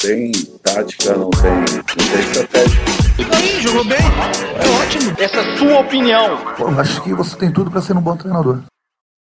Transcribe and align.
tem 0.00 0.32
tática, 0.62 1.14
não 1.14 1.28
tem, 1.28 1.50
não 1.50 1.84
tem 1.84 2.20
estratégia. 2.20 2.80
E 3.18 3.34
aí, 3.34 3.60
jogou 3.60 3.84
bem? 3.84 3.98
É 3.98 4.82
ótimo. 4.82 5.14
Essa 5.18 5.36
é 5.36 5.40
a 5.40 5.58
sua 5.58 5.80
opinião. 5.80 6.54
Pô, 6.56 6.68
acho 6.68 7.02
que 7.02 7.12
você 7.12 7.36
tem 7.36 7.52
tudo 7.52 7.70
para 7.70 7.82
ser 7.82 7.94
um 7.94 8.00
bom 8.00 8.16
treinador. 8.16 8.62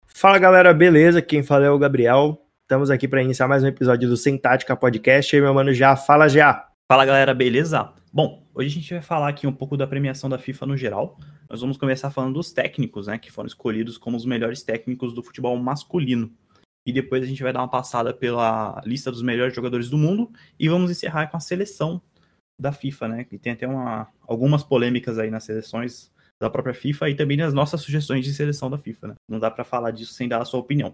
Fala 0.05 0.37
galera, 0.37 0.71
beleza? 0.75 1.19
Quem 1.19 1.41
fala 1.41 1.65
é 1.65 1.69
o 1.69 1.79
Gabriel. 1.79 2.39
Estamos 2.61 2.91
aqui 2.91 3.07
para 3.07 3.23
iniciar 3.23 3.47
mais 3.47 3.63
um 3.63 3.67
episódio 3.67 4.07
do 4.07 4.15
Sem 4.15 4.37
Tática 4.37 4.75
Podcast. 4.75 5.35
E 5.35 5.37
aí, 5.37 5.41
meu 5.41 5.53
mano, 5.53 5.73
já 5.73 5.95
fala 5.95 6.29
já. 6.29 6.67
Fala 6.87 7.05
galera, 7.05 7.33
beleza? 7.33 7.91
Bom, 8.13 8.43
hoje 8.53 8.67
a 8.67 8.71
gente 8.71 8.93
vai 8.93 9.01
falar 9.01 9.29
aqui 9.29 9.47
um 9.47 9.53
pouco 9.53 9.75
da 9.75 9.87
premiação 9.87 10.29
da 10.29 10.37
FIFA 10.37 10.67
no 10.67 10.77
geral. 10.77 11.17
Nós 11.49 11.59
vamos 11.59 11.77
começar 11.77 12.11
falando 12.11 12.35
dos 12.35 12.51
técnicos, 12.51 13.07
né, 13.07 13.17
que 13.17 13.31
foram 13.31 13.47
escolhidos 13.47 13.97
como 13.97 14.15
os 14.15 14.25
melhores 14.25 14.61
técnicos 14.61 15.11
do 15.11 15.23
futebol 15.23 15.57
masculino. 15.57 16.31
E 16.87 16.93
depois 16.93 17.21
a 17.21 17.25
gente 17.25 17.43
vai 17.43 17.51
dar 17.51 17.59
uma 17.59 17.67
passada 17.67 18.13
pela 18.13 18.81
lista 18.85 19.11
dos 19.11 19.21
melhores 19.21 19.53
jogadores 19.53 19.89
do 19.89 19.97
mundo 19.97 20.31
e 20.57 20.69
vamos 20.69 20.89
encerrar 20.89 21.27
com 21.27 21.35
a 21.35 21.39
seleção 21.41 22.01
da 22.57 22.71
FIFA, 22.71 23.07
né? 23.09 23.23
Que 23.25 23.37
tem 23.37 23.51
até 23.51 23.67
uma, 23.67 24.07
algumas 24.25 24.63
polêmicas 24.63 25.19
aí 25.19 25.29
nas 25.29 25.43
seleções 25.43 26.09
da 26.39 26.49
própria 26.49 26.73
FIFA 26.73 27.09
e 27.09 27.15
também 27.15 27.35
nas 27.35 27.53
nossas 27.53 27.81
sugestões 27.81 28.23
de 28.23 28.33
seleção 28.33 28.69
da 28.69 28.77
FIFA, 28.77 29.07
né? 29.09 29.15
Não 29.29 29.37
dá 29.37 29.51
para 29.51 29.65
falar 29.65 29.91
disso 29.91 30.13
sem 30.13 30.29
dar 30.29 30.41
a 30.41 30.45
sua 30.45 30.61
opinião. 30.61 30.93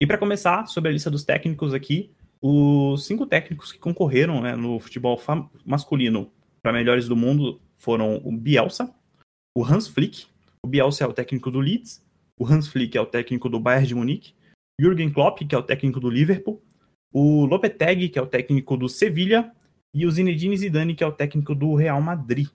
E 0.00 0.06
para 0.06 0.18
começar, 0.18 0.66
sobre 0.66 0.90
a 0.90 0.92
lista 0.92 1.10
dos 1.10 1.24
técnicos 1.24 1.74
aqui, 1.74 2.14
os 2.46 3.06
cinco 3.06 3.24
técnicos 3.24 3.72
que 3.72 3.78
concorreram 3.78 4.42
né, 4.42 4.54
no 4.54 4.78
futebol 4.78 5.18
masculino 5.64 6.30
para 6.62 6.74
melhores 6.74 7.08
do 7.08 7.16
mundo 7.16 7.58
foram 7.78 8.20
o 8.22 8.30
Bielsa, 8.30 8.94
o 9.56 9.64
Hans 9.64 9.88
Flick, 9.88 10.26
o 10.62 10.68
Bielsa 10.68 11.04
é 11.04 11.06
o 11.06 11.12
técnico 11.14 11.50
do 11.50 11.58
Leeds, 11.58 12.04
o 12.38 12.46
Hans 12.46 12.68
Flick 12.68 12.98
é 12.98 13.00
o 13.00 13.06
técnico 13.06 13.48
do 13.48 13.58
Bayern 13.58 13.86
de 13.86 13.94
Munique, 13.94 14.34
Jürgen 14.78 15.10
Klopp, 15.10 15.38
que 15.38 15.54
é 15.54 15.58
o 15.58 15.62
técnico 15.62 15.98
do 15.98 16.10
Liverpool, 16.10 16.62
o 17.10 17.46
Lopetegui, 17.46 18.10
que 18.10 18.18
é 18.18 18.22
o 18.22 18.26
técnico 18.26 18.76
do 18.76 18.90
Sevilha, 18.90 19.50
e 19.94 20.04
o 20.04 20.10
Zinedine 20.10 20.58
Zidane, 20.58 20.94
que 20.94 21.02
é 21.02 21.06
o 21.06 21.12
técnico 21.12 21.54
do 21.54 21.74
Real 21.74 22.02
Madrid. 22.02 22.48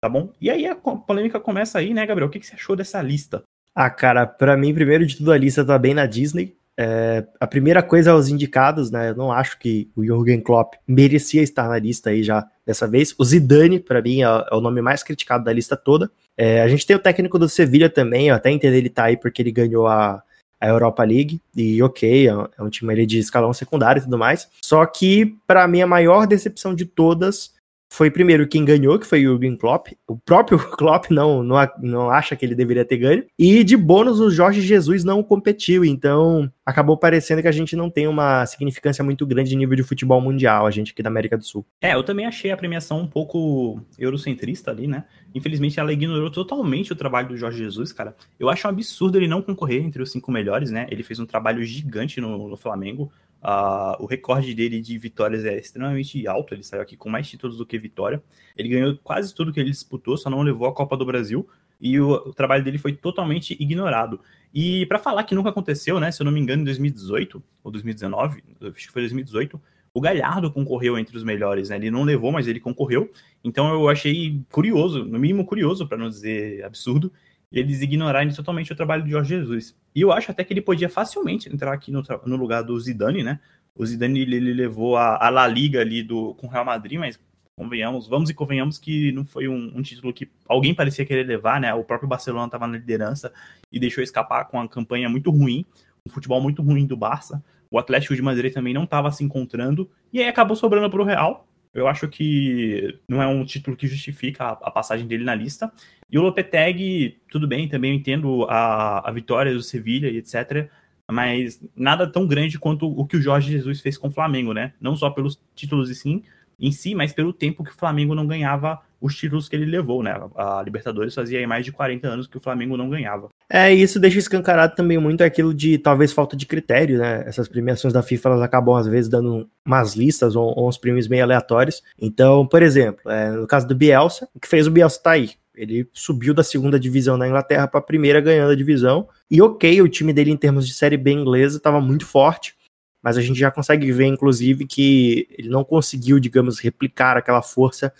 Tá 0.00 0.08
bom? 0.08 0.32
E 0.40 0.48
aí 0.48 0.66
a 0.66 0.74
polêmica 0.74 1.38
começa 1.38 1.78
aí, 1.78 1.92
né, 1.92 2.06
Gabriel? 2.06 2.28
O 2.28 2.30
que, 2.30 2.40
que 2.40 2.46
você 2.46 2.54
achou 2.54 2.74
dessa 2.74 3.02
lista? 3.02 3.42
Ah, 3.74 3.90
cara, 3.90 4.26
para 4.26 4.56
mim, 4.56 4.72
primeiro 4.72 5.04
de 5.04 5.16
tudo, 5.16 5.30
a 5.30 5.36
lista 5.36 5.62
tá 5.62 5.78
bem 5.78 5.92
na 5.92 6.06
Disney. 6.06 6.56
É, 6.78 7.24
a 7.40 7.46
primeira 7.46 7.82
coisa 7.82 8.12
aos 8.12 8.28
indicados, 8.28 8.90
né? 8.90 9.10
Eu 9.10 9.16
não 9.16 9.32
acho 9.32 9.58
que 9.58 9.88
o 9.96 10.04
Jürgen 10.04 10.40
Klopp 10.40 10.74
merecia 10.86 11.42
estar 11.42 11.68
na 11.68 11.78
lista 11.78 12.10
aí 12.10 12.22
já 12.22 12.46
dessa 12.66 12.86
vez. 12.86 13.14
O 13.18 13.24
Zidane, 13.24 13.80
para 13.80 14.02
mim, 14.02 14.22
é, 14.22 14.24
é, 14.24 14.54
o 14.54 14.60
nome 14.60 14.82
mais 14.82 15.02
criticado 15.02 15.44
da 15.44 15.52
lista 15.52 15.76
toda. 15.76 16.10
É, 16.36 16.60
a 16.60 16.68
gente 16.68 16.86
tem 16.86 16.94
o 16.94 17.00
técnico 17.00 17.38
do 17.38 17.48
Sevilha 17.48 17.88
também, 17.88 18.28
eu 18.28 18.34
até 18.34 18.50
entendo 18.50 18.74
ele 18.74 18.90
tá 18.90 19.04
aí 19.04 19.16
porque 19.16 19.40
ele 19.40 19.50
ganhou 19.50 19.86
a, 19.86 20.22
a 20.60 20.68
Europa 20.68 21.02
League, 21.02 21.40
e 21.56 21.82
ok, 21.82 22.28
é, 22.28 22.30
é 22.30 22.62
um 22.62 22.68
time 22.68 22.92
ali 22.92 23.06
de 23.06 23.18
escalão 23.18 23.54
secundário 23.54 24.00
e 24.00 24.04
tudo 24.04 24.18
mais. 24.18 24.46
Só 24.60 24.84
que, 24.84 25.34
para 25.46 25.66
mim, 25.66 25.80
a 25.80 25.86
maior 25.86 26.26
decepção 26.26 26.74
de 26.74 26.84
todas 26.84 27.55
foi 27.88 28.10
primeiro 28.10 28.46
quem 28.46 28.64
ganhou, 28.64 28.98
que 28.98 29.06
foi 29.06 29.26
o 29.26 29.32
Jürgen 29.32 29.56
Klopp. 29.56 29.88
O 30.06 30.16
próprio 30.16 30.58
Klopp 30.76 31.10
não, 31.10 31.42
não, 31.42 31.56
não 31.80 32.10
acha 32.10 32.36
que 32.36 32.44
ele 32.44 32.54
deveria 32.54 32.84
ter 32.84 32.96
ganho. 32.96 33.24
E 33.38 33.62
de 33.62 33.76
bônus, 33.76 34.20
o 34.20 34.30
Jorge 34.30 34.60
Jesus 34.60 35.04
não 35.04 35.22
competiu. 35.22 35.84
Então, 35.84 36.50
acabou 36.64 36.96
parecendo 36.96 37.42
que 37.42 37.48
a 37.48 37.52
gente 37.52 37.76
não 37.76 37.88
tem 37.88 38.06
uma 38.08 38.44
significância 38.46 39.04
muito 39.04 39.26
grande 39.26 39.50
de 39.50 39.56
nível 39.56 39.76
de 39.76 39.82
futebol 39.82 40.20
mundial, 40.20 40.66
a 40.66 40.70
gente 40.70 40.92
aqui 40.92 41.02
da 41.02 41.08
América 41.08 41.38
do 41.38 41.44
Sul. 41.44 41.64
É, 41.80 41.94
eu 41.94 42.02
também 42.02 42.26
achei 42.26 42.50
a 42.50 42.56
premiação 42.56 43.00
um 43.00 43.06
pouco 43.06 43.80
eurocentrista 43.98 44.70
ali, 44.70 44.86
né? 44.86 45.04
Infelizmente, 45.34 45.78
ela 45.78 45.92
ignorou 45.92 46.30
totalmente 46.30 46.92
o 46.92 46.96
trabalho 46.96 47.28
do 47.28 47.36
Jorge 47.36 47.58
Jesus, 47.58 47.92
cara. 47.92 48.16
Eu 48.38 48.48
acho 48.48 48.66
um 48.66 48.70
absurdo 48.70 49.16
ele 49.18 49.28
não 49.28 49.42
concorrer 49.42 49.82
entre 49.84 50.02
os 50.02 50.10
cinco 50.10 50.32
melhores, 50.32 50.70
né? 50.70 50.86
Ele 50.90 51.02
fez 51.02 51.20
um 51.20 51.26
trabalho 51.26 51.62
gigante 51.62 52.20
no, 52.20 52.48
no 52.48 52.56
Flamengo. 52.56 53.12
Uh, 53.42 54.02
o 54.02 54.06
recorde 54.06 54.52
dele 54.54 54.80
de 54.80 54.98
vitórias 54.98 55.44
é 55.44 55.56
extremamente 55.56 56.26
alto, 56.26 56.54
ele 56.54 56.62
saiu 56.62 56.82
aqui 56.82 56.96
com 56.96 57.08
mais 57.08 57.28
títulos 57.28 57.58
do 57.58 57.66
que 57.66 57.78
vitória. 57.78 58.22
Ele 58.56 58.68
ganhou 58.68 58.98
quase 59.02 59.34
tudo 59.34 59.52
que 59.52 59.60
ele 59.60 59.70
disputou, 59.70 60.16
só 60.16 60.28
não 60.28 60.42
levou 60.42 60.66
a 60.66 60.72
Copa 60.72 60.96
do 60.96 61.06
Brasil. 61.06 61.48
E 61.80 62.00
o, 62.00 62.10
o 62.10 62.34
trabalho 62.34 62.64
dele 62.64 62.78
foi 62.78 62.92
totalmente 62.92 63.56
ignorado. 63.60 64.20
E 64.52 64.86
para 64.86 64.98
falar 64.98 65.24
que 65.24 65.34
nunca 65.34 65.50
aconteceu, 65.50 66.00
né? 66.00 66.10
Se 66.10 66.22
eu 66.22 66.24
não 66.24 66.32
me 66.32 66.40
engano, 66.40 66.62
em 66.62 66.64
2018 66.64 67.42
ou 67.62 67.70
2019, 67.70 68.42
acho 68.62 68.86
que 68.86 68.92
foi 68.92 69.02
2018, 69.02 69.60
o 69.92 70.00
Galhardo 70.00 70.50
concorreu 70.50 70.98
entre 70.98 71.16
os 71.16 71.22
melhores, 71.22 71.68
né? 71.68 71.76
Ele 71.76 71.90
não 71.90 72.02
levou, 72.02 72.32
mas 72.32 72.46
ele 72.46 72.60
concorreu. 72.60 73.10
Então 73.44 73.72
eu 73.72 73.88
achei 73.88 74.42
curioso, 74.50 75.04
no 75.04 75.18
mínimo 75.18 75.44
curioso, 75.44 75.86
para 75.86 75.98
não 75.98 76.08
dizer 76.08 76.64
absurdo, 76.64 77.12
eles 77.52 77.80
ignorarem 77.80 78.32
totalmente 78.32 78.72
o 78.72 78.76
trabalho 78.76 79.04
de 79.04 79.10
Jorge 79.10 79.36
Jesus. 79.36 79.76
E 79.94 80.00
eu 80.00 80.12
acho 80.12 80.30
até 80.30 80.44
que 80.44 80.52
ele 80.52 80.60
podia 80.60 80.88
facilmente 80.88 81.52
entrar 81.52 81.72
aqui 81.72 81.90
no, 81.90 82.02
no 82.24 82.36
lugar 82.36 82.62
do 82.62 82.78
Zidane, 82.78 83.22
né? 83.22 83.40
O 83.74 83.84
Zidane 83.84 84.20
ele, 84.20 84.36
ele 84.36 84.52
levou 84.52 84.96
a, 84.96 85.24
a, 85.24 85.28
La 85.30 85.46
Liga 85.46 85.80
ali 85.80 86.02
do, 86.02 86.34
com 86.34 86.46
o 86.46 86.50
Real 86.50 86.64
Madrid, 86.64 86.98
mas 86.98 87.20
convenhamos, 87.56 88.06
vamos 88.06 88.28
e 88.28 88.34
convenhamos 88.34 88.78
que 88.78 89.12
não 89.12 89.24
foi 89.24 89.48
um, 89.48 89.72
um 89.74 89.82
título 89.82 90.12
que 90.12 90.30
alguém 90.46 90.74
parecia 90.74 91.06
querer 91.06 91.26
levar, 91.26 91.60
né? 91.60 91.72
O 91.74 91.84
próprio 91.84 92.08
Barcelona 92.08 92.46
estava 92.46 92.66
na 92.66 92.76
liderança 92.76 93.32
e 93.70 93.78
deixou 93.78 94.02
escapar 94.02 94.46
com 94.46 94.58
uma 94.58 94.68
campanha 94.68 95.08
muito 95.08 95.30
ruim, 95.30 95.64
um 96.06 96.10
futebol 96.10 96.40
muito 96.40 96.62
ruim 96.62 96.86
do 96.86 96.96
Barça. 96.96 97.42
O 97.70 97.78
Atlético 97.78 98.14
de 98.14 98.22
Madrid 98.22 98.52
também 98.52 98.74
não 98.74 98.84
estava 98.84 99.10
se 99.10 99.24
encontrando 99.24 99.90
e 100.12 100.20
aí 100.20 100.28
acabou 100.28 100.56
sobrando 100.56 100.90
para 100.90 101.00
o 101.00 101.04
Real. 101.04 101.46
Eu 101.76 101.86
acho 101.86 102.08
que 102.08 102.98
não 103.08 103.22
é 103.22 103.26
um 103.26 103.44
título 103.44 103.76
que 103.76 103.86
justifica 103.86 104.48
a, 104.48 104.70
passagem 104.70 105.06
dele 105.06 105.24
na 105.24 105.34
lista. 105.34 105.70
E 106.10 106.18
o 106.18 106.22
Lopetegui, 106.22 107.18
tudo 107.30 107.46
bem, 107.46 107.68
também 107.68 107.92
eu 107.92 107.96
entendo 107.96 108.44
a, 108.48 109.08
a 109.08 109.12
vitória 109.12 109.52
do 109.52 109.62
Sevilha 109.62 110.08
e 110.08 110.16
etc. 110.16 110.70
Mas 111.10 111.60
nada 111.76 112.06
tão 112.10 112.26
grande 112.26 112.58
quanto 112.58 112.88
o 112.88 113.06
que 113.06 113.16
o 113.16 113.22
Jorge 113.22 113.52
Jesus 113.52 113.80
fez 113.80 113.96
com 113.98 114.08
o 114.08 114.10
Flamengo, 114.12 114.52
né? 114.52 114.72
Não 114.80 114.96
só 114.96 115.10
pelos 115.10 115.40
títulos 115.54 115.90
e 115.90 115.94
sim, 115.94 116.22
em 116.58 116.72
si, 116.72 116.94
mas 116.94 117.12
pelo 117.12 117.32
tempo 117.32 117.62
que 117.62 117.70
o 117.70 117.76
Flamengo 117.76 118.14
não 118.14 118.26
ganhava 118.26 118.80
os 119.00 119.14
títulos 119.14 119.48
que 119.48 119.54
ele 119.54 119.66
levou, 119.66 120.02
né? 120.02 120.14
A 120.34 120.62
Libertadores 120.62 121.14
fazia 121.14 121.46
mais 121.46 121.64
de 121.64 121.72
40 121.72 122.08
anos 122.08 122.26
que 122.26 122.38
o 122.38 122.40
Flamengo 122.40 122.76
não 122.76 122.88
ganhava. 122.88 123.28
É, 123.48 123.72
isso 123.72 124.00
deixa 124.00 124.18
escancarado 124.18 124.74
também 124.74 124.98
muito 124.98 125.22
aquilo 125.22 125.54
de 125.54 125.78
talvez 125.78 126.12
falta 126.12 126.36
de 126.36 126.46
critério, 126.46 126.98
né? 126.98 127.22
Essas 127.26 127.46
premiações 127.46 127.92
da 127.92 128.02
FIFA 128.02 128.30
elas 128.30 128.42
acabam 128.42 128.74
às 128.74 128.88
vezes 128.88 129.08
dando 129.08 129.48
umas 129.64 129.94
listas 129.94 130.34
ou, 130.34 130.52
ou 130.58 130.68
uns 130.68 130.76
prêmios 130.76 131.06
meio 131.06 131.22
aleatórios. 131.22 131.82
Então, 131.98 132.46
por 132.46 132.60
exemplo, 132.60 133.08
é, 133.10 133.30
no 133.30 133.46
caso 133.46 133.66
do 133.68 133.74
Bielsa, 133.74 134.28
o 134.34 134.40
que 134.40 134.48
fez 134.48 134.66
o 134.66 134.70
Bielsa 134.70 135.00
tá 135.00 135.12
aí? 135.12 135.30
Ele 135.54 135.88
subiu 135.92 136.34
da 136.34 136.42
segunda 136.42 136.78
divisão 136.78 137.16
na 137.16 137.26
Inglaterra 137.26 137.68
para 137.68 137.78
a 137.78 137.82
primeira, 137.82 138.20
ganhando 138.20 138.50
a 138.50 138.56
divisão. 138.56 139.08
E 139.30 139.40
ok, 139.40 139.80
o 139.80 139.88
time 139.88 140.12
dele 140.12 140.30
em 140.30 140.36
termos 140.36 140.66
de 140.66 140.74
série 140.74 140.96
B 140.96 141.12
inglesa 141.12 141.56
estava 141.56 141.80
muito 141.80 142.04
forte, 142.04 142.54
mas 143.02 143.16
a 143.16 143.22
gente 143.22 143.38
já 143.38 143.50
consegue 143.50 143.90
ver, 143.92 144.06
inclusive, 144.06 144.66
que 144.66 145.28
ele 145.30 145.48
não 145.48 145.64
conseguiu, 145.64 146.18
digamos, 146.18 146.58
replicar 146.58 147.16
aquela 147.16 147.40
força 147.40 147.92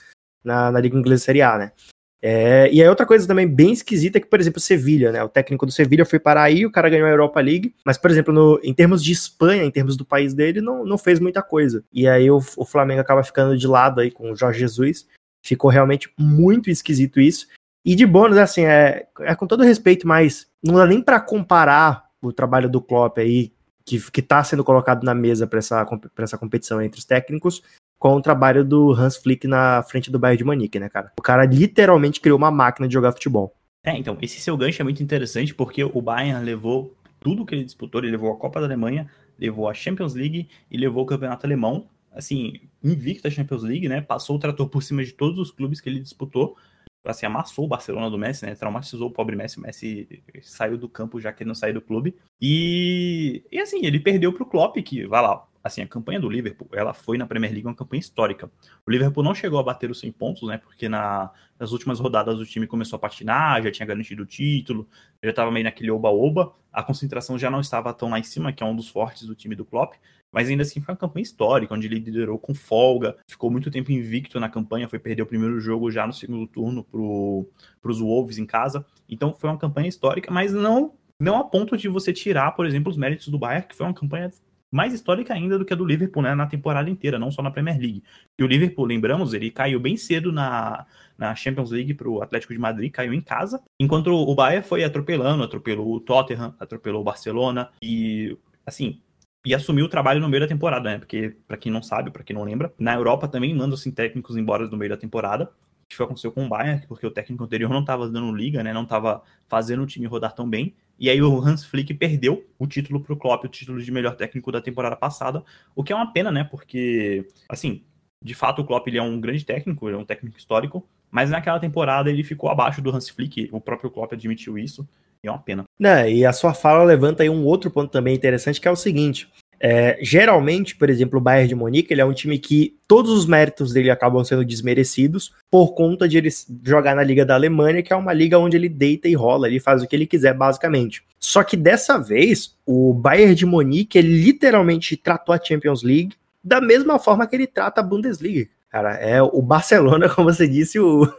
na, 0.44 0.70
na 0.70 0.80
Liga 0.80 0.98
Inglesa 0.98 1.24
Série 1.24 1.40
A, 1.40 1.56
né? 1.56 1.72
É, 2.22 2.68
e 2.72 2.82
aí 2.82 2.88
outra 2.88 3.04
coisa 3.04 3.26
também 3.26 3.46
bem 3.46 3.72
esquisita 3.72 4.18
é 4.18 4.20
que, 4.20 4.26
por 4.26 4.40
exemplo, 4.40 4.58
o 4.58 4.62
Sevilha, 4.62 5.12
né? 5.12 5.22
O 5.22 5.28
técnico 5.28 5.66
do 5.66 5.72
Sevilha 5.72 6.04
foi 6.04 6.18
para 6.18 6.42
aí, 6.42 6.64
o 6.64 6.70
cara 6.70 6.88
ganhou 6.88 7.06
a 7.06 7.10
Europa 7.10 7.40
League, 7.40 7.74
mas, 7.84 7.98
por 7.98 8.10
exemplo, 8.10 8.32
no, 8.32 8.60
em 8.62 8.72
termos 8.72 9.02
de 9.02 9.12
Espanha, 9.12 9.64
em 9.64 9.70
termos 9.70 9.96
do 9.96 10.04
país 10.04 10.34
dele, 10.34 10.60
não, 10.60 10.84
não 10.84 10.98
fez 10.98 11.20
muita 11.20 11.42
coisa. 11.42 11.84
E 11.92 12.08
aí 12.08 12.30
o, 12.30 12.38
o 12.56 12.64
Flamengo 12.64 13.00
acaba 13.00 13.22
ficando 13.22 13.56
de 13.56 13.66
lado 13.66 14.00
aí 14.00 14.10
com 14.10 14.32
o 14.32 14.36
Jorge 14.36 14.58
Jesus. 14.58 15.06
Ficou 15.44 15.70
realmente 15.70 16.10
muito 16.18 16.70
esquisito 16.70 17.20
isso. 17.20 17.46
E 17.84 17.94
de 17.94 18.04
bônus, 18.04 18.38
assim, 18.38 18.64
é, 18.64 19.06
é 19.20 19.34
com 19.36 19.46
todo 19.46 19.62
respeito, 19.62 20.08
mas 20.08 20.48
não 20.64 20.74
dá 20.74 20.86
nem 20.86 21.00
para 21.00 21.20
comparar 21.20 22.06
o 22.20 22.32
trabalho 22.32 22.68
do 22.68 22.80
Klopp 22.80 23.18
aí, 23.18 23.52
que, 23.84 24.10
que 24.10 24.20
tá 24.20 24.42
sendo 24.42 24.64
colocado 24.64 25.04
na 25.04 25.14
mesa 25.14 25.46
para 25.46 25.60
essa, 25.60 25.86
essa 26.18 26.36
competição 26.36 26.82
entre 26.82 26.98
os 26.98 27.04
técnicos, 27.04 27.62
com 27.98 28.14
o 28.14 28.22
trabalho 28.22 28.64
do 28.64 28.92
Hans 28.92 29.16
Flick 29.16 29.46
na 29.46 29.82
frente 29.82 30.10
do 30.10 30.18
Bayern 30.18 30.38
de 30.38 30.44
Munique, 30.44 30.78
né, 30.78 30.88
cara? 30.88 31.12
O 31.18 31.22
cara 31.22 31.44
literalmente 31.44 32.20
criou 32.20 32.38
uma 32.38 32.50
máquina 32.50 32.86
de 32.86 32.94
jogar 32.94 33.12
futebol. 33.12 33.54
É, 33.84 33.96
então, 33.96 34.18
esse 34.20 34.40
seu 34.40 34.56
gancho 34.56 34.82
é 34.82 34.84
muito 34.84 35.02
interessante 35.02 35.54
porque 35.54 35.84
o 35.84 36.02
Bayern 36.02 36.44
levou 36.44 36.94
tudo 37.20 37.46
que 37.46 37.54
ele 37.54 37.64
disputou, 37.64 38.00
ele 38.00 38.10
levou 38.10 38.32
a 38.32 38.36
Copa 38.36 38.60
da 38.60 38.66
Alemanha, 38.66 39.08
levou 39.38 39.68
a 39.68 39.74
Champions 39.74 40.14
League 40.14 40.48
e 40.70 40.76
levou 40.76 41.04
o 41.04 41.06
Campeonato 41.06 41.46
Alemão, 41.46 41.86
assim, 42.12 42.60
invicto 42.82 43.28
a 43.28 43.30
Champions 43.30 43.62
League, 43.62 43.88
né? 43.88 44.00
Passou 44.00 44.36
o 44.36 44.38
trator 44.38 44.68
por 44.68 44.82
cima 44.82 45.04
de 45.04 45.12
todos 45.12 45.38
os 45.38 45.50
clubes 45.50 45.80
que 45.80 45.88
ele 45.88 46.00
disputou, 46.00 46.56
assim, 47.04 47.26
amassou 47.26 47.64
o 47.64 47.68
Barcelona 47.68 48.10
do 48.10 48.18
Messi, 48.18 48.44
né? 48.44 48.54
Traumatizou 48.54 49.08
o 49.08 49.12
pobre 49.12 49.36
Messi, 49.36 49.58
o 49.58 49.62
Messi 49.62 50.22
saiu 50.42 50.76
do 50.76 50.88
campo 50.88 51.20
já 51.20 51.32
que 51.32 51.42
ele 51.42 51.48
não 51.48 51.54
saiu 51.54 51.74
do 51.74 51.80
clube. 51.80 52.16
E, 52.40 53.44
e 53.52 53.60
assim, 53.60 53.84
ele 53.84 54.00
perdeu 54.00 54.32
pro 54.32 54.46
Klopp, 54.46 54.76
que, 54.78 55.06
vai 55.06 55.22
lá, 55.22 55.46
assim, 55.66 55.82
a 55.82 55.86
campanha 55.86 56.20
do 56.20 56.28
Liverpool, 56.28 56.68
ela 56.72 56.92
foi 56.92 57.18
na 57.18 57.26
Premier 57.26 57.52
League 57.52 57.66
uma 57.66 57.74
campanha 57.74 58.00
histórica. 58.00 58.50
O 58.86 58.90
Liverpool 58.90 59.22
não 59.22 59.34
chegou 59.34 59.58
a 59.58 59.62
bater 59.62 59.90
os 59.90 60.00
100 60.00 60.12
pontos, 60.12 60.48
né? 60.48 60.58
Porque 60.58 60.88
na, 60.88 61.30
nas 61.58 61.72
últimas 61.72 62.00
rodadas 62.00 62.38
o 62.38 62.44
time 62.44 62.66
começou 62.66 62.96
a 62.96 63.00
patinar, 63.00 63.62
já 63.62 63.70
tinha 63.70 63.86
garantido 63.86 64.22
o 64.22 64.26
título, 64.26 64.88
já 65.22 65.30
estava 65.30 65.50
meio 65.50 65.64
naquele 65.64 65.90
oba-oba. 65.90 66.54
A 66.72 66.82
concentração 66.82 67.38
já 67.38 67.50
não 67.50 67.60
estava 67.60 67.92
tão 67.92 68.10
lá 68.10 68.18
em 68.18 68.22
cima, 68.22 68.52
que 68.52 68.62
é 68.62 68.66
um 68.66 68.74
dos 68.74 68.88
fortes 68.88 69.26
do 69.26 69.34
time 69.34 69.54
do 69.54 69.64
Klopp. 69.64 69.94
Mas 70.32 70.48
ainda 70.48 70.62
assim 70.62 70.80
foi 70.80 70.92
uma 70.92 70.98
campanha 70.98 71.22
histórica, 71.22 71.72
onde 71.72 71.86
ele 71.86 71.98
liderou 71.98 72.38
com 72.38 72.54
folga, 72.54 73.16
ficou 73.26 73.50
muito 73.50 73.70
tempo 73.70 73.92
invicto 73.92 74.38
na 74.38 74.48
campanha, 74.48 74.88
foi 74.88 74.98
perder 74.98 75.22
o 75.22 75.26
primeiro 75.26 75.58
jogo 75.60 75.90
já 75.90 76.06
no 76.06 76.12
segundo 76.12 76.46
turno 76.46 76.84
para 76.84 77.90
os 77.90 78.00
Wolves 78.00 78.36
em 78.36 78.44
casa. 78.44 78.84
Então 79.08 79.34
foi 79.34 79.48
uma 79.48 79.58
campanha 79.58 79.88
histórica, 79.88 80.30
mas 80.30 80.52
não 80.52 80.92
não 81.18 81.38
a 81.38 81.44
ponto 81.44 81.76
de 81.76 81.88
você 81.88 82.12
tirar, 82.12 82.52
por 82.52 82.66
exemplo, 82.66 82.90
os 82.90 82.96
méritos 82.98 83.28
do 83.28 83.38
Bayern, 83.38 83.66
que 83.66 83.74
foi 83.74 83.86
uma 83.86 83.94
campanha 83.94 84.30
mais 84.70 84.92
histórica 84.92 85.32
ainda 85.32 85.58
do 85.58 85.64
que 85.64 85.72
a 85.72 85.76
do 85.76 85.84
Liverpool 85.84 86.22
né, 86.22 86.34
na 86.34 86.46
temporada 86.46 86.90
inteira, 86.90 87.18
não 87.18 87.30
só 87.30 87.42
na 87.42 87.50
Premier 87.50 87.78
League. 87.78 88.02
E 88.38 88.42
o 88.42 88.46
Liverpool, 88.46 88.84
lembramos, 88.84 89.32
ele 89.32 89.50
caiu 89.50 89.78
bem 89.78 89.96
cedo 89.96 90.32
na, 90.32 90.86
na 91.16 91.34
Champions 91.34 91.70
League 91.70 91.94
para 91.94 92.08
o 92.08 92.22
Atlético 92.22 92.52
de 92.52 92.58
Madrid, 92.58 92.90
caiu 92.92 93.14
em 93.14 93.20
casa, 93.20 93.62
enquanto 93.80 94.08
o 94.08 94.34
Bayern 94.34 94.66
foi 94.66 94.84
atropelando, 94.84 95.42
atropelou 95.42 95.94
o 95.94 96.00
Tottenham, 96.00 96.54
atropelou 96.58 97.00
o 97.00 97.04
Barcelona 97.04 97.70
e, 97.80 98.36
assim, 98.64 99.00
e 99.46 99.54
assumiu 99.54 99.86
o 99.86 99.88
trabalho 99.88 100.20
no 100.20 100.28
meio 100.28 100.42
da 100.42 100.48
temporada, 100.48 100.90
né? 100.90 100.98
Porque, 100.98 101.36
para 101.46 101.56
quem 101.56 101.70
não 101.70 101.80
sabe, 101.80 102.10
para 102.10 102.24
quem 102.24 102.34
não 102.34 102.42
lembra, 102.42 102.74
na 102.76 102.94
Europa 102.94 103.28
também 103.28 103.54
mandam-se 103.54 103.92
técnicos 103.92 104.36
embora 104.36 104.66
no 104.66 104.76
meio 104.76 104.90
da 104.90 104.96
temporada. 104.96 105.48
Isso 105.88 106.02
aconteceu 106.02 106.32
com 106.32 106.44
o 106.44 106.48
Bayern, 106.48 106.84
porque 106.88 107.06
o 107.06 107.10
técnico 107.12 107.44
anterior 107.44 107.70
não 107.70 107.80
estava 107.80 108.08
dando 108.08 108.34
liga, 108.34 108.62
né? 108.64 108.72
Não 108.72 108.82
estava 108.82 109.22
fazendo 109.46 109.84
o 109.84 109.86
time 109.86 110.04
rodar 110.06 110.34
tão 110.34 110.50
bem. 110.50 110.74
E 110.98 111.10
aí 111.10 111.20
o 111.20 111.38
Hans 111.40 111.64
Flick 111.64 111.92
perdeu 111.94 112.44
o 112.58 112.66
título 112.66 113.00
para 113.00 113.12
o 113.12 113.16
Klopp, 113.16 113.44
o 113.44 113.48
título 113.48 113.82
de 113.82 113.92
melhor 113.92 114.16
técnico 114.16 114.50
da 114.50 114.60
temporada 114.60 114.96
passada, 114.96 115.44
o 115.74 115.84
que 115.84 115.92
é 115.92 115.96
uma 115.96 116.12
pena, 116.12 116.30
né? 116.30 116.44
Porque, 116.44 117.26
assim, 117.48 117.82
de 118.22 118.34
fato 118.34 118.62
o 118.62 118.64
Klopp 118.64 118.86
ele 118.88 118.98
é 118.98 119.02
um 119.02 119.20
grande 119.20 119.44
técnico, 119.44 119.88
ele 119.88 119.96
é 119.96 119.98
um 119.98 120.04
técnico 120.04 120.38
histórico, 120.38 120.86
mas 121.10 121.30
naquela 121.30 121.60
temporada 121.60 122.10
ele 122.10 122.24
ficou 122.24 122.50
abaixo 122.50 122.80
do 122.80 122.90
Hans 122.90 123.08
Flick, 123.08 123.48
o 123.52 123.60
próprio 123.60 123.90
Klopp 123.90 124.12
admitiu 124.12 124.58
isso, 124.58 124.88
e 125.22 125.28
é 125.28 125.30
uma 125.30 125.38
pena. 125.38 125.64
Não, 125.78 126.08
e 126.08 126.24
a 126.24 126.32
sua 126.32 126.54
fala 126.54 126.84
levanta 126.84 127.22
aí 127.22 127.28
um 127.28 127.44
outro 127.44 127.70
ponto 127.70 127.90
também 127.90 128.14
interessante, 128.14 128.60
que 128.60 128.68
é 128.68 128.70
o 128.70 128.76
seguinte, 128.76 129.28
é, 129.60 129.98
geralmente, 130.02 130.76
por 130.76 130.90
exemplo, 130.90 131.18
o 131.18 131.22
Bayern 131.22 131.48
de 131.48 131.54
Munique, 131.54 131.92
ele 131.92 132.00
é 132.00 132.04
um 132.04 132.12
time 132.12 132.38
que 132.38 132.76
todos 132.86 133.10
os 133.10 133.26
méritos 133.26 133.72
dele 133.72 133.90
acabam 133.90 134.22
sendo 134.24 134.44
desmerecidos 134.44 135.32
por 135.50 135.74
conta 135.74 136.08
de 136.08 136.18
ele 136.18 136.28
jogar 136.62 136.94
na 136.94 137.02
Liga 137.02 137.24
da 137.24 137.34
Alemanha, 137.34 137.82
que 137.82 137.92
é 137.92 137.96
uma 137.96 138.12
liga 138.12 138.38
onde 138.38 138.56
ele 138.56 138.68
deita 138.68 139.08
e 139.08 139.14
rola, 139.14 139.48
ele 139.48 139.60
faz 139.60 139.82
o 139.82 139.86
que 139.86 139.96
ele 139.96 140.06
quiser, 140.06 140.34
basicamente. 140.34 141.02
Só 141.18 141.42
que 141.42 141.56
dessa 141.56 141.98
vez, 141.98 142.54
o 142.66 142.92
Bayern 142.92 143.34
de 143.34 143.46
Munique, 143.46 143.98
ele 143.98 144.22
literalmente 144.22 144.96
tratou 144.96 145.34
a 145.34 145.40
Champions 145.42 145.82
League 145.82 146.14
da 146.44 146.60
mesma 146.60 146.98
forma 146.98 147.26
que 147.26 147.34
ele 147.34 147.46
trata 147.46 147.80
a 147.80 147.84
Bundesliga. 147.84 148.48
Cara, 148.70 148.94
é 148.94 149.22
o 149.22 149.40
Barcelona, 149.40 150.08
como 150.14 150.32
você 150.32 150.46
disse, 150.46 150.78
o, 150.78 151.10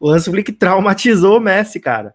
o 0.00 0.10
Hans 0.10 0.24
Flick 0.24 0.52
traumatizou 0.52 1.36
o 1.36 1.40
Messi, 1.40 1.78
cara. 1.78 2.14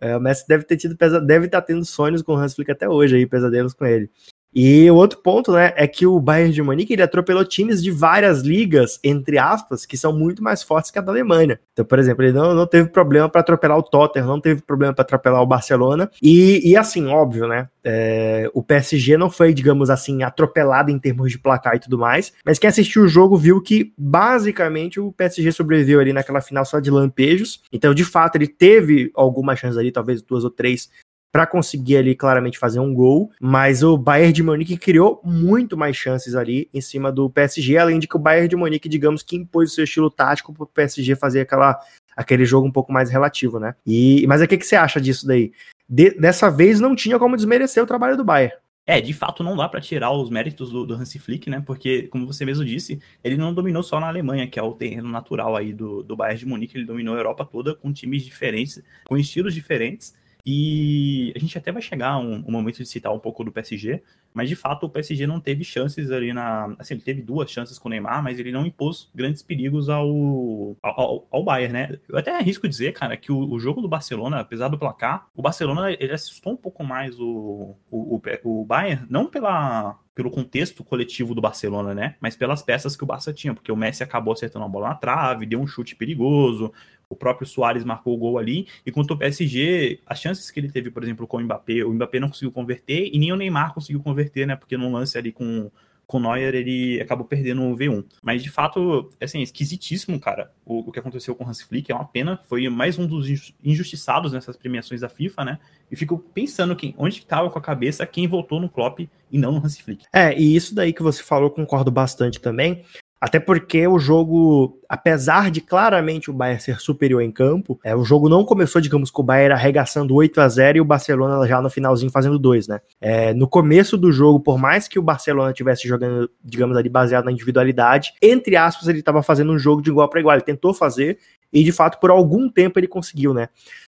É, 0.00 0.16
o 0.16 0.20
Messi 0.20 0.46
deve 0.46 0.64
ter 0.64 0.76
tido 0.76 0.96
deve 1.24 1.46
estar 1.46 1.62
tendo 1.62 1.84
sonhos 1.84 2.22
com 2.22 2.32
o 2.32 2.36
Hans 2.36 2.54
Flick 2.54 2.70
até 2.70 2.88
hoje 2.88 3.16
aí, 3.16 3.26
pesadelos 3.26 3.74
com 3.74 3.84
ele. 3.84 4.10
E 4.54 4.90
o 4.90 4.94
outro 4.94 5.18
ponto, 5.18 5.52
né, 5.52 5.72
é 5.76 5.86
que 5.86 6.06
o 6.06 6.20
Bayern 6.20 6.52
de 6.52 6.62
Munique 6.62 6.92
ele 6.92 7.02
atropelou 7.02 7.44
times 7.44 7.82
de 7.82 7.90
várias 7.90 8.42
ligas, 8.42 9.00
entre 9.02 9.38
aspas, 9.38 9.86
que 9.86 9.96
são 9.96 10.12
muito 10.12 10.42
mais 10.42 10.62
fortes 10.62 10.90
que 10.90 10.98
a 10.98 11.02
da 11.02 11.10
Alemanha. 11.10 11.58
Então, 11.72 11.84
por 11.84 11.98
exemplo, 11.98 12.22
ele 12.22 12.32
não, 12.32 12.54
não 12.54 12.66
teve 12.66 12.88
problema 12.90 13.28
para 13.28 13.40
atropelar 13.40 13.78
o 13.78 13.82
Tottenham, 13.82 14.26
não 14.26 14.40
teve 14.40 14.60
problema 14.62 14.92
para 14.92 15.02
atropelar 15.02 15.42
o 15.42 15.46
Barcelona. 15.46 16.10
E, 16.22 16.70
e 16.70 16.76
assim, 16.76 17.06
óbvio, 17.06 17.48
né, 17.48 17.68
é, 17.84 18.50
o 18.52 18.62
PSG 18.62 19.16
não 19.16 19.30
foi, 19.30 19.52
digamos 19.54 19.90
assim, 19.90 20.22
atropelado 20.22 20.90
em 20.90 20.98
termos 20.98 21.30
de 21.30 21.38
placar 21.38 21.76
e 21.76 21.80
tudo 21.80 21.98
mais, 21.98 22.32
mas 22.44 22.58
quem 22.58 22.68
assistiu 22.68 23.02
o 23.02 23.08
jogo 23.08 23.36
viu 23.36 23.60
que 23.60 23.92
basicamente 23.96 25.00
o 25.00 25.12
PSG 25.12 25.50
sobreviveu 25.52 26.00
ali 26.00 26.12
naquela 26.12 26.40
final 26.40 26.64
só 26.64 26.78
de 26.78 26.90
lampejos. 26.90 27.62
Então, 27.72 27.94
de 27.94 28.04
fato, 28.04 28.36
ele 28.36 28.48
teve 28.48 29.10
algumas 29.14 29.58
chances 29.58 29.78
ali, 29.78 29.90
talvez 29.90 30.22
duas 30.22 30.44
ou 30.44 30.50
três, 30.50 30.90
para 31.32 31.46
conseguir 31.46 31.96
ali 31.96 32.14
claramente 32.14 32.58
fazer 32.58 32.78
um 32.78 32.92
gol, 32.92 33.32
mas 33.40 33.82
o 33.82 33.96
Bayern 33.96 34.34
de 34.34 34.42
Munique 34.42 34.76
criou 34.76 35.18
muito 35.24 35.78
mais 35.78 35.96
chances 35.96 36.34
ali 36.34 36.68
em 36.74 36.80
cima 36.82 37.10
do 37.10 37.30
PSG, 37.30 37.78
além 37.78 37.98
de 37.98 38.06
que 38.06 38.16
o 38.16 38.20
Bayern 38.20 38.48
de 38.48 38.54
Munique, 38.54 38.88
digamos 38.88 39.22
que 39.22 39.34
impôs 39.34 39.72
o 39.72 39.74
seu 39.74 39.84
estilo 39.84 40.10
tático 40.10 40.52
para 40.52 40.64
o 40.64 40.66
PSG 40.66 41.16
fazer 41.16 41.40
aquela, 41.40 41.80
aquele 42.14 42.44
jogo 42.44 42.68
um 42.68 42.72
pouco 42.72 42.92
mais 42.92 43.10
relativo, 43.10 43.58
né? 43.58 43.74
E, 43.86 44.26
mas 44.28 44.42
o 44.42 44.46
que, 44.46 44.58
que 44.58 44.66
você 44.66 44.76
acha 44.76 45.00
disso 45.00 45.26
daí? 45.26 45.52
De, 45.88 46.10
dessa 46.10 46.50
vez 46.50 46.78
não 46.78 46.94
tinha 46.94 47.18
como 47.18 47.34
desmerecer 47.34 47.82
o 47.82 47.86
trabalho 47.86 48.16
do 48.16 48.24
Bayern. 48.24 48.54
É, 48.84 49.00
de 49.00 49.12
fato 49.12 49.44
não 49.44 49.56
dá 49.56 49.68
para 49.68 49.80
tirar 49.80 50.10
os 50.10 50.28
méritos 50.28 50.70
do, 50.70 50.84
do 50.84 50.94
Hansi 50.94 51.18
Flick, 51.18 51.48
né? 51.48 51.62
Porque, 51.64 52.08
como 52.08 52.26
você 52.26 52.44
mesmo 52.44 52.64
disse, 52.64 53.00
ele 53.22 53.36
não 53.36 53.54
dominou 53.54 53.82
só 53.82 54.00
na 54.00 54.08
Alemanha, 54.08 54.48
que 54.48 54.58
é 54.58 54.62
o 54.62 54.72
terreno 54.72 55.08
natural 55.08 55.56
aí 55.56 55.72
do, 55.72 56.02
do 56.02 56.16
Bayern 56.16 56.40
de 56.40 56.46
Munique, 56.46 56.76
ele 56.76 56.84
dominou 56.84 57.14
a 57.14 57.18
Europa 57.18 57.44
toda 57.44 57.74
com 57.76 57.92
times 57.92 58.24
diferentes, 58.24 58.82
com 59.06 59.16
estilos 59.16 59.54
diferentes. 59.54 60.14
E 60.44 61.32
a 61.36 61.38
gente 61.38 61.56
até 61.56 61.70
vai 61.70 61.80
chegar 61.80 62.18
um, 62.18 62.44
um, 62.46 62.50
momento 62.50 62.78
de 62.78 62.86
citar 62.86 63.12
um 63.12 63.18
pouco 63.18 63.44
do 63.44 63.52
PSG, 63.52 64.02
mas 64.34 64.48
de 64.48 64.56
fato 64.56 64.86
o 64.86 64.90
PSG 64.90 65.24
não 65.24 65.38
teve 65.38 65.62
chances 65.62 66.10
ali 66.10 66.32
na. 66.32 66.74
Assim, 66.80 66.94
ele 66.94 67.02
teve 67.02 67.22
duas 67.22 67.48
chances 67.48 67.78
com 67.78 67.88
o 67.88 67.90
Neymar, 67.90 68.22
mas 68.24 68.40
ele 68.40 68.50
não 68.50 68.66
impôs 68.66 69.08
grandes 69.14 69.40
perigos 69.40 69.88
ao, 69.88 70.76
ao, 70.82 71.28
ao 71.30 71.44
Bayern, 71.44 71.72
né? 71.72 71.98
Eu 72.08 72.18
até 72.18 72.36
arrisco 72.36 72.66
dizer, 72.66 72.92
cara, 72.92 73.16
que 73.16 73.30
o, 73.30 73.52
o, 73.52 73.60
jogo 73.60 73.80
do 73.80 73.88
Barcelona, 73.88 74.40
apesar 74.40 74.66
do 74.66 74.78
placar, 74.78 75.28
o 75.36 75.42
Barcelona 75.42 75.92
ele 75.92 76.12
assustou 76.12 76.54
um 76.54 76.56
pouco 76.56 76.82
mais 76.82 77.20
o, 77.20 77.76
o, 77.88 78.20
o, 78.42 78.62
o 78.62 78.64
Bayern, 78.64 79.06
não 79.08 79.26
pela, 79.26 79.96
pelo 80.12 80.30
contexto 80.30 80.82
coletivo 80.82 81.36
do 81.36 81.40
Barcelona, 81.40 81.94
né? 81.94 82.16
Mas 82.20 82.34
pelas 82.34 82.62
peças 82.62 82.96
que 82.96 83.04
o 83.04 83.06
Barça 83.06 83.32
tinha, 83.32 83.54
porque 83.54 83.70
o 83.70 83.76
Messi 83.76 84.02
acabou 84.02 84.32
acertando 84.32 84.64
a 84.64 84.68
bola 84.68 84.88
na 84.88 84.94
trave, 84.96 85.46
deu 85.46 85.60
um 85.60 85.66
chute 85.68 85.94
perigoso, 85.94 86.72
o 87.12 87.16
próprio 87.16 87.46
Soares 87.46 87.84
marcou 87.84 88.14
o 88.14 88.16
gol 88.16 88.38
ali, 88.38 88.66
e 88.86 88.90
quanto 88.90 89.12
o 89.12 89.16
PSG, 89.18 90.00
as 90.06 90.18
chances 90.18 90.50
que 90.50 90.58
ele 90.58 90.70
teve, 90.70 90.90
por 90.90 91.02
exemplo, 91.02 91.26
com 91.26 91.36
o 91.36 91.40
Mbappé, 91.40 91.84
o 91.84 91.92
Mbappé 91.92 92.18
não 92.18 92.28
conseguiu 92.28 92.50
converter, 92.50 93.10
e 93.12 93.18
nem 93.18 93.30
o 93.30 93.36
Neymar 93.36 93.74
conseguiu 93.74 94.02
converter, 94.02 94.46
né? 94.46 94.56
Porque 94.56 94.78
num 94.78 94.90
lance 94.90 95.18
ali 95.18 95.30
com, 95.30 95.70
com 96.06 96.16
o 96.16 96.20
Neuer, 96.20 96.54
ele 96.54 96.98
acabou 97.02 97.26
perdendo 97.26 97.62
o 97.64 97.76
V1. 97.76 98.02
Mas, 98.22 98.42
de 98.42 98.50
fato, 98.50 99.10
assim, 99.20 99.40
é 99.40 99.42
esquisitíssimo, 99.42 100.18
cara, 100.18 100.50
o, 100.64 100.88
o 100.88 100.90
que 100.90 100.98
aconteceu 100.98 101.34
com 101.34 101.44
o 101.44 101.48
Hans 101.48 101.60
Flick, 101.60 101.92
é 101.92 101.94
uma 101.94 102.06
pena, 102.06 102.40
foi 102.48 102.66
mais 102.70 102.98
um 102.98 103.06
dos 103.06 103.52
injustiçados 103.62 104.32
nessas 104.32 104.56
premiações 104.56 105.02
da 105.02 105.08
FIFA, 105.10 105.44
né? 105.44 105.58
E 105.90 105.96
fico 105.96 106.18
pensando 106.18 106.74
quem, 106.74 106.94
onde 106.96 107.18
estava 107.18 107.50
com 107.50 107.58
a 107.58 107.62
cabeça 107.62 108.06
quem 108.06 108.26
votou 108.26 108.58
no 108.58 108.70
Klopp 108.70 109.00
e 109.00 109.38
não 109.38 109.52
no 109.52 109.58
Hans 109.58 109.78
Flick. 109.78 110.06
É, 110.10 110.34
e 110.38 110.56
isso 110.56 110.74
daí 110.74 110.94
que 110.94 111.02
você 111.02 111.22
falou, 111.22 111.50
concordo 111.50 111.90
bastante 111.90 112.40
também, 112.40 112.84
até 113.22 113.38
porque 113.38 113.86
o 113.86 114.00
jogo, 114.00 114.80
apesar 114.88 115.48
de 115.48 115.60
claramente 115.60 116.28
o 116.28 116.32
Bayern 116.32 116.60
ser 116.60 116.80
superior 116.80 117.22
em 117.22 117.30
campo, 117.30 117.78
é, 117.84 117.94
o 117.94 118.02
jogo 118.02 118.28
não 118.28 118.44
começou, 118.44 118.80
digamos, 118.80 119.12
com 119.12 119.22
o 119.22 119.24
Bayern 119.24 119.54
arregaçando 119.54 120.12
8 120.12 120.40
a 120.40 120.48
0 120.48 120.78
e 120.78 120.80
o 120.80 120.84
Barcelona 120.84 121.46
já 121.46 121.62
no 121.62 121.70
finalzinho 121.70 122.10
fazendo 122.10 122.36
2, 122.36 122.66
né? 122.66 122.80
É, 123.00 123.32
no 123.32 123.46
começo 123.46 123.96
do 123.96 124.10
jogo, 124.10 124.40
por 124.40 124.58
mais 124.58 124.88
que 124.88 124.98
o 124.98 125.02
Barcelona 125.02 125.52
tivesse 125.52 125.86
jogando, 125.86 126.28
digamos 126.42 126.76
ali, 126.76 126.88
baseado 126.88 127.26
na 127.26 127.30
individualidade, 127.30 128.12
entre 128.20 128.56
aspas, 128.56 128.88
ele 128.88 128.98
estava 128.98 129.22
fazendo 129.22 129.52
um 129.52 129.58
jogo 129.58 129.80
de 129.80 129.90
igual 129.90 130.08
para 130.08 130.18
igual. 130.18 130.34
Ele 130.34 130.42
tentou 130.42 130.74
fazer 130.74 131.16
e, 131.52 131.62
de 131.62 131.70
fato, 131.70 132.00
por 132.00 132.10
algum 132.10 132.48
tempo 132.48 132.80
ele 132.80 132.88
conseguiu, 132.88 133.32
né? 133.32 133.48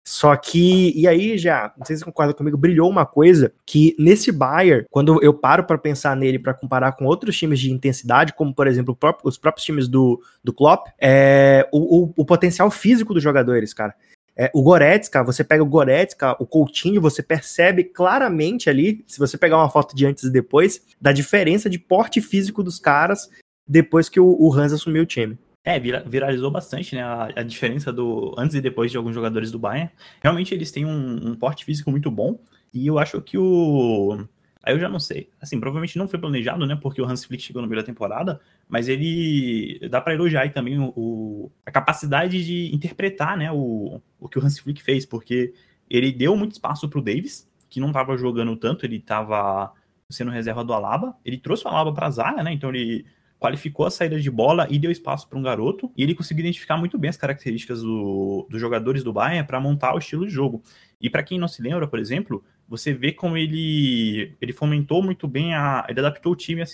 Só 0.07 0.33
que, 0.37 0.93
e 0.95 1.05
aí 1.05 1.37
já, 1.37 1.73
não 1.77 1.85
sei 1.85 1.97
se 1.97 1.99
você 1.99 2.05
concorda 2.05 2.33
comigo, 2.33 2.55
brilhou 2.55 2.89
uma 2.89 3.05
coisa 3.05 3.51
que 3.65 3.93
nesse 3.99 4.31
Bayern, 4.31 4.85
quando 4.89 5.21
eu 5.21 5.33
paro 5.33 5.65
para 5.65 5.77
pensar 5.77 6.15
nele 6.15 6.39
para 6.39 6.53
comparar 6.53 6.93
com 6.93 7.03
outros 7.03 7.37
times 7.37 7.59
de 7.59 7.73
intensidade, 7.73 8.31
como 8.31 8.55
por 8.55 8.67
exemplo 8.67 8.97
os 9.21 9.37
próprios 9.37 9.65
times 9.65 9.85
do, 9.89 10.23
do 10.41 10.53
Klopp, 10.53 10.87
é 10.97 11.67
o, 11.73 12.05
o, 12.05 12.13
o 12.15 12.25
potencial 12.25 12.71
físico 12.71 13.13
dos 13.13 13.21
jogadores, 13.21 13.73
cara. 13.73 13.93
É, 14.33 14.49
o 14.53 14.63
Goretzka, 14.63 15.21
você 15.25 15.43
pega 15.43 15.61
o 15.61 15.67
Goretzka, 15.67 16.37
o 16.39 16.45
Coutinho, 16.45 17.01
você 17.01 17.21
percebe 17.21 17.83
claramente 17.83 18.69
ali, 18.69 19.03
se 19.07 19.19
você 19.19 19.37
pegar 19.37 19.57
uma 19.57 19.69
foto 19.69 19.93
de 19.93 20.05
antes 20.05 20.23
e 20.23 20.31
depois, 20.31 20.81
da 21.01 21.11
diferença 21.11 21.69
de 21.69 21.77
porte 21.77 22.21
físico 22.21 22.63
dos 22.63 22.79
caras 22.79 23.29
depois 23.67 24.07
que 24.07 24.21
o, 24.21 24.37
o 24.39 24.53
Hans 24.53 24.71
assumiu 24.71 25.03
o 25.03 25.05
time. 25.05 25.37
É, 25.67 25.77
viralizou 25.81 26.49
bastante, 26.49 26.95
né? 26.95 27.03
A, 27.03 27.25
a, 27.25 27.43
diferença 27.43 27.91
do 27.91 28.33
antes 28.37 28.55
e 28.55 28.61
depois 28.61 28.89
de 28.89 28.95
alguns 28.95 29.13
jogadores 29.13 29.51
do 29.51 29.59
Bayern. 29.59 29.91
Realmente 30.21 30.53
eles 30.53 30.71
têm 30.71 30.85
um, 30.85 31.31
um 31.31 31.35
porte 31.35 31.65
físico 31.65 31.91
muito 31.91 32.09
bom. 32.09 32.39
E 32.73 32.87
eu 32.87 32.97
acho 32.97 33.21
que 33.21 33.37
o. 33.37 34.25
Aí 34.63 34.73
eu 34.73 34.79
já 34.79 34.87
não 34.87 34.97
sei. 34.97 35.29
Assim, 35.41 35.59
provavelmente 35.59 35.97
não 35.97 36.07
foi 36.07 36.17
planejado, 36.19 36.65
né? 36.65 36.77
Porque 36.81 37.01
o 37.01 37.05
Hans 37.05 37.25
Flick 37.25 37.43
chegou 37.43 37.61
no 37.61 37.67
meio 37.67 37.81
da 37.81 37.85
temporada. 37.85 38.39
Mas 38.69 38.87
ele. 38.87 39.77
Dá 39.91 39.99
para 39.99 40.13
elogiar 40.13 40.43
aí 40.43 40.51
também 40.51 40.79
o, 40.79 40.93
o, 40.95 41.51
a 41.65 41.71
capacidade 41.71 42.45
de 42.45 42.73
interpretar, 42.73 43.35
né? 43.35 43.51
O, 43.51 44.01
o 44.21 44.29
que 44.29 44.39
o 44.39 44.41
Hans 44.41 44.59
Flick 44.59 44.81
fez. 44.81 45.05
Porque 45.05 45.53
ele 45.89 46.13
deu 46.13 46.33
muito 46.37 46.53
espaço 46.53 46.87
pro 46.87 47.01
Davis, 47.01 47.45
que 47.69 47.81
não 47.81 47.91
tava 47.91 48.15
jogando 48.15 48.55
tanto, 48.55 48.85
ele 48.85 49.01
tava 49.01 49.73
sendo 50.09 50.31
reserva 50.31 50.63
do 50.63 50.71
Alaba. 50.71 51.13
Ele 51.25 51.37
trouxe 51.37 51.65
o 51.65 51.67
Alaba 51.67 51.93
pra 51.93 52.09
zaga, 52.09 52.41
né? 52.41 52.53
Então 52.53 52.69
ele 52.69 53.05
qualificou 53.39 53.85
a 53.85 53.91
saída 53.91 54.19
de 54.19 54.29
bola 54.31 54.67
e 54.69 54.79
deu 54.79 54.91
espaço 54.91 55.27
para 55.27 55.37
um 55.37 55.41
garoto. 55.41 55.91
E 55.95 56.03
ele 56.03 56.15
conseguiu 56.15 56.45
identificar 56.45 56.77
muito 56.77 56.97
bem 56.97 57.09
as 57.09 57.17
características 57.17 57.81
do, 57.81 58.47
dos 58.49 58.59
jogadores 58.59 59.03
do 59.03 59.13
Bayern 59.13 59.47
para 59.47 59.59
montar 59.59 59.93
o 59.95 59.99
estilo 59.99 60.25
de 60.25 60.33
jogo. 60.33 60.63
E 60.99 61.09
para 61.09 61.23
quem 61.23 61.37
não 61.37 61.47
se 61.47 61.61
lembra, 61.61 61.87
por 61.87 61.99
exemplo, 61.99 62.43
você 62.67 62.93
vê 62.93 63.11
como 63.11 63.37
ele, 63.37 64.35
ele 64.41 64.53
fomentou 64.53 65.01
muito 65.01 65.27
bem 65.27 65.53
a. 65.53 65.85
Ele 65.87 65.99
adaptou 65.99 66.33
o 66.33 66.35
time 66.35 66.61
às 66.61 66.73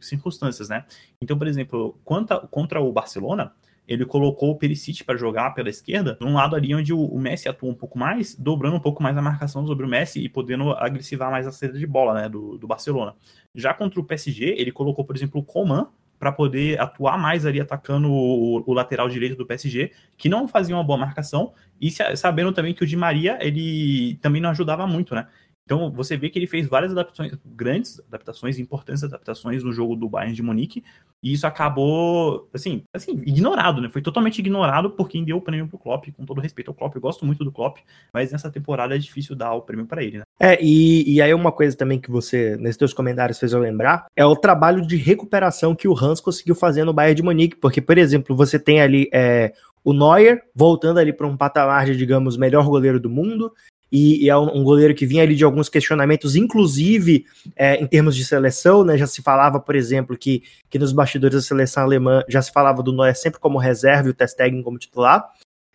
circunstâncias, 0.00 0.68
né? 0.68 0.84
Então, 1.20 1.36
por 1.36 1.46
exemplo, 1.46 1.98
quanto, 2.04 2.38
contra 2.48 2.80
o 2.80 2.92
Barcelona, 2.92 3.52
ele 3.86 4.06
colocou 4.06 4.50
o 4.50 4.56
Perisic 4.56 5.04
para 5.04 5.16
jogar 5.16 5.50
pela 5.50 5.68
esquerda, 5.68 6.16
num 6.20 6.34
lado 6.34 6.56
ali 6.56 6.74
onde 6.74 6.92
o, 6.92 7.18
Messi 7.18 7.48
atua 7.48 7.70
um 7.70 7.74
pouco 7.74 7.98
mais, 7.98 8.34
dobrando 8.34 8.76
um 8.76 8.80
pouco 8.80 9.02
mais 9.02 9.16
a 9.16 9.22
marcação 9.22 9.66
sobre 9.66 9.84
o 9.84 9.88
Messi 9.88 10.20
e 10.20 10.28
podendo 10.28 10.70
agressivar 10.72 11.30
mais 11.30 11.46
a 11.46 11.52
saída 11.52 11.78
de 11.78 11.86
bola, 11.86 12.14
né, 12.14 12.28
do, 12.28 12.56
do 12.56 12.66
Barcelona. 12.66 13.14
Já 13.54 13.74
contra 13.74 14.00
o 14.00 14.04
PSG, 14.04 14.54
ele 14.56 14.72
colocou, 14.72 15.04
por 15.04 15.14
exemplo, 15.14 15.40
o 15.40 15.44
Coman 15.44 15.88
para 16.18 16.32
poder 16.32 16.80
atuar 16.80 17.18
mais 17.18 17.44
ali 17.44 17.60
atacando 17.60 18.10
o, 18.10 18.62
o, 18.66 18.72
lateral 18.72 19.08
direito 19.08 19.36
do 19.36 19.46
PSG, 19.46 19.92
que 20.16 20.28
não 20.28 20.48
fazia 20.48 20.74
uma 20.74 20.84
boa 20.84 20.98
marcação, 20.98 21.52
e 21.80 21.90
sabendo 21.90 22.52
também 22.52 22.72
que 22.72 22.82
o 22.82 22.86
Di 22.86 22.96
Maria, 22.96 23.38
ele 23.40 24.18
também 24.22 24.40
não 24.40 24.50
ajudava 24.50 24.86
muito, 24.86 25.14
né? 25.14 25.26
Então 25.64 25.90
você 25.90 26.16
vê 26.16 26.28
que 26.28 26.38
ele 26.38 26.46
fez 26.46 26.66
várias 26.66 26.92
adaptações, 26.92 27.32
grandes 27.44 28.00
adaptações, 28.00 28.58
importantes 28.58 29.02
adaptações 29.02 29.64
no 29.64 29.72
jogo 29.72 29.96
do 29.96 30.08
Bayern 30.08 30.34
de 30.34 30.42
Munique, 30.42 30.84
e 31.22 31.32
isso 31.32 31.46
acabou, 31.46 32.50
assim, 32.52 32.82
assim, 32.92 33.12
ignorado, 33.24 33.80
né? 33.80 33.88
Foi 33.88 34.02
totalmente 34.02 34.38
ignorado 34.40 34.90
por 34.90 35.08
quem 35.08 35.24
deu 35.24 35.38
o 35.38 35.40
prêmio 35.40 35.66
pro 35.66 35.78
Klopp, 35.78 36.08
com 36.14 36.26
todo 36.26 36.38
respeito 36.38 36.70
ao 36.70 36.74
Klopp. 36.74 36.94
Eu 36.94 37.00
gosto 37.00 37.24
muito 37.24 37.42
do 37.42 37.50
Klopp, 37.50 37.78
mas 38.12 38.30
nessa 38.30 38.50
temporada 38.50 38.94
é 38.94 38.98
difícil 38.98 39.34
dar 39.34 39.54
o 39.54 39.62
prêmio 39.62 39.86
para 39.86 40.04
ele, 40.04 40.18
né? 40.18 40.24
É, 40.38 40.62
e, 40.62 41.14
e 41.14 41.22
aí 41.22 41.32
uma 41.32 41.50
coisa 41.50 41.74
também 41.74 41.98
que 41.98 42.10
você, 42.10 42.58
nesses 42.58 42.76
teus 42.76 42.92
comentários, 42.92 43.38
fez 43.38 43.54
eu 43.54 43.58
lembrar, 43.60 44.04
é 44.14 44.26
o 44.26 44.36
trabalho 44.36 44.86
de 44.86 44.96
recuperação 44.96 45.74
que 45.74 45.88
o 45.88 45.98
Hans 45.98 46.20
conseguiu 46.20 46.54
fazer 46.54 46.84
no 46.84 46.92
Bayern 46.92 47.14
de 47.14 47.22
Munique, 47.22 47.56
porque, 47.56 47.80
por 47.80 47.96
exemplo, 47.96 48.36
você 48.36 48.58
tem 48.58 48.82
ali 48.82 49.08
é, 49.10 49.54
o 49.82 49.94
Neuer 49.94 50.42
voltando 50.54 50.98
ali 50.98 51.12
para 51.12 51.26
um 51.26 51.38
patamar 51.38 51.86
de, 51.86 51.96
digamos, 51.96 52.36
melhor 52.36 52.66
goleiro 52.66 53.00
do 53.00 53.08
mundo, 53.08 53.50
e, 53.94 54.24
e 54.24 54.28
é 54.28 54.36
um, 54.36 54.64
goleiro 54.64 54.92
que 54.92 55.06
vinha 55.06 55.22
ali 55.22 55.36
de 55.36 55.44
alguns 55.44 55.68
questionamentos, 55.68 56.34
inclusive 56.34 57.24
é, 57.54 57.76
em 57.76 57.86
termos 57.86 58.16
de 58.16 58.24
seleção, 58.24 58.82
né? 58.82 58.98
Já 58.98 59.06
se 59.06 59.22
falava, 59.22 59.60
por 59.60 59.76
exemplo, 59.76 60.18
que, 60.18 60.42
que 60.68 60.80
nos 60.80 60.90
bastidores 60.90 61.36
da 61.36 61.40
seleção 61.40 61.84
alemã 61.84 62.24
já 62.28 62.42
se 62.42 62.50
falava 62.50 62.82
do 62.82 62.92
Neuer 62.92 63.14
sempre 63.14 63.38
como 63.38 63.56
reserva 63.56 64.08
e 64.08 64.10
o 64.10 64.14
Testegen 64.14 64.64
como 64.64 64.80
titular. 64.80 65.24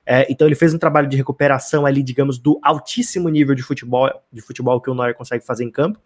É, 0.06 0.30
então 0.30 0.46
ele 0.46 0.56
fez 0.56 0.74
um 0.74 0.78
trabalho 0.78 1.08
de 1.08 1.16
recuperação 1.16 1.86
ali, 1.86 2.04
digamos, 2.04 2.38
do 2.38 2.60
altíssimo 2.62 3.30
nível 3.30 3.56
de 3.56 3.64
futebol, 3.64 4.10
de 4.34 4.42
futebol 4.42 4.82
que 4.82 4.90
o 4.90 4.94
Neuer 4.94 5.16
consegue 5.16 5.46
fazer 5.46 5.64
em 5.64 5.72
campo. 5.72 5.98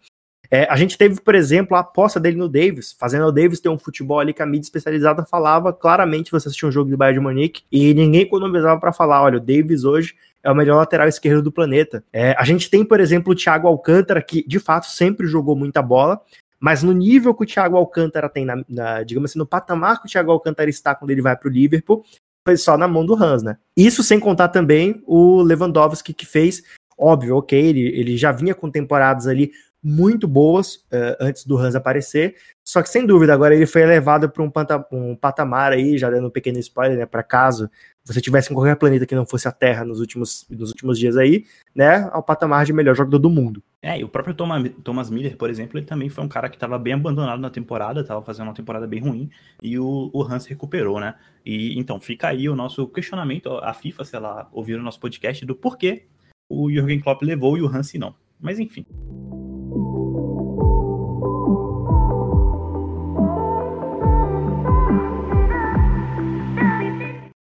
É, 0.51 0.67
a 0.69 0.75
gente 0.75 0.99
teve, 0.99 1.19
por 1.19 1.33
exemplo, 1.33 1.75
a 1.75 1.79
aposta 1.79 2.19
dele 2.19 2.37
no 2.37 2.47
Davis, 2.47 2.95
fazendo 2.99 3.25
o 3.25 3.31
Davis 3.31 3.59
ter 3.59 3.69
um 3.69 3.79
futebol 3.79 4.19
ali 4.19 4.35
que 4.35 4.41
a 4.43 4.45
mídia 4.45 4.65
especializada 4.65 5.25
falava 5.25 5.73
claramente 5.73 6.29
você 6.29 6.47
assistia 6.47 6.69
um 6.69 6.71
jogo 6.71 6.91
do 6.91 6.97
Bayern 6.97 7.19
de 7.19 7.23
Munique 7.23 7.63
e 7.71 7.91
ninguém 7.95 8.21
economizava 8.21 8.79
para 8.79 8.93
falar, 8.93 9.23
olha, 9.23 9.37
o 9.37 9.41
Davis 9.41 9.83
hoje 9.83 10.13
é 10.43 10.51
o 10.51 10.55
melhor 10.55 10.77
lateral 10.77 11.07
esquerdo 11.07 11.41
do 11.41 11.51
planeta. 11.51 12.03
É, 12.11 12.35
a 12.37 12.43
gente 12.43 12.69
tem, 12.69 12.83
por 12.83 12.99
exemplo, 12.99 13.31
o 13.31 13.35
Thiago 13.35 13.67
Alcântara, 13.67 14.21
que 14.21 14.45
de 14.47 14.59
fato 14.59 14.87
sempre 14.87 15.25
jogou 15.25 15.55
muita 15.55 15.81
bola, 15.81 16.21
mas 16.59 16.83
no 16.83 16.91
nível 16.91 17.33
que 17.33 17.43
o 17.43 17.47
Thiago 17.47 17.77
Alcântara 17.77 18.29
tem, 18.29 18.45
na, 18.45 18.63
na, 18.67 19.03
digamos 19.03 19.31
assim, 19.31 19.39
no 19.39 19.45
patamar 19.45 20.01
que 20.01 20.07
o 20.07 20.09
Thiago 20.09 20.31
Alcântara 20.31 20.69
está 20.69 20.93
quando 20.93 21.11
ele 21.11 21.21
vai 21.21 21.35
para 21.35 21.49
o 21.49 21.51
Liverpool, 21.51 22.05
foi 22.45 22.57
só 22.57 22.77
na 22.77 22.87
mão 22.87 23.05
do 23.05 23.15
Hans, 23.15 23.41
né? 23.41 23.57
Isso 23.75 24.03
sem 24.03 24.19
contar 24.19 24.49
também 24.49 25.01
o 25.05 25.41
Lewandowski, 25.41 26.13
que 26.13 26.25
fez, 26.25 26.61
óbvio, 26.97 27.37
ok, 27.37 27.57
ele, 27.57 27.87
ele 27.87 28.17
já 28.17 28.31
vinha 28.31 28.53
com 28.53 28.69
temporadas 28.69 29.27
ali 29.27 29.51
muito 29.81 30.27
boas 30.27 30.75
uh, 30.75 31.17
antes 31.19 31.45
do 31.45 31.57
Hans 31.57 31.75
aparecer, 31.75 32.35
só 32.73 32.81
que 32.81 32.89
sem 32.89 33.05
dúvida 33.05 33.31
agora 33.35 33.53
ele 33.53 33.67
foi 33.67 33.83
elevado 33.83 34.27
para 34.27 34.41
um, 34.41 34.51
um, 34.91 35.15
patamar 35.15 35.71
aí, 35.71 35.95
já 35.95 36.09
dando 36.09 36.25
um 36.25 36.31
pequeno 36.31 36.57
spoiler, 36.57 36.97
né, 36.97 37.05
para 37.05 37.21
caso 37.21 37.69
você 38.03 38.19
tivesse 38.19 38.51
em 38.51 38.55
qualquer 38.55 38.75
planeta 38.77 39.05
que 39.05 39.13
não 39.13 39.27
fosse 39.27 39.47
a 39.47 39.51
Terra 39.51 39.85
nos 39.85 39.99
últimos, 39.99 40.47
nos 40.49 40.71
últimos 40.71 40.97
dias 40.97 41.15
aí, 41.15 41.45
né, 41.75 42.09
ao 42.11 42.23
patamar 42.23 42.65
de 42.65 42.73
melhor 42.73 42.95
jogador 42.95 43.19
do 43.19 43.29
mundo. 43.29 43.61
É, 43.79 43.99
e 43.99 44.03
o 44.03 44.09
próprio 44.09 44.33
Thomas, 44.33 44.71
Thomas 44.83 45.11
Miller, 45.11 45.37
por 45.37 45.51
exemplo, 45.51 45.77
ele 45.77 45.85
também 45.85 46.09
foi 46.09 46.23
um 46.23 46.27
cara 46.27 46.49
que 46.49 46.55
estava 46.55 46.79
bem 46.79 46.93
abandonado 46.93 47.39
na 47.39 47.51
temporada, 47.51 48.01
estava 48.01 48.23
fazendo 48.23 48.47
uma 48.47 48.55
temporada 48.55 48.87
bem 48.87 49.01
ruim, 49.01 49.29
e 49.61 49.77
o, 49.77 50.09
o 50.11 50.23
Hans 50.23 50.47
recuperou, 50.47 50.99
né? 50.99 51.13
E 51.45 51.77
então 51.77 52.01
fica 52.01 52.29
aí 52.29 52.49
o 52.49 52.55
nosso 52.55 52.87
questionamento, 52.87 53.49
a 53.61 53.71
FIFA, 53.71 54.03
se 54.03 54.15
ela 54.15 54.49
ouvir 54.51 54.79
o 54.79 54.81
nosso 54.81 54.99
podcast, 54.99 55.45
do 55.45 55.53
porquê 55.53 56.07
o 56.49 56.71
Jürgen 56.71 56.99
Klopp 56.99 57.21
levou 57.21 57.55
e 57.55 57.61
o 57.61 57.67
Hans 57.67 57.93
não. 57.93 58.15
Mas 58.41 58.57
enfim. 58.59 58.83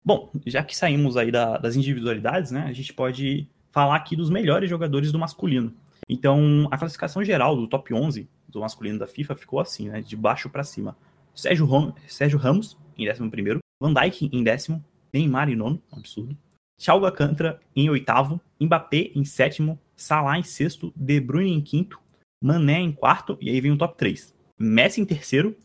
Bom, 0.04 0.30
já 0.44 0.62
que 0.62 0.76
saímos 0.76 1.16
aí 1.16 1.30
da, 1.32 1.56
das 1.56 1.76
individualidades, 1.76 2.50
né, 2.50 2.64
a 2.68 2.73
gente 2.73 2.92
pode 2.92 3.49
falar 3.73 3.96
aqui 3.96 4.14
dos 4.14 4.28
melhores 4.28 4.68
jogadores 4.68 5.11
do 5.11 5.18
masculino. 5.18 5.73
Então, 6.08 6.68
a 6.70 6.76
classificação 6.76 7.25
geral 7.25 7.56
do 7.56 7.66
top 7.66 7.94
11 7.94 8.28
do 8.49 8.61
masculino 8.61 8.99
da 8.99 9.06
FIFA 9.06 9.34
ficou 9.34 9.61
assim, 9.61 9.88
né, 9.88 10.02
de 10.02 10.14
baixo 10.14 10.50
para 10.50 10.62
cima. 10.62 10.96
Sérgio, 11.34 11.64
Rom, 11.64 11.92
Sérgio 12.06 12.38
Ramos 12.38 12.76
em 12.96 13.06
11º, 13.06 13.58
Van 13.80 13.92
Dijk 13.92 14.30
em 14.32 14.44
décimo, 14.44 14.84
Neymar 15.12 15.49
em 15.49 15.56
nono, 15.56 15.82
absurdo. 15.90 16.37
Thiago 16.78 17.06
Alcântara 17.06 17.61
em 17.75 17.88
oitavo, 17.88 18.40
Mbappé 18.61 19.11
em 19.14 19.25
sétimo, 19.25 19.78
Salah 19.96 20.38
em 20.38 20.42
sexto, 20.42 20.92
De 20.94 21.20
Bruyne 21.20 21.52
em 21.52 21.61
quinto, 21.61 21.99
Mané 22.42 22.80
em 22.80 22.92
quarto, 22.92 23.38
e 23.40 23.49
aí 23.49 23.61
vem 23.61 23.73
o 23.73 23.78
top 23.78 23.96
3. 23.96 24.34
Messi 24.58 25.00
em 25.00 25.04
terceiro, 25.04 25.56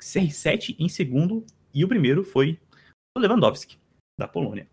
CR7 0.00 0.76
em 0.78 0.88
segundo, 0.88 1.44
e 1.74 1.84
o 1.84 1.88
primeiro 1.88 2.22
foi 2.22 2.58
o 3.16 3.20
Lewandowski, 3.20 3.78
da 4.18 4.26
Polônia. 4.26 4.66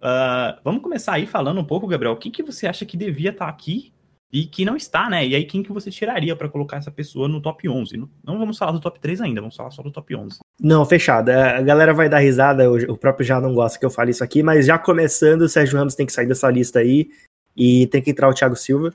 Uh, 0.00 0.58
vamos 0.64 0.82
começar 0.82 1.14
aí 1.14 1.26
falando 1.26 1.60
um 1.60 1.64
pouco, 1.64 1.86
Gabriel, 1.86 2.12
o 2.12 2.16
que, 2.16 2.42
você 2.42 2.66
acha 2.66 2.86
que 2.86 2.96
devia 2.96 3.30
estar 3.30 3.46
tá 3.46 3.50
aqui 3.50 3.92
e 4.32 4.46
que 4.46 4.64
não 4.64 4.76
está, 4.76 5.10
né? 5.10 5.26
E 5.26 5.34
aí 5.34 5.44
quem 5.44 5.62
que 5.62 5.72
você 5.72 5.90
tiraria 5.90 6.36
para 6.36 6.48
colocar 6.48 6.76
essa 6.76 6.90
pessoa 6.90 7.28
no 7.28 7.40
top 7.40 7.68
11? 7.68 7.96
Não 8.24 8.38
vamos 8.38 8.56
falar 8.56 8.72
do 8.72 8.80
top 8.80 8.98
3 9.00 9.20
ainda, 9.20 9.40
vamos 9.40 9.56
falar 9.56 9.70
só 9.72 9.82
do 9.82 9.90
top 9.90 10.14
11. 10.14 10.38
Não, 10.60 10.84
fechado. 10.86 11.30
É, 11.30 11.58
a 11.58 11.62
galera 11.62 11.92
vai 11.92 12.08
dar 12.08 12.20
risada, 12.20 12.70
o 12.70 12.96
próprio 12.96 13.26
já 13.26 13.40
não 13.40 13.54
gosta 13.54 13.78
que 13.78 13.84
eu 13.84 13.90
fale 13.90 14.12
isso 14.12 14.24
aqui, 14.24 14.42
mas 14.42 14.64
já 14.64 14.78
começando, 14.78 15.42
o 15.42 15.48
Sérgio 15.48 15.78
Ramos 15.78 15.94
tem 15.94 16.06
que 16.06 16.12
sair 16.12 16.26
dessa 16.26 16.50
lista 16.50 16.78
aí 16.78 17.10
e 17.56 17.86
tem 17.88 18.00
que 18.00 18.10
entrar 18.10 18.28
o 18.28 18.34
Thiago 18.34 18.56
Silva. 18.56 18.94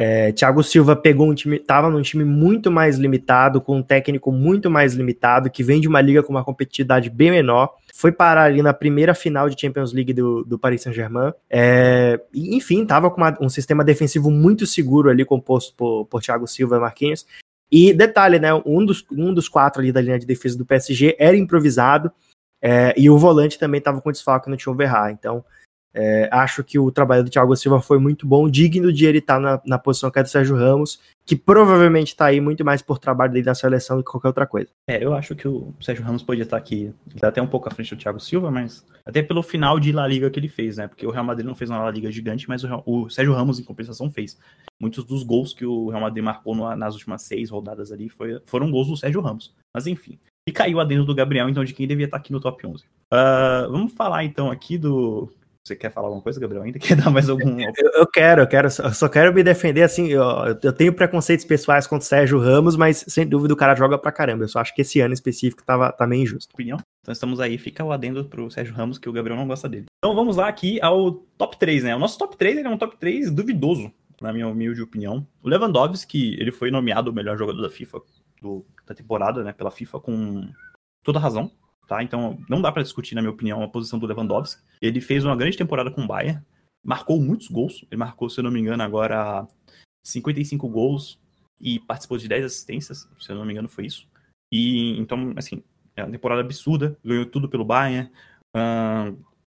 É, 0.00 0.30
Thiago 0.30 0.62
Silva 0.62 0.94
pegou 0.94 1.28
um 1.28 1.34
time, 1.34 1.56
estava 1.56 1.90
num 1.90 2.00
time 2.00 2.24
muito 2.24 2.70
mais 2.70 2.96
limitado, 2.96 3.60
com 3.60 3.78
um 3.78 3.82
técnico 3.82 4.30
muito 4.30 4.70
mais 4.70 4.94
limitado, 4.94 5.50
que 5.50 5.64
vem 5.64 5.80
de 5.80 5.88
uma 5.88 6.00
liga 6.00 6.22
com 6.22 6.30
uma 6.30 6.44
competitividade 6.44 7.10
bem 7.10 7.32
menor. 7.32 7.74
Foi 7.92 8.12
parar 8.12 8.44
ali 8.44 8.62
na 8.62 8.72
primeira 8.72 9.12
final 9.12 9.50
de 9.50 9.60
Champions 9.60 9.92
League 9.92 10.12
do, 10.12 10.44
do 10.44 10.56
Paris 10.56 10.82
Saint-Germain. 10.82 11.32
É, 11.50 12.20
enfim, 12.32 12.82
estava 12.82 13.10
com 13.10 13.16
uma, 13.16 13.36
um 13.40 13.48
sistema 13.48 13.84
defensivo 13.84 14.30
muito 14.30 14.68
seguro 14.68 15.10
ali, 15.10 15.24
composto 15.24 15.74
por, 15.74 16.06
por 16.06 16.22
Thiago 16.22 16.46
Silva 16.46 16.76
e 16.76 16.80
Marquinhos. 16.80 17.26
E 17.70 17.92
detalhe, 17.92 18.38
né? 18.38 18.54
Um 18.64 18.86
dos, 18.86 19.04
um 19.10 19.34
dos 19.34 19.48
quatro 19.48 19.82
ali 19.82 19.90
da 19.90 20.00
linha 20.00 20.18
de 20.18 20.26
defesa 20.26 20.56
do 20.56 20.64
PSG 20.64 21.16
era 21.18 21.36
improvisado. 21.36 22.12
É, 22.62 22.94
e 22.96 23.10
o 23.10 23.18
volante 23.18 23.58
também 23.58 23.78
estava 23.78 24.00
com 24.00 24.12
desfalque 24.12 24.48
no 24.48 24.56
Tio 24.56 24.74
Verrar. 24.74 25.10
Então, 25.10 25.44
é, 25.94 26.28
acho 26.30 26.62
que 26.62 26.78
o 26.78 26.90
trabalho 26.90 27.24
do 27.24 27.30
Thiago 27.30 27.56
Silva 27.56 27.80
foi 27.80 27.98
muito 27.98 28.26
bom, 28.26 28.48
digno 28.48 28.92
de 28.92 29.06
ele 29.06 29.18
estar 29.18 29.34
tá 29.36 29.40
na, 29.40 29.62
na 29.64 29.78
posição 29.78 30.10
que 30.10 30.18
é 30.18 30.22
do 30.22 30.28
Sérgio 30.28 30.56
Ramos, 30.56 31.00
que 31.24 31.34
provavelmente 31.34 32.08
está 32.08 32.26
aí 32.26 32.40
muito 32.40 32.64
mais 32.64 32.82
por 32.82 32.98
trabalho 32.98 33.32
dele 33.32 33.46
na 33.46 33.54
seleção 33.54 33.96
do 33.96 34.04
que 34.04 34.10
qualquer 34.10 34.28
outra 34.28 34.46
coisa. 34.46 34.68
É, 34.86 35.02
eu 35.02 35.14
acho 35.14 35.34
que 35.34 35.48
o 35.48 35.74
Sérgio 35.80 36.04
Ramos 36.04 36.22
podia 36.22 36.44
estar 36.44 36.56
tá 36.56 36.62
aqui, 36.62 36.92
tá 37.18 37.28
até 37.28 37.42
um 37.42 37.46
pouco 37.46 37.68
à 37.68 37.70
frente 37.70 37.94
do 37.94 38.00
Thiago 38.00 38.20
Silva, 38.20 38.50
mas 38.50 38.86
até 39.04 39.22
pelo 39.22 39.42
final 39.42 39.80
de 39.80 39.90
La 39.90 40.06
Liga 40.06 40.30
que 40.30 40.38
ele 40.38 40.48
fez, 40.48 40.76
né? 40.76 40.86
Porque 40.86 41.06
o 41.06 41.10
Real 41.10 41.24
Madrid 41.24 41.46
não 41.46 41.54
fez 41.54 41.70
uma 41.70 41.82
La 41.82 41.90
Liga 41.90 42.12
gigante, 42.12 42.48
mas 42.48 42.62
o, 42.64 42.82
o 42.86 43.10
Sérgio 43.10 43.34
Ramos, 43.34 43.58
em 43.58 43.64
compensação, 43.64 44.10
fez. 44.10 44.38
Muitos 44.80 45.04
dos 45.04 45.22
gols 45.22 45.52
que 45.52 45.64
o 45.64 45.88
Real 45.88 46.02
Madrid 46.02 46.22
marcou 46.22 46.54
no, 46.54 46.74
nas 46.76 46.94
últimas 46.94 47.22
seis 47.22 47.50
rodadas 47.50 47.90
ali 47.90 48.08
foi, 48.08 48.40
foram 48.44 48.70
gols 48.70 48.88
do 48.88 48.96
Sérgio 48.96 49.20
Ramos. 49.20 49.54
Mas 49.74 49.86
enfim. 49.86 50.18
E 50.46 50.52
caiu 50.52 50.80
a 50.80 50.84
dentro 50.84 51.04
do 51.04 51.14
Gabriel, 51.14 51.48
então, 51.48 51.64
de 51.64 51.74
quem 51.74 51.86
devia 51.86 52.06
estar 52.06 52.16
tá 52.16 52.20
aqui 52.22 52.32
no 52.32 52.40
top 52.40 52.66
11. 52.66 52.84
Uh, 52.84 52.86
ah, 53.12 53.66
vamos 53.70 53.92
falar 53.92 54.24
então 54.24 54.50
aqui 54.50 54.78
do 54.78 55.30
você 55.68 55.76
quer 55.76 55.90
falar 55.90 56.08
alguma 56.08 56.22
coisa, 56.22 56.40
Gabriel? 56.40 56.64
Ainda 56.64 56.78
quer 56.78 56.96
dar 56.96 57.10
mais 57.10 57.28
algum. 57.28 57.58
Eu, 57.78 57.90
eu 58.00 58.06
quero, 58.06 58.42
eu 58.42 58.46
quero. 58.46 58.66
Eu 58.66 58.94
só 58.94 59.08
quero 59.08 59.32
me 59.32 59.42
defender 59.42 59.82
assim. 59.82 60.08
Eu, 60.08 60.22
eu 60.62 60.72
tenho 60.72 60.92
preconceitos 60.92 61.44
pessoais 61.44 61.86
contra 61.86 62.04
o 62.04 62.08
Sérgio 62.08 62.38
Ramos, 62.38 62.76
mas 62.76 63.04
sem 63.08 63.26
dúvida 63.26 63.54
o 63.54 63.56
cara 63.56 63.74
joga 63.74 63.98
pra 63.98 64.10
caramba. 64.10 64.44
Eu 64.44 64.48
só 64.48 64.60
acho 64.60 64.74
que 64.74 64.82
esse 64.82 65.00
ano 65.00 65.14
específico 65.14 65.62
tava, 65.64 65.92
tá 65.92 66.06
meio 66.06 66.22
injusto. 66.22 66.52
Opinião? 66.54 66.78
Então 67.02 67.12
estamos 67.12 67.40
aí, 67.40 67.56
fica 67.58 67.84
o 67.84 67.92
adendo 67.92 68.24
pro 68.24 68.50
Sérgio 68.50 68.74
Ramos, 68.74 68.98
que 68.98 69.08
o 69.08 69.12
Gabriel 69.12 69.36
não 69.36 69.46
gosta 69.46 69.68
dele. 69.68 69.86
Então 69.98 70.14
vamos 70.14 70.36
lá 70.36 70.48
aqui 70.48 70.80
ao 70.82 71.12
top 71.12 71.58
3, 71.58 71.84
né? 71.84 71.96
O 71.96 71.98
nosso 71.98 72.18
top 72.18 72.36
3 72.36 72.58
é 72.58 72.68
um 72.68 72.78
top 72.78 72.96
3 72.96 73.30
duvidoso, 73.30 73.92
na 74.20 74.32
minha 74.32 74.48
humilde 74.48 74.82
opinião. 74.82 75.26
O 75.42 75.48
Lewandowski, 75.48 76.36
ele 76.40 76.52
foi 76.52 76.70
nomeado 76.70 77.10
o 77.10 77.14
melhor 77.14 77.36
jogador 77.36 77.62
da 77.62 77.70
FIFA 77.70 78.00
do, 78.42 78.64
da 78.86 78.94
temporada, 78.94 79.42
né? 79.42 79.52
Pela 79.52 79.70
FIFA, 79.70 80.00
com 80.00 80.48
toda 81.02 81.18
razão. 81.18 81.50
Tá? 81.88 82.02
Então, 82.02 82.38
não 82.50 82.60
dá 82.60 82.70
para 82.70 82.82
discutir, 82.82 83.14
na 83.14 83.22
minha 83.22 83.32
opinião, 83.32 83.62
a 83.62 83.68
posição 83.68 83.98
do 83.98 84.06
Lewandowski. 84.06 84.62
Ele 84.80 85.00
fez 85.00 85.24
uma 85.24 85.34
grande 85.34 85.56
temporada 85.56 85.90
com 85.90 86.02
o 86.02 86.06
Bayern, 86.06 86.44
marcou 86.84 87.18
muitos 87.20 87.48
gols. 87.48 87.82
Ele 87.90 87.98
marcou, 87.98 88.28
se 88.28 88.38
eu 88.38 88.44
não 88.44 88.50
me 88.50 88.60
engano, 88.60 88.82
agora 88.82 89.48
55 90.04 90.68
gols 90.68 91.18
e 91.58 91.80
participou 91.80 92.18
de 92.18 92.28
10 92.28 92.44
assistências, 92.44 93.08
se 93.18 93.32
eu 93.32 93.36
não 93.36 93.44
me 93.44 93.52
engano, 93.52 93.68
foi 93.68 93.86
isso. 93.86 94.06
E 94.52 94.98
então, 94.98 95.32
assim, 95.36 95.62
é 95.96 96.04
uma 96.04 96.12
temporada 96.12 96.42
absurda, 96.42 96.96
ganhou 97.02 97.24
tudo 97.24 97.48
pelo 97.48 97.64
Bayern, 97.64 98.10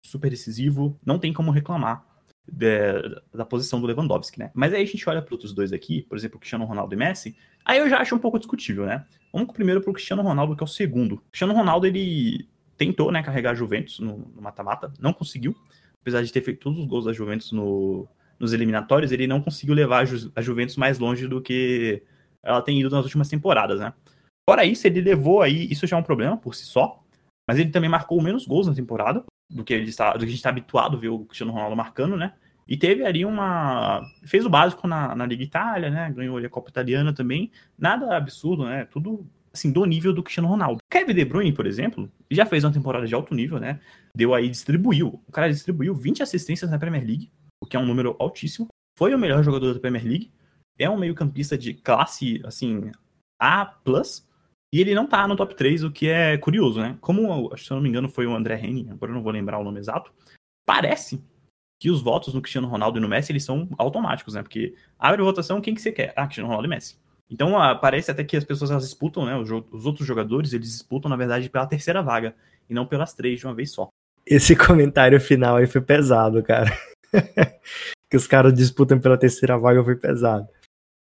super 0.04 0.30
decisivo, 0.30 1.00
não 1.06 1.20
tem 1.20 1.32
como 1.32 1.52
reclamar. 1.52 2.06
De, 2.48 3.22
da 3.34 3.46
posição 3.46 3.80
do 3.80 3.88
Lewandowski, 3.88 4.40
né? 4.40 4.52
Mas 4.54 4.74
aí 4.74 4.84
a 4.84 4.86
gente 4.86 5.08
olha 5.08 5.22
para 5.22 5.34
outros 5.34 5.54
dois 5.54 5.72
aqui, 5.72 6.04
por 6.04 6.18
exemplo, 6.18 6.40
Cristiano 6.40 6.66
Ronaldo 6.66 6.94
e 6.94 6.98
Messi, 6.98 7.36
aí 7.66 7.80
eu 7.80 7.90
já 7.90 8.00
acho 8.00 8.16
um 8.16 8.20
pouco 8.20 8.38
discutível, 8.38 8.86
né? 8.86 9.06
Vamos 9.32 9.54
primeiro 9.54 9.82
pro 9.82 9.94
Cristiano 9.94 10.22
Ronaldo, 10.22 10.56
que 10.56 10.64
é 10.64 10.66
o 10.66 10.68
segundo. 10.68 11.16
O 11.16 11.22
Cristiano 11.30 11.54
Ronaldo, 11.54 11.88
ele 11.88 12.48
tentou, 12.78 13.12
né, 13.12 13.22
carregar 13.22 13.52
a 13.52 13.56
Juventus 13.56 14.00
no 14.00 14.32
mata-mata, 14.40 14.92
não 15.00 15.14
conseguiu. 15.14 15.56
Apesar 16.02 16.24
de 16.24 16.32
ter 16.32 16.42
feito 16.42 16.60
todos 16.60 16.80
os 16.80 16.86
gols 16.86 17.06
da 17.06 17.14
Juventus 17.14 17.52
no, 17.52 18.08
nos 18.40 18.54
eliminatórios, 18.54 19.12
ele 19.12 19.28
não 19.28 19.40
conseguiu 19.40 19.76
levar 19.76 20.04
a, 20.04 20.08
a 20.36 20.42
Juventus 20.42 20.76
mais 20.76 20.98
longe 20.98 21.28
do 21.28 21.42
que 21.42 22.02
ela 22.44 22.62
tem 22.62 22.80
ido 22.80 22.90
nas 22.90 23.06
últimas 23.06 23.30
temporadas, 23.30 23.80
né? 23.80 23.94
Fora 24.50 24.66
isso, 24.66 24.88
ele 24.88 25.00
levou 25.00 25.42
aí, 25.42 25.72
isso 25.72 25.86
já 25.86 25.96
é 25.96 26.00
um 26.00 26.04
problema 26.04 26.36
por 26.36 26.56
si 26.56 26.66
só, 26.66 27.04
mas 27.48 27.60
ele 27.60 27.70
também 27.70 27.90
marcou 27.90 28.20
menos 28.20 28.48
gols 28.48 28.66
na 28.66 28.74
temporada 28.74 29.24
do 29.52 29.64
que, 29.64 29.74
ele 29.74 29.90
está, 29.90 30.14
do 30.14 30.20
que 30.20 30.26
a 30.26 30.28
gente 30.28 30.38
está 30.38 30.50
habituado 30.50 30.98
a 30.98 31.00
ver 31.00 31.10
o 31.10 31.26
Cristiano 31.26 31.52
Ronaldo 31.52 31.76
marcando, 31.76 32.16
né? 32.16 32.34
E 32.68 32.78
teve 32.78 33.06
ali 33.06 33.26
uma. 33.26 34.02
Fez 34.24 34.46
o 34.46 34.50
básico 34.50 34.88
na, 34.88 35.14
na 35.14 35.26
Liga 35.26 35.44
Itália, 35.44 35.90
né? 35.90 36.12
Ganhou 36.16 36.38
ali 36.38 36.46
a 36.46 36.50
Copa 36.50 36.70
Italiana 36.70 37.14
também. 37.14 37.52
Nada 37.78 38.16
absurdo, 38.16 38.66
né? 38.66 38.86
Tudo 38.86 39.28
assim, 39.54 39.72
do 39.72 39.84
nível 39.86 40.14
do 40.14 40.24
Cristiano 40.24 40.48
Ronaldo. 40.48 40.80
Kevin 40.90 41.14
De 41.14 41.26
Bruyne, 41.26 41.52
por 41.52 41.66
exemplo, 41.66 42.10
já 42.30 42.46
fez 42.46 42.64
uma 42.64 42.72
temporada 42.72 43.06
de 43.06 43.14
alto 43.14 43.36
nível, 43.36 43.60
né? 43.60 43.80
Deu 44.16 44.34
aí, 44.34 44.50
distribuiu. 44.50 45.22
O 45.28 45.32
cara 45.32 45.50
distribuiu 45.50 45.94
20 45.94 46.24
assistências 46.24 46.72
na 46.72 46.80
Premier 46.80 47.06
League, 47.06 47.32
o 47.62 47.66
que 47.66 47.76
é 47.76 47.80
um 47.80 47.86
número 47.86 48.16
altíssimo. 48.20 48.68
Foi 48.98 49.14
o 49.14 49.20
melhor 49.20 49.44
jogador 49.44 49.74
da 49.74 49.80
Premier 49.80 50.06
League. 50.06 50.32
É 50.80 50.90
um 50.90 50.98
meio-campista 50.98 51.58
de 51.58 51.74
classe, 51.74 52.42
assim, 52.46 52.92
A. 53.40 53.66
E 54.74 54.80
ele 54.80 54.96
não 54.96 55.06
tá 55.06 55.28
no 55.28 55.36
top 55.36 55.54
3, 55.54 55.84
o 55.84 55.92
que 55.92 56.08
é 56.08 56.38
curioso, 56.38 56.80
né? 56.80 56.98
Como, 57.02 57.56
se 57.58 57.70
eu 57.70 57.76
não 57.76 57.82
me 57.82 57.90
engano, 57.90 58.08
foi 58.08 58.26
o 58.26 58.34
André 58.34 58.56
Henning, 58.56 58.90
agora 58.92 59.12
eu 59.12 59.16
não 59.16 59.24
vou 59.24 59.32
lembrar 59.32 59.60
o 59.60 59.64
nome 59.64 59.80
exato. 59.80 60.14
Parece 60.66 61.22
que 61.80 61.90
os 61.90 62.02
votos 62.02 62.34
no 62.34 62.42
Cristiano 62.42 62.68
Ronaldo 62.68 62.98
e 62.98 63.02
no 63.02 63.10
Messi, 63.10 63.32
eles 63.32 63.44
são 63.44 63.68
automáticos, 63.78 64.36
né? 64.36 64.44
Porque 64.44 64.76
abre 64.98 65.22
a 65.22 65.26
votação, 65.26 65.60
quem 65.60 65.76
que 65.76 65.82
você 65.82 65.92
quer? 65.92 66.14
Ah, 66.16 66.26
Cristiano 66.26 66.48
Ronaldo 66.48 66.68
e 66.68 66.70
Messi. 66.70 66.98
Então, 67.30 67.54
parece 67.82 68.12
até 68.12 68.24
que 68.24 68.38
as 68.38 68.44
pessoas 68.44 68.72
elas 68.72 68.84
disputam, 68.84 69.26
né? 69.26 69.36
Os, 69.36 69.50
os 69.50 69.86
outros 69.86 70.08
jogadores, 70.08 70.54
eles 70.54 70.72
disputam, 70.72 71.10
na 71.10 71.16
verdade, 71.16 71.50
pela 71.50 71.66
terceira 71.66 72.02
vaga, 72.02 72.36
e 72.70 72.74
não 72.74 72.86
pelas 72.86 73.14
três 73.14 73.40
de 73.40 73.48
uma 73.48 73.56
vez 73.56 73.72
só. 73.72 73.90
Esse 74.26 74.56
comentário 74.56 75.20
final 75.20 75.58
aí 75.58 75.66
foi 75.66 75.82
pesado, 75.82 76.44
cara. 76.44 76.70
que 78.10 78.18
os 78.18 78.28
caras 78.28 78.54
disputam 78.54 79.00
pela 79.00 79.18
terceira 79.18 79.58
vaga 79.58 79.84
foi 79.84 79.96
pesado. 79.96 80.48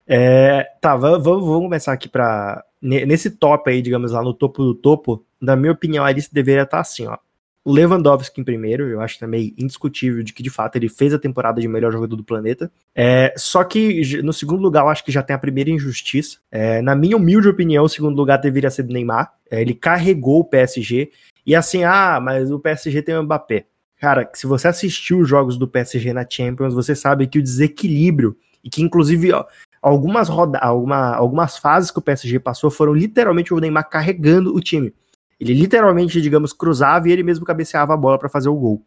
É, 0.06 0.64
tá, 0.80 0.96
vamos, 0.96 1.22
vamos 1.22 1.62
começar 1.62 1.92
aqui 1.92 2.08
para 2.08 2.64
Nesse 2.82 3.30
top 3.30 3.70
aí, 3.70 3.82
digamos 3.82 4.12
lá, 4.12 4.22
no 4.22 4.32
topo 4.32 4.64
do 4.64 4.74
topo, 4.74 5.24
na 5.40 5.54
minha 5.54 5.72
opinião, 5.72 6.04
a 6.04 6.12
lista 6.12 6.34
deveria 6.34 6.62
estar 6.62 6.80
assim, 6.80 7.06
ó. 7.06 7.18
Lewandowski 7.64 8.40
em 8.40 8.44
primeiro, 8.44 8.88
eu 8.88 9.00
acho 9.00 9.18
também 9.18 9.54
indiscutível 9.58 10.22
de 10.22 10.32
que 10.32 10.42
de 10.42 10.48
fato 10.48 10.76
ele 10.76 10.88
fez 10.88 11.12
a 11.12 11.18
temporada 11.18 11.60
de 11.60 11.68
melhor 11.68 11.92
jogador 11.92 12.16
do 12.16 12.24
planeta. 12.24 12.72
É, 12.94 13.34
só 13.36 13.62
que 13.64 14.22
no 14.22 14.32
segundo 14.32 14.62
lugar 14.62 14.82
eu 14.82 14.88
acho 14.88 15.04
que 15.04 15.12
já 15.12 15.22
tem 15.22 15.36
a 15.36 15.38
primeira 15.38 15.70
injustiça. 15.70 16.38
É, 16.50 16.80
na 16.80 16.94
minha 16.94 17.16
humilde 17.16 17.48
opinião, 17.48 17.84
o 17.84 17.88
segundo 17.88 18.16
lugar 18.16 18.38
deveria 18.38 18.70
ser 18.70 18.84
do 18.84 18.92
Neymar. 18.92 19.32
É, 19.50 19.60
ele 19.60 19.74
carregou 19.74 20.40
o 20.40 20.44
PSG. 20.44 21.10
E 21.44 21.54
assim, 21.54 21.84
ah, 21.84 22.18
mas 22.20 22.50
o 22.50 22.58
PSG 22.58 23.02
tem 23.02 23.14
o 23.14 23.22
Mbappé. 23.22 23.66
Cara, 23.98 24.30
se 24.32 24.46
você 24.46 24.68
assistiu 24.68 25.18
os 25.18 25.28
jogos 25.28 25.58
do 25.58 25.68
PSG 25.68 26.14
na 26.14 26.26
Champions, 26.28 26.72
você 26.72 26.94
sabe 26.94 27.26
que 27.26 27.38
o 27.38 27.42
desequilíbrio, 27.42 28.34
e 28.64 28.70
que 28.70 28.82
inclusive 28.82 29.32
ó, 29.32 29.44
algumas, 29.82 30.28
roda 30.28 30.58
alguma, 30.58 31.14
algumas 31.14 31.56
fases 31.56 31.90
que 31.90 31.98
o 31.98 32.02
PSG 32.02 32.38
passou 32.38 32.70
foram 32.70 32.92
literalmente 32.94 33.52
o 33.54 33.58
Neymar 33.58 33.88
carregando 33.88 34.54
o 34.54 34.60
time. 34.60 34.94
Ele 35.38 35.54
literalmente, 35.54 36.20
digamos, 36.20 36.52
cruzava 36.52 37.08
e 37.08 37.12
ele 37.12 37.22
mesmo 37.22 37.44
cabeceava 37.44 37.94
a 37.94 37.96
bola 37.96 38.18
para 38.18 38.28
fazer 38.28 38.48
o 38.48 38.54
gol. 38.54 38.84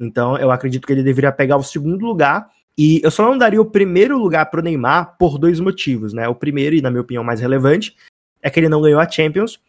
Então, 0.00 0.38
eu 0.38 0.50
acredito 0.50 0.86
que 0.86 0.92
ele 0.92 1.02
deveria 1.02 1.30
pegar 1.30 1.56
o 1.56 1.62
segundo 1.62 2.04
lugar. 2.04 2.50
E 2.76 3.00
eu 3.04 3.10
só 3.10 3.24
não 3.24 3.36
daria 3.36 3.60
o 3.60 3.66
primeiro 3.66 4.18
lugar 4.18 4.46
para 4.46 4.60
o 4.60 4.62
Neymar 4.62 5.16
por 5.18 5.38
dois 5.38 5.60
motivos, 5.60 6.14
né? 6.14 6.26
O 6.26 6.34
primeiro, 6.34 6.74
e 6.74 6.80
na 6.80 6.90
minha 6.90 7.02
opinião 7.02 7.22
mais 7.22 7.40
relevante, 7.40 7.94
é 8.40 8.48
que 8.48 8.58
ele 8.58 8.70
não 8.70 8.80
ganhou 8.80 8.98
a 8.98 9.08
Champions. 9.08 9.60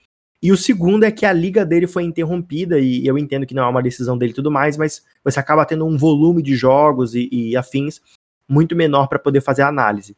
E 0.41 0.51
o 0.51 0.57
segundo 0.57 1.03
é 1.03 1.11
que 1.11 1.25
a 1.25 1.33
liga 1.33 1.65
dele 1.65 1.87
foi 1.87 2.03
interrompida, 2.03 2.79
e 2.79 3.05
eu 3.05 3.17
entendo 3.17 3.45
que 3.45 3.53
não 3.53 3.63
é 3.63 3.67
uma 3.67 3.83
decisão 3.83 4.17
dele 4.17 4.31
e 4.31 4.35
tudo 4.35 4.51
mais, 4.51 4.77
mas 4.77 5.03
você 5.23 5.39
acaba 5.39 5.65
tendo 5.65 5.85
um 5.85 5.97
volume 5.97 6.41
de 6.41 6.55
jogos 6.55 7.13
e, 7.15 7.29
e 7.31 7.55
afins 7.55 8.01
muito 8.49 8.75
menor 8.75 9.07
para 9.07 9.19
poder 9.19 9.41
fazer 9.41 9.61
a 9.61 9.67
análise. 9.67 10.15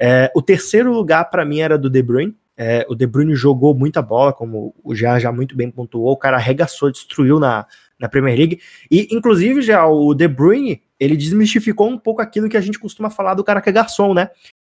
É, 0.00 0.32
o 0.34 0.40
terceiro 0.40 0.90
lugar 0.90 1.28
para 1.28 1.44
mim 1.44 1.60
era 1.60 1.76
do 1.76 1.90
De 1.90 2.02
Bruyne. 2.02 2.34
É, 2.56 2.86
o 2.88 2.94
De 2.94 3.06
Bruyne 3.06 3.34
jogou 3.34 3.74
muita 3.74 4.00
bola, 4.00 4.32
como 4.32 4.74
o 4.82 4.94
já 4.94 5.18
já 5.18 5.30
muito 5.30 5.54
bem 5.54 5.70
pontuou. 5.70 6.12
O 6.12 6.16
cara 6.16 6.38
arregaçou, 6.38 6.90
destruiu 6.90 7.38
na, 7.38 7.66
na 7.98 8.08
Premier 8.08 8.36
League. 8.36 8.60
E, 8.90 9.08
inclusive, 9.14 9.60
já 9.60 9.86
o 9.86 10.14
De 10.14 10.26
Bruyne, 10.26 10.82
ele 10.98 11.16
desmistificou 11.16 11.88
um 11.88 11.98
pouco 11.98 12.22
aquilo 12.22 12.48
que 12.48 12.56
a 12.56 12.60
gente 12.60 12.78
costuma 12.78 13.10
falar 13.10 13.34
do 13.34 13.44
cara 13.44 13.60
que 13.60 13.68
é 13.68 13.72
garçom, 13.72 14.14
né? 14.14 14.30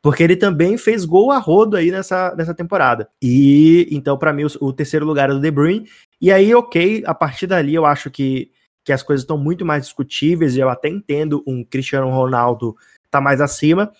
Porque 0.01 0.23
ele 0.23 0.35
também 0.35 0.75
fez 0.77 1.05
gol 1.05 1.29
a 1.31 1.37
rodo 1.37 1.77
aí 1.77 1.91
nessa, 1.91 2.33
nessa 2.35 2.55
temporada. 2.55 3.07
E 3.21 3.87
então, 3.91 4.17
para 4.17 4.33
mim, 4.33 4.45
o, 4.45 4.67
o, 4.67 4.73
terceiro 4.73 5.05
lugar 5.05 5.29
é 5.29 5.33
do 5.33 5.39
De 5.39 5.51
Bruyne. 5.51 5.87
E 6.19 6.31
aí, 6.31 6.53
ok, 6.55 7.03
a 7.05 7.13
partir 7.13 7.45
dali 7.45 7.75
eu 7.75 7.85
acho 7.85 8.09
que, 8.09 8.49
que 8.83 8.91
as 8.91 9.03
coisas 9.03 9.21
estão 9.23 9.37
muito 9.37 9.63
mais 9.63 9.83
discutíveis. 9.83 10.55
E 10.55 10.59
eu 10.59 10.69
até 10.69 10.89
entendo 10.89 11.43
um 11.45 11.63
Cristiano 11.63 12.09
Ronaldo 12.09 12.75
tá 13.11 13.21
mais 13.21 13.39
acima. 13.39 13.91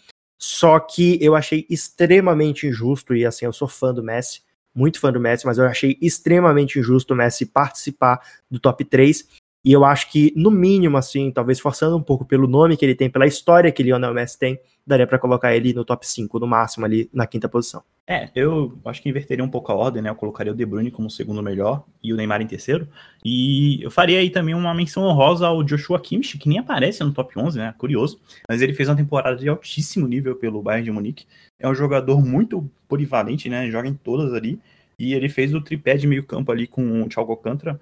Só 0.44 0.80
que 0.80 1.20
eu 1.22 1.36
achei 1.36 1.68
extremamente 1.70 2.66
injusto, 2.66 3.14
e 3.14 3.24
assim, 3.28 3.46
eu 3.46 3.54
sou 3.54 3.68
fã 3.68 3.94
do 3.94 4.02
Messi, 4.02 4.42
muito 4.74 5.00
fã 5.00 5.14
do 5.14 5.20
Messi, 5.20 5.46
mas 5.46 5.60
eu 5.60 5.66
achei 5.66 6.00
extremamente 6.02 6.80
injusto 6.80 7.14
o 7.14 7.16
Messi 7.18 7.46
participar 7.46 8.20
do 8.50 8.60
top 8.60 8.84
3. 8.84 9.28
E 9.64 9.72
eu 9.72 9.86
acho 9.86 10.10
que, 10.12 10.34
no 10.36 10.50
mínimo, 10.50 10.98
assim, 10.98 11.30
talvez 11.30 11.60
forçando 11.60 11.96
um 11.96 12.02
pouco 12.02 12.26
pelo 12.26 12.48
nome 12.48 12.76
que 12.76 12.84
ele 12.84 12.96
tem, 12.96 13.08
pela 13.08 13.28
história 13.28 13.72
que 13.72 13.84
Lionel 13.84 14.16
Messi 14.16 14.40
tem, 14.40 14.60
daria 14.92 15.08
para 15.08 15.18
colocar 15.18 15.56
ele 15.56 15.74
no 15.74 15.84
top 15.84 16.08
5, 16.08 16.40
no 16.40 16.46
máximo, 16.46 16.86
ali 16.86 17.10
na 17.14 17.26
quinta 17.26 17.50
posição. 17.50 17.84
É, 18.08 18.30
eu 18.36 18.78
acho 18.86 19.02
que 19.02 19.10
inverteria 19.10 19.44
um 19.44 19.50
pouco 19.50 19.72
a 19.72 19.76
ordem, 19.76 20.02
né? 20.02 20.10
Eu 20.10 20.16
colocaria 20.16 20.52
o 20.52 20.56
De 20.56 20.66
Bruyne 20.66 20.92
como 20.92 21.10
segundo 21.10 21.42
melhor 21.42 21.84
e 22.04 22.12
o 22.12 22.18
Neymar 22.18 22.42
em 22.42 22.48
terceiro. 22.48 22.88
E 23.24 23.82
eu 23.82 23.90
faria 23.90 24.20
aí 24.20 24.30
também 24.30 24.54
uma 24.54 24.74
menção 24.74 25.04
honrosa 25.04 25.48
ao 25.48 25.64
Joshua 25.64 26.00
Kimmich, 26.00 26.38
que 26.38 26.50
nem 26.50 26.60
aparece 26.60 27.04
no 27.04 27.14
top 27.14 27.40
11, 27.40 27.58
né? 27.58 27.74
Curioso. 27.78 28.20
Mas 28.50 28.62
ele 28.62 28.74
fez 28.74 28.90
uma 28.90 28.96
temporada 28.96 29.38
de 29.38 29.48
altíssimo 29.48 30.08
nível 30.08 30.36
pelo 30.36 30.62
Bayern 30.62 30.86
de 30.86 30.92
Munique. 30.92 31.26
É 31.60 31.70
um 31.70 31.76
jogador 31.76 32.24
muito 32.24 32.70
polivalente, 32.88 33.48
né? 33.50 33.70
Joga 33.72 33.88
em 33.88 33.94
todas 33.94 34.34
ali. 34.34 34.60
E 35.00 35.14
ele 35.14 35.30
fez 35.30 35.54
o 35.54 35.62
tripé 35.62 35.96
de 35.96 36.06
meio 36.06 36.24
campo 36.24 36.52
ali 36.52 36.68
com 36.68 37.02
o 37.02 37.08
Thiago 37.08 37.32
Alcântara 37.32 37.80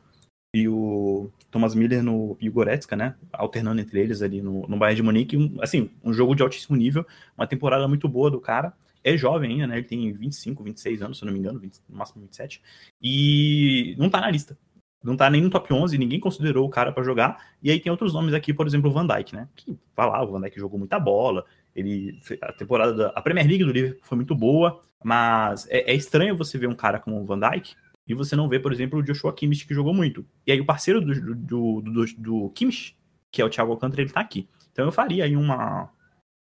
e 0.54 0.68
o 0.68 1.30
Thomas 1.52 1.76
Miller 1.76 2.04
no, 2.04 2.38
e 2.40 2.50
o 2.50 2.52
Goretzka, 2.52 2.96
né? 2.96 3.16
Alternando 3.32 3.82
entre 3.82 4.00
eles 4.00 4.22
ali 4.22 4.42
no, 4.42 4.68
no 4.68 4.78
Bayern 4.78 4.96
de 4.96 5.04
Munique. 5.04 5.38
Um, 5.38 5.58
assim, 5.62 5.90
um 6.04 6.14
jogo 6.14 6.36
de 6.36 6.42
altíssimo 6.42 6.76
nível, 6.76 7.06
uma 7.38 7.48
temporada 7.48 7.88
muito 7.88 8.08
boa 8.08 8.32
do 8.32 8.40
cara. 8.40 8.74
É 9.04 9.16
jovem 9.16 9.52
ainda, 9.52 9.68
né? 9.68 9.78
Ele 9.78 9.88
tem 9.88 10.12
25, 10.12 10.64
26 10.64 11.02
anos, 11.02 11.18
se 11.18 11.24
eu 11.24 11.28
não 11.28 11.34
me 11.34 11.40
engano, 11.40 11.60
20, 11.60 11.80
no 11.88 11.98
máximo 11.98 12.22
27. 12.22 12.62
E 13.02 13.96
não 13.98 14.10
tá 14.10 14.20
na 14.20 14.30
lista. 14.30 14.58
Não 15.02 15.16
tá 15.16 15.30
nem 15.30 15.42
no 15.42 15.50
top 15.50 15.74
11, 15.74 15.98
ninguém 15.98 16.20
considerou 16.20 16.68
o 16.68 16.70
cara 16.70 16.92
para 16.92 17.04
jogar. 17.04 17.42
E 17.64 17.72
aí 17.72 17.80
tem 17.80 17.90
outros 17.90 18.14
nomes 18.14 18.34
aqui, 18.34 18.54
por 18.54 18.68
exemplo, 18.68 18.90
o 18.90 18.94
Van 18.94 19.08
Dijk, 19.08 19.34
né? 19.34 19.48
Que, 19.56 19.78
vai 19.96 20.08
lá, 20.08 20.22
o 20.22 20.32
Van 20.32 20.42
Dijk 20.42 20.60
jogou 20.60 20.78
muita 20.78 21.00
bola. 21.00 21.46
Ele, 21.74 22.20
a 22.42 22.52
temporada 22.52 22.94
da 22.94 23.08
a 23.10 23.22
Premier 23.22 23.48
League 23.48 23.64
do 23.64 23.72
Liverpool 23.72 24.02
foi 24.04 24.18
muito 24.18 24.36
boa, 24.36 24.82
mas 25.02 25.66
é, 25.70 25.92
é 25.92 25.96
estranho 25.96 26.36
você 26.36 26.58
ver 26.58 26.68
um 26.68 26.76
cara 26.76 27.00
como 27.00 27.22
o 27.22 27.26
Van 27.26 27.40
Dijk 27.40 27.76
e 28.10 28.14
você 28.16 28.36
não 28.36 28.50
vê, 28.50 28.60
por 28.60 28.74
exemplo, 28.74 29.00
o 29.00 29.04
Joshua 29.04 29.32
Kimmich, 29.32 29.68
que 29.68 29.74
jogou 29.74 29.94
muito. 29.94 30.26
E 30.46 30.52
aí 30.52 30.60
o 30.60 30.66
parceiro 30.66 31.00
do, 31.00 31.36
do, 31.36 31.82
do, 31.82 32.06
do 32.18 32.50
Kimmich, 32.50 32.98
que 33.32 33.40
é 33.40 33.46
o 33.46 33.50
Thiago 33.50 33.72
Alcântara, 33.72 34.02
ele 34.02 34.12
tá 34.12 34.20
aqui. 34.20 34.50
Então 34.72 34.84
eu 34.84 34.92
faria 34.92 35.26
aí 35.26 35.38
uma, 35.38 35.88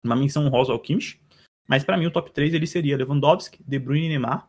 uma 0.04 0.15
menção 0.15 0.47
rosa 0.47 0.71
ao 0.71 0.80
Kimmich, 0.80 1.19
mas 1.67 1.84
para 1.84 1.97
mim 1.97 2.06
o 2.06 2.12
top 2.12 2.32
3 2.32 2.54
ele 2.54 2.67
seria 2.67 2.95
Lewandowski, 2.95 3.63
De 3.67 3.80
Bruyne 3.80 4.06
e 4.06 4.10
Neymar. 4.10 4.47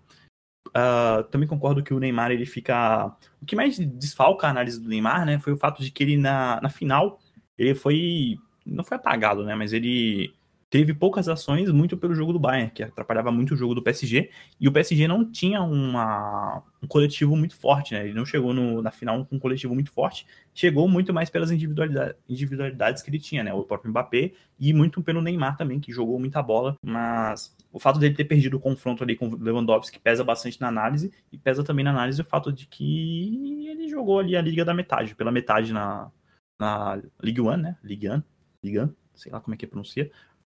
Uh, 0.69 1.23
também 1.31 1.49
concordo 1.49 1.83
que 1.83 1.95
o 1.95 1.99
Neymar 1.99 2.31
ele 2.31 2.45
fica. 2.45 3.07
O 3.41 3.47
que 3.47 3.57
mais 3.57 3.79
desfalca 3.79 4.47
a 4.47 4.51
análise 4.51 4.79
do 4.79 4.89
Neymar, 4.89 5.25
né? 5.25 5.39
Foi 5.39 5.55
o 5.55 5.57
fato 5.57 5.83
de 5.83 5.91
que 5.91 6.03
ele 6.03 6.19
na, 6.19 6.61
na 6.61 6.69
final 6.69 7.19
ele 7.57 7.75
foi. 7.75 8.37
Não 8.67 8.85
foi 8.85 8.99
apagado, 8.99 9.43
né? 9.43 9.55
Mas 9.55 9.73
ele 9.73 10.35
teve 10.69 10.93
poucas 10.93 11.29
ações 11.29 11.71
muito 11.71 11.97
pelo 11.97 12.15
jogo 12.15 12.33
do 12.33 12.39
Bayern, 12.39 12.71
que 12.71 12.83
atrapalhava 12.83 13.31
muito 13.31 13.55
o 13.55 13.57
jogo 13.57 13.75
do 13.75 13.83
PSG, 13.83 14.31
e 14.61 14.67
o 14.67 14.73
PSG 14.73 15.07
não 15.07 15.31
tinha 15.31 15.63
uma, 15.63 16.63
um 16.83 16.87
coletivo 16.87 17.37
muito 17.37 17.57
forte, 17.57 17.95
né? 17.95 18.05
Ele 18.05 18.15
não 18.15 18.27
chegou 18.27 18.53
no, 18.53 18.83
na 18.83 18.91
final 18.91 19.25
com 19.25 19.37
um 19.37 19.39
coletivo 19.39 19.75
muito 19.75 19.93
forte, 19.93 20.27
chegou 20.53 20.89
muito 20.89 21.15
mais 21.15 21.31
pelas 21.31 21.51
individualidades, 21.51 22.17
individualidades 22.29 23.03
que 23.03 23.11
ele 23.11 23.19
tinha, 23.19 23.45
né? 23.45 23.55
O 23.55 23.63
próprio 23.63 23.91
Mbappé 23.91 24.33
e 24.59 24.73
muito 24.73 25.03
pelo 25.03 25.23
Neymar 25.23 25.57
também, 25.57 25.79
que 25.79 25.93
jogou 25.93 26.19
muita 26.19 26.43
bola, 26.43 26.77
mas 26.83 27.55
o 27.73 27.79
fato 27.79 27.99
dele 27.99 28.15
ter 28.15 28.25
perdido 28.25 28.57
o 28.57 28.61
confronto 28.61 29.05
ali 29.05 29.15
com 29.15 29.29
o 29.29 29.37
Lewandowski 29.37 30.01
pesa 30.01 30.25
bastante 30.25 30.61
na 30.61 30.69
análise, 30.69 31.13
e 31.31 31.39
pesa 31.39 31.63
também 31.63 31.85
na 31.85 31.91
análise 31.91 32.21
o 32.21 32.25
fato 32.25 32.53
de 32.53 32.67
que 32.67 33.69
ele 33.69 33.89
jogou 33.89 34.19
ali 34.19 34.37
a 34.37 34.43
liga 34.43 34.65
da 34.65 34.75
metade, 34.75 35.15
pela 35.15 35.31
metade 35.31 35.73
na, 35.73 36.11
na 36.59 37.01
Ligue 37.23 37.41
1, 37.41 37.57
né? 37.57 37.77
Ligue 37.85 38.11
1, 38.11 38.23
Ligue 38.65 38.81
1, 38.81 38.95
sei 39.15 39.31
lá 39.31 39.41
como 39.41 39.55
é 39.55 39.57
que 39.57 39.67
pronuncia, 39.67 40.11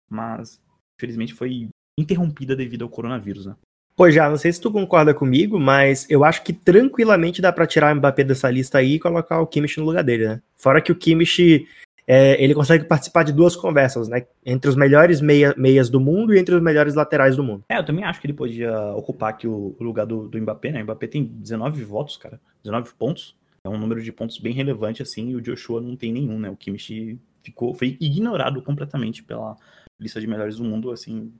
mas 0.09 0.61
infelizmente 0.97 1.35
foi 1.35 1.69
interrompida 1.99 2.55
devido 2.55 2.83
ao 2.83 2.89
coronavírus, 2.89 3.47
né? 3.47 3.55
Pô, 3.99 4.09
já, 4.09 4.31
não 4.31 4.37
sei 4.37 4.53
se 4.53 4.61
tu 4.61 4.71
concorda 4.71 5.13
comigo, 5.13 5.59
mas 5.59 6.07
eu 6.09 6.23
acho 6.23 6.45
que 6.45 6.53
tranquilamente 6.53 7.43
dá 7.43 7.53
para 7.53 7.67
tirar 7.67 7.93
o 7.93 7.97
Mbappé 7.97 8.23
dessa 8.23 8.49
lista 8.49 8.79
aí 8.79 8.95
e 8.95 9.01
colocar 9.01 9.41
o 9.41 9.47
Kimmich 9.47 9.77
no 9.81 9.87
lugar 9.87 10.05
dele, 10.05 10.29
né? 10.29 10.43
Fora 10.57 10.81
que 10.81 10.93
o 10.93 10.95
Kimmich, 10.95 11.67
é, 12.07 12.41
ele 12.41 12.55
consegue 12.55 12.85
participar 12.85 13.25
de 13.25 13.33
duas 13.33 13.57
conversas, 13.57 14.07
né? 14.09 14.25
Entre 14.47 14.71
os 14.71 14.77
melhores 14.77 15.21
meia, 15.21 15.53
meias 15.59 15.91
do 15.91 15.99
mundo 15.99 16.33
e 16.33 16.39
entre 16.39 16.55
os 16.55 16.63
melhores 16.63 16.95
laterais 16.95 17.35
do 17.35 17.43
mundo. 17.43 17.65
É, 17.69 17.77
eu 17.77 17.85
também 17.85 18.05
acho 18.05 18.21
que 18.21 18.29
ele 18.29 18.35
podia 18.35 18.73
ocupar 18.95 19.31
aqui 19.31 19.49
o, 19.49 19.75
o 19.77 19.83
lugar 19.83 20.07
do, 20.07 20.29
do 20.29 20.41
Mbappé, 20.41 20.71
né? 20.71 20.81
O 20.81 20.85
Mbappé 20.85 21.09
tem 21.09 21.25
19 21.25 21.83
votos, 21.83 22.17
cara. 22.17 22.41
19 22.63 22.95
pontos. 22.95 23.35
É 23.65 23.69
um 23.69 23.79
número 23.79 24.01
de 24.01 24.13
pontos 24.13 24.39
bem 24.39 24.53
relevante, 24.53 25.03
assim, 25.03 25.31
e 25.31 25.35
o 25.35 25.41
Joshua 25.41 25.81
não 25.81 25.97
tem 25.97 26.13
nenhum, 26.13 26.39
né? 26.39 26.49
O 26.49 26.57
Kimmich 26.57 27.19
ficou, 27.43 27.75
foi 27.75 27.97
ignorado 28.01 28.63
completamente 28.63 29.25
pela 29.25 29.57
lista 29.99 30.21
de 30.21 30.27
melhores 30.27 30.57
do 30.57 30.65
mundo, 30.65 30.91
assim. 30.91 31.33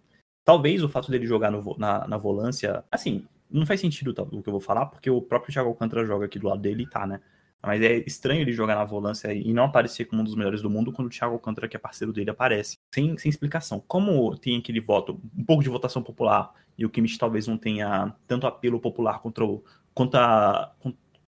Talvez 0.45 0.83
o 0.83 0.89
fato 0.89 1.11
dele 1.11 1.27
jogar 1.27 1.51
no, 1.51 1.77
na, 1.79 2.07
na 2.09 2.17
volância, 2.17 2.85
assim, 2.91 3.27
não 3.51 3.67
faz 3.67 3.81
sentido 3.81 4.13
tá, 4.13 4.23
o 4.23 4.43
que 4.43 4.49
eu 4.49 4.53
vou 4.53 4.61
falar, 4.61 4.87
porque 4.87 5.11
o 5.11 5.21
próprio 5.21 5.53
Thiago 5.53 5.69
Alcântara 5.69 6.05
joga 6.05 6.27
aqui 6.27 6.39
do 6.39 6.49
lado 6.49 6.61
dele 6.61 6.85
e 6.85 6.89
tá, 6.89 7.07
né? 7.07 7.21
Mas 7.63 7.83
é 7.83 7.97
estranho 8.07 8.43
ele 8.43 8.53
jogar 8.53 8.77
na 8.77 8.85
volância 8.85 9.33
e 9.33 9.53
não 9.53 9.65
aparecer 9.65 10.05
como 10.05 10.23
um 10.23 10.25
dos 10.25 10.37
melhores 10.37 10.63
do 10.63 10.71
mundo 10.71 10.93
quando 10.93 11.09
o 11.09 11.11
Thiago 11.11 11.35
Alcântara, 11.35 11.67
que 11.67 11.77
é 11.77 11.81
parceiro 11.81 12.13
dele, 12.13 12.31
aparece. 12.31 12.79
Sem, 12.95 13.19
sem 13.19 13.29
explicação. 13.29 13.83
Como 13.87 14.37
tem 14.37 14.57
aquele 14.57 14.81
voto, 14.81 15.21
um 15.37 15.45
pouco 15.45 15.63
de 15.63 15.69
votação 15.69 16.01
popular, 16.03 16.55
e 16.77 16.87
o 16.87 16.91
Kimmich 16.91 17.19
talvez 17.19 17.49
não 17.49 17.59
tenha 17.59 18.15
tanto 18.29 18.47
apelo 18.47 18.79
popular 18.79 19.19
contra, 19.21 19.45
o, 19.45 19.65
contra, 19.93 20.73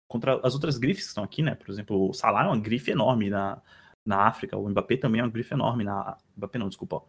contra 0.06 0.40
as 0.44 0.54
outras 0.54 0.78
grifes 0.78 1.02
que 1.02 1.08
estão 1.08 1.24
aqui, 1.24 1.42
né? 1.42 1.56
Por 1.56 1.68
exemplo, 1.68 2.08
o 2.08 2.14
Salah 2.14 2.44
é 2.44 2.46
uma 2.46 2.60
grife 2.60 2.92
enorme 2.92 3.28
na, 3.28 3.60
na 4.04 4.26
África, 4.26 4.56
o 4.56 4.68
Mbappé 4.68 4.96
também 4.96 5.20
é 5.20 5.24
uma 5.24 5.30
grife 5.30 5.54
enorme 5.54 5.84
na. 5.84 6.16
Mbappé 6.36 6.58
não, 6.58 6.68
desculpa. 6.68 7.02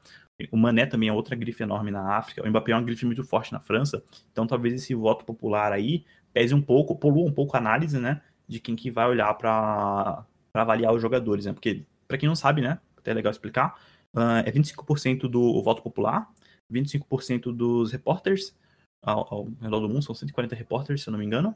O 0.51 0.57
Mané 0.57 0.85
também 0.85 1.09
é 1.09 1.13
outra 1.13 1.35
grife 1.35 1.63
enorme 1.63 1.91
na 1.91 2.17
África, 2.17 2.43
o 2.43 2.49
Mbappé 2.49 2.71
é 2.71 2.75
uma 2.75 2.83
grife 2.83 3.05
muito 3.05 3.23
forte 3.23 3.53
na 3.53 3.59
França, 3.59 4.03
então 4.31 4.47
talvez 4.47 4.73
esse 4.73 4.93
voto 4.95 5.23
popular 5.23 5.71
aí 5.71 6.05
pese 6.33 6.53
um 6.53 6.61
pouco, 6.61 6.97
polua 6.97 7.27
um 7.27 7.33
pouco 7.33 7.55
a 7.55 7.59
análise, 7.59 7.99
né? 7.99 8.21
de 8.51 8.59
quem 8.59 8.75
que 8.75 8.91
vai 8.91 9.07
olhar 9.07 9.33
para 9.35 10.25
avaliar 10.53 10.93
os 10.93 11.01
jogadores, 11.01 11.45
né? 11.45 11.53
Porque, 11.53 11.85
para 12.05 12.17
quem 12.17 12.27
não 12.27 12.35
sabe, 12.35 12.61
né? 12.61 12.79
Até 12.97 13.11
é 13.11 13.13
legal 13.13 13.31
explicar, 13.31 13.79
uh, 14.13 14.43
é 14.45 14.51
25% 14.51 15.21
do 15.29 15.63
voto 15.63 15.81
popular, 15.81 16.29
25% 16.69 17.55
dos 17.55 17.93
repórteres 17.93 18.53
ao, 19.01 19.33
ao 19.33 19.45
redor 19.61 19.79
do 19.79 19.87
mundo, 19.87 20.03
são 20.03 20.13
140 20.13 20.53
repórteres, 20.53 21.01
se 21.01 21.07
eu 21.07 21.13
não 21.13 21.19
me 21.19 21.25
engano, 21.25 21.55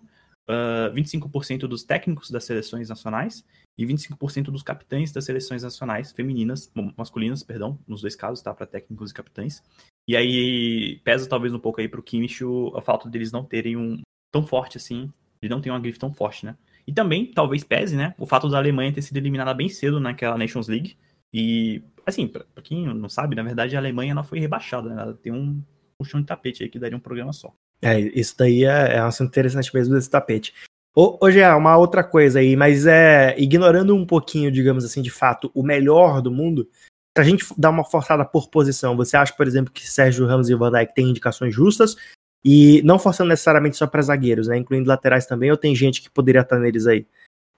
uh, 0.50 0.92
ah, 0.92 0.94
25% 0.94 1.68
dos 1.68 1.84
técnicos 1.84 2.30
das 2.30 2.44
seleções 2.44 2.90
nacionais 2.90 3.46
e 3.78 3.86
25% 3.86 4.46
dos 4.46 4.64
capitães 4.64 5.12
das 5.12 5.26
seleções 5.26 5.64
nacionais 5.64 6.12
femininas, 6.12 6.72
masculinas, 6.98 7.44
perdão, 7.44 7.78
nos 7.88 8.02
dois 8.02 8.16
casos, 8.16 8.42
tá? 8.42 8.54
Para 8.54 8.66
técnicos 8.66 9.12
e 9.12 9.14
capitães. 9.14 9.64
E 10.08 10.16
aí 10.16 11.02
pesa 11.04 11.28
talvez 11.28 11.54
um 11.54 11.60
pouco 11.60 11.82
aí 11.82 11.88
pro 11.88 12.04
Kimmich 12.04 12.44
a 12.76 12.82
falta 12.82 13.10
deles 13.10 13.32
não 13.32 13.44
terem 13.44 13.76
um 13.76 14.02
tão 14.32 14.46
forte 14.46 14.78
assim, 14.78 15.12
de 15.42 15.50
não 15.50 15.62
ter 15.62 15.70
uma 15.70 15.80
grife 15.80 16.00
tão 16.00 16.14
forte, 16.14 16.46
né? 16.46 16.56
E 16.88 16.94
também, 16.94 17.26
talvez 17.26 17.64
pese, 17.64 17.96
né, 17.96 18.14
o 18.18 18.28
fato 18.28 18.48
da 18.48 18.58
Alemanha 18.58 18.94
ter 18.94 19.02
sido 19.02 19.18
eliminada 19.18 19.54
bem 19.54 19.68
cedo 19.68 20.00
naquela 20.00 20.38
Nations 20.38 20.68
League. 20.68 20.96
E, 21.34 21.84
assim, 22.06 22.28
pra, 22.28 22.46
quem 22.64 22.86
não 22.86 23.10
sabe, 23.10 23.36
na 23.36 23.44
verdade 23.44 23.76
a 23.76 23.80
Alemanha 23.80 24.14
não 24.14 24.24
foi 24.24 24.40
rebaixada, 24.40 24.90
né? 24.90 25.02
Ela 25.02 25.14
tem 25.16 25.34
um 25.34 25.62
puxão 25.98 26.22
de 26.22 26.28
tapete 26.28 26.64
aí 26.64 26.70
que 26.70 26.80
daria 26.80 26.96
um 26.96 27.02
programa 27.02 27.34
só. 27.34 27.54
É, 27.82 28.00
isso 28.00 28.36
daí 28.38 28.66
é, 28.66 28.96
é 28.96 29.04
um 29.04 29.08
assunto 29.08 29.30
interessante 29.30 29.74
mesmo 29.74 29.96
desse 29.96 30.10
tapete. 30.10 30.54
Hoje 30.96 31.42
é 31.42 31.54
uma 31.54 31.76
outra 31.76 32.04
coisa 32.06 32.40
aí, 32.40 32.56
mas 32.56 32.86
é 32.86 33.36
ignorando 33.38 33.94
um 33.94 34.06
pouquinho, 34.06 34.50
digamos 34.50 34.86
assim, 34.86 35.02
de 35.02 35.10
fato, 35.10 35.52
o 35.54 35.62
melhor 35.62 36.22
do 36.22 36.32
mundo. 36.32 36.70
Se 37.16 37.22
a 37.22 37.24
gente 37.24 37.46
dar 37.58 37.70
uma 37.70 37.84
forçada 37.84 38.24
por 38.24 38.50
posição, 38.50 38.96
você 38.96 39.18
acha, 39.18 39.34
por 39.34 39.46
exemplo, 39.46 39.74
que 39.74 39.90
Sérgio 39.90 40.26
Ramos 40.26 40.50
e 40.50 40.56
Van 40.56 40.72
Dijk 40.72 40.96
têm 40.96 41.10
indicações 41.10 41.54
justas? 41.54 41.98
E 42.46 42.82
não 42.84 42.98
forçando 42.98 43.30
necessariamente 43.30 43.76
só 43.76 43.88
para 43.88 44.02
zagueiros, 44.04 44.48
né? 44.48 44.58
Incluindo 44.58 44.88
laterais 44.88 45.26
também, 45.26 45.52
ou 45.52 45.58
tem 45.58 45.76
gente 45.76 46.02
que 46.02 46.10
poderia 46.10 46.42
estar 46.42 46.60
neles 46.60 46.88
aí? 46.88 47.06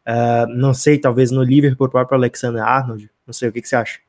Uh, 0.08 0.48
não 0.56 0.74
sei, 0.74 0.98
talvez 0.98 1.30
no 1.30 1.44
Liverpool, 1.44 1.88
o 1.88 1.90
próprio 1.92 2.18
Alexander 2.18 2.64
Arnold. 2.64 3.12
Não 3.26 3.34
sei, 3.34 3.50
o 3.50 3.52
que, 3.52 3.62
que 3.62 3.68
você 3.68 3.76
acha? 3.76 4.00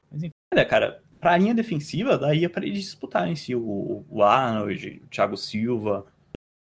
Olha, 0.54 0.64
cara, 0.64 1.02
pra 1.20 1.36
linha 1.36 1.54
defensiva, 1.54 2.16
daí 2.16 2.48
para 2.48 2.66
eles 2.66 2.82
disputarem 2.82 3.34
se 3.36 3.54
o, 3.54 4.04
o 4.08 4.22
Arnold, 4.22 5.02
o 5.04 5.08
Thiago 5.08 5.36
Silva, 5.36 6.06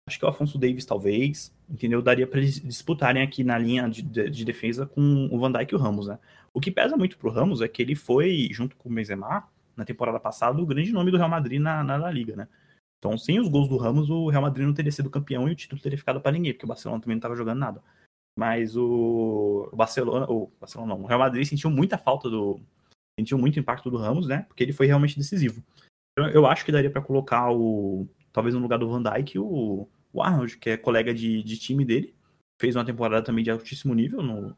acho 0.07 0.19
que 0.19 0.25
o 0.25 0.27
Afonso 0.27 0.57
Davis 0.57 0.85
talvez, 0.85 1.53
entendeu? 1.69 2.01
Daria 2.01 2.27
para 2.27 2.39
eles 2.39 2.59
disputarem 2.59 3.21
aqui 3.21 3.43
na 3.43 3.57
linha 3.57 3.89
de, 3.89 4.01
de, 4.01 4.29
de, 4.29 4.45
defesa 4.45 4.85
com 4.85 5.29
o 5.31 5.39
Van 5.39 5.51
Dijk 5.51 5.73
e 5.73 5.75
o 5.75 5.79
Ramos, 5.79 6.07
né? 6.07 6.19
O 6.53 6.61
que 6.61 6.71
pesa 6.71 6.95
muito 6.95 7.17
pro 7.17 7.31
Ramos 7.31 7.61
é 7.61 7.67
que 7.67 7.81
ele 7.81 7.95
foi, 7.95 8.47
junto 8.51 8.75
com 8.75 8.89
o 8.89 8.93
Benzema, 8.93 9.47
na 9.75 9.83
temporada 9.83 10.19
passada, 10.19 10.61
o 10.61 10.65
grande 10.65 10.91
nome 10.91 11.11
do 11.11 11.17
Real 11.17 11.29
Madrid 11.29 11.59
na, 11.59 11.83
na 11.83 11.97
La 11.97 12.11
Liga, 12.11 12.35
né? 12.35 12.47
Então, 12.97 13.17
sem 13.17 13.39
os 13.39 13.47
gols 13.47 13.67
do 13.67 13.77
Ramos, 13.77 14.09
o 14.09 14.29
Real 14.29 14.41
Madrid 14.41 14.65
não 14.65 14.73
teria 14.73 14.91
sido 14.91 15.09
campeão 15.09 15.47
e 15.47 15.51
o 15.51 15.55
título 15.55 15.81
teria 15.81 15.97
ficado 15.97 16.21
para 16.21 16.31
ninguém, 16.31 16.53
porque 16.53 16.65
o 16.65 16.67
Barcelona 16.67 17.01
também 17.01 17.15
não 17.15 17.19
estava 17.19 17.35
jogando 17.35 17.59
nada. 17.59 17.83
Mas 18.37 18.75
o, 18.75 19.69
Barcelona, 19.73 20.25
o 20.29 20.51
Barcelona 20.59 20.93
não, 20.93 21.03
o 21.03 21.05
Real 21.05 21.19
Madrid 21.19 21.45
sentiu 21.45 21.69
muita 21.69 21.97
falta 21.97 22.29
do. 22.29 22.59
Sentiu 23.19 23.37
muito 23.37 23.59
impacto 23.59 23.89
do 23.89 23.97
Ramos, 23.97 24.27
né? 24.27 24.45
Porque 24.47 24.63
ele 24.63 24.73
foi 24.73 24.87
realmente 24.87 25.17
decisivo. 25.17 25.63
Eu, 26.17 26.25
eu 26.25 26.45
acho 26.45 26.65
que 26.65 26.71
daria 26.71 26.89
para 26.89 27.01
colocar 27.01 27.51
o. 27.51 28.07
talvez 28.31 28.55
no 28.55 28.61
lugar 28.61 28.77
do 28.77 28.89
Van 28.89 29.01
Dijk 29.01 29.39
o, 29.39 29.87
o 30.13 30.21
Arnold, 30.21 30.57
que 30.57 30.71
é 30.71 30.77
colega 30.77 31.13
de, 31.13 31.43
de 31.43 31.57
time 31.57 31.85
dele. 31.85 32.13
Fez 32.59 32.75
uma 32.75 32.85
temporada 32.85 33.23
também 33.23 33.43
de 33.43 33.51
altíssimo 33.51 33.93
nível 33.93 34.21
no, 34.21 34.55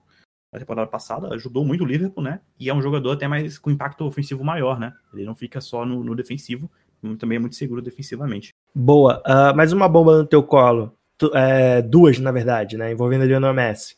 na 0.52 0.60
temporada 0.60 0.90
passada, 0.90 1.34
ajudou 1.34 1.66
muito 1.66 1.84
o 1.84 1.88
Liverpool, 1.88 2.24
né? 2.24 2.42
E 2.60 2.70
é 2.70 2.74
um 2.74 2.82
jogador 2.82 3.12
até 3.12 3.28
mais 3.28 3.58
com 3.58 3.72
impacto 3.72 4.06
ofensivo 4.06 4.44
maior, 4.44 4.80
né? 4.80 4.94
Ele 5.14 5.26
não 5.26 5.36
fica 5.36 5.60
só 5.60 5.86
no, 5.86 6.04
no 6.04 6.16
defensivo, 6.16 6.70
também 7.18 7.38
é 7.38 7.40
muito 7.40 7.56
seguro 7.56 7.82
defensivamente. 7.82 8.54
Boa. 8.74 9.22
Uh, 9.26 9.56
mais 9.56 9.74
uma 9.74 9.88
bomba 9.88 10.18
no 10.18 10.26
teu 10.26 10.44
colo. 10.44 10.96
Tu, 11.18 11.32
é, 11.36 11.82
duas, 11.82 12.20
na 12.20 12.32
verdade, 12.32 12.78
né? 12.78 12.92
Envolvendo 12.92 13.24
a 13.24 13.26
Lionel 13.26 13.54
Messi. 13.54 13.96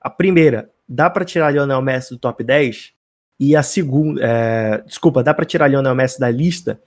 A 0.00 0.08
primeira, 0.08 0.70
dá 0.88 1.10
para 1.10 1.24
tirar 1.24 1.52
Lionel 1.52 1.82
Messi 1.82 2.14
do 2.14 2.18
top 2.18 2.42
10? 2.42 2.94
E 3.42 3.56
a 3.56 3.62
segunda, 3.64 4.24
é, 4.24 4.82
desculpa, 4.82 5.20
dá 5.20 5.34
para 5.34 5.44
tirar 5.44 5.66
Lionel 5.66 5.96
Messi 5.96 6.20
da 6.20 6.30
lista? 6.30 6.80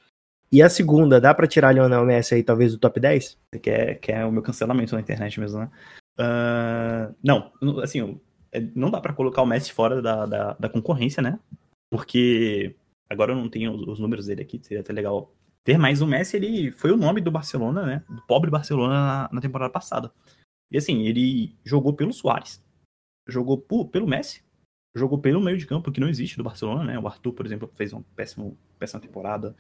E 0.49 0.63
a 0.63 0.69
segunda, 0.69 1.19
dá 1.19 1.33
para 1.33 1.47
tirar 1.47 1.73
Lionel 1.73 2.05
Messi 2.05 2.33
aí 2.33 2.43
talvez 2.43 2.71
do 2.71 2.79
top 2.79 2.97
10? 2.97 3.37
Que 3.61 3.69
é, 3.69 3.95
que 3.95 4.09
é 4.13 4.25
o 4.25 4.31
meu 4.31 4.41
cancelamento 4.41 4.95
na 4.95 5.01
internet 5.01 5.37
mesmo, 5.37 5.59
né? 5.59 5.69
Uh, 6.17 7.13
não, 7.21 7.51
assim, 7.83 8.21
é, 8.53 8.61
não 8.73 8.89
dá 8.89 9.01
para 9.01 9.11
colocar 9.11 9.41
o 9.41 9.45
Messi 9.45 9.73
fora 9.73 10.01
da, 10.01 10.25
da, 10.25 10.53
da, 10.53 10.69
concorrência, 10.69 11.21
né? 11.21 11.37
Porque 11.91 12.73
agora 13.09 13.33
eu 13.33 13.35
não 13.35 13.49
tenho 13.49 13.73
os, 13.73 13.85
os 13.85 13.99
números 13.99 14.27
dele 14.27 14.43
aqui, 14.43 14.57
seria 14.63 14.79
até 14.79 14.93
legal 14.93 15.35
ter 15.61 15.77
mais 15.77 16.01
o 16.01 16.07
Messi, 16.07 16.37
ele 16.37 16.71
foi 16.71 16.89
o 16.89 16.97
nome 16.97 17.19
do 17.19 17.31
Barcelona, 17.31 17.85
né? 17.85 18.03
Do 18.07 18.21
pobre 18.21 18.49
Barcelona 18.49 18.93
na, 18.93 19.29
na 19.29 19.41
temporada 19.41 19.73
passada. 19.73 20.09
E 20.71 20.77
assim, 20.77 21.05
ele 21.05 21.53
jogou 21.65 21.91
pelo 21.91 22.13
Soares, 22.13 22.63
jogou 23.27 23.57
por, 23.57 23.89
pelo 23.89 24.07
Messi, 24.07 24.44
jogou 24.95 25.19
pelo 25.19 25.41
meio 25.41 25.57
de 25.57 25.67
campo, 25.67 25.91
que 25.91 25.99
não 25.99 26.07
existe 26.07 26.37
do 26.37 26.43
Barcelona, 26.43 26.83
né? 26.83 26.97
O 26.97 27.07
Arthur, 27.07 27.33
por 27.33 27.45
exemplo, 27.45 27.69
fez 27.75 27.91
uma 27.91 28.03
péssima, 28.15 28.51
péssima 28.79 29.01
temporada. 29.01 29.55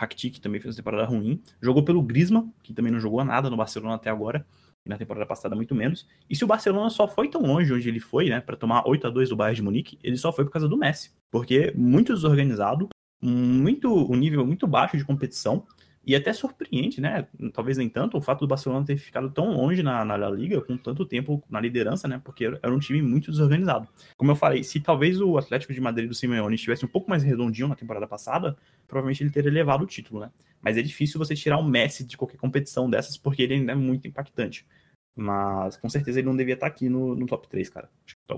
Rakitic 0.00 0.40
também 0.40 0.60
fez 0.60 0.74
uma 0.74 0.76
temporada 0.76 1.04
ruim. 1.04 1.40
Jogou 1.62 1.84
pelo 1.84 2.02
Griezmann, 2.02 2.52
que 2.62 2.74
também 2.74 2.92
não 2.92 2.98
jogou 2.98 3.24
nada 3.24 3.48
no 3.48 3.56
Barcelona 3.56 3.94
até 3.94 4.10
agora. 4.10 4.46
E 4.84 4.88
na 4.88 4.96
temporada 4.96 5.26
passada 5.26 5.54
muito 5.54 5.74
menos. 5.74 6.08
E 6.28 6.34
se 6.34 6.42
o 6.42 6.46
Barcelona 6.46 6.88
só 6.90 7.06
foi 7.06 7.28
tão 7.28 7.42
longe 7.42 7.72
onde 7.72 7.88
ele 7.88 8.00
foi, 8.00 8.28
né, 8.28 8.40
para 8.40 8.56
tomar 8.56 8.82
8 8.86 9.06
a 9.06 9.10
2 9.10 9.28
do 9.28 9.36
Bayern 9.36 9.56
de 9.56 9.62
Munique, 9.62 9.98
ele 10.02 10.16
só 10.16 10.32
foi 10.32 10.44
por 10.44 10.50
causa 10.50 10.66
do 10.66 10.76
Messi, 10.76 11.12
porque 11.30 11.72
muito 11.76 12.14
desorganizado, 12.14 12.88
muito 13.22 14.10
um 14.10 14.16
nível 14.16 14.46
muito 14.46 14.66
baixo 14.66 14.96
de 14.96 15.04
competição 15.04 15.66
e 16.04 16.16
até 16.16 16.32
surpreende, 16.32 17.00
né? 17.00 17.26
Talvez 17.52 17.76
nem 17.76 17.88
tanto 17.88 18.16
o 18.16 18.20
fato 18.20 18.40
do 18.40 18.48
Barcelona 18.48 18.86
ter 18.86 18.96
ficado 18.96 19.30
tão 19.30 19.52
longe 19.52 19.82
na, 19.82 20.04
na 20.04 20.30
Liga 20.30 20.60
com 20.62 20.76
tanto 20.76 21.04
tempo 21.04 21.42
na 21.48 21.60
liderança, 21.60 22.08
né? 22.08 22.20
Porque 22.24 22.46
era 22.46 22.72
um 22.72 22.78
time 22.78 23.02
muito 23.02 23.30
desorganizado. 23.30 23.86
Como 24.16 24.30
eu 24.30 24.36
falei, 24.36 24.64
se 24.64 24.80
talvez 24.80 25.20
o 25.20 25.36
Atlético 25.36 25.74
de 25.74 25.80
Madrid 25.80 26.08
do 26.08 26.14
Simeone 26.14 26.54
estivesse 26.54 26.84
um 26.84 26.88
pouco 26.88 27.10
mais 27.10 27.22
redondinho 27.22 27.68
na 27.68 27.76
temporada 27.76 28.06
passada, 28.06 28.56
provavelmente 28.88 29.22
ele 29.22 29.30
teria 29.30 29.52
levado 29.52 29.82
o 29.82 29.86
título, 29.86 30.20
né? 30.20 30.30
Mas 30.62 30.76
é 30.78 30.82
difícil 30.82 31.18
você 31.18 31.34
tirar 31.34 31.58
o 31.58 31.64
Messi 31.64 32.04
de 32.04 32.16
qualquer 32.16 32.38
competição 32.38 32.88
dessas 32.88 33.18
porque 33.18 33.42
ele 33.42 33.54
ainda 33.54 33.72
é 33.72 33.74
muito 33.74 34.08
impactante. 34.08 34.66
Mas 35.14 35.76
com 35.76 35.88
certeza 35.88 36.20
ele 36.20 36.28
não 36.28 36.36
devia 36.36 36.54
estar 36.54 36.66
aqui 36.66 36.88
no, 36.88 37.14
no 37.14 37.26
top 37.26 37.46
3, 37.48 37.68
cara. 37.68 37.90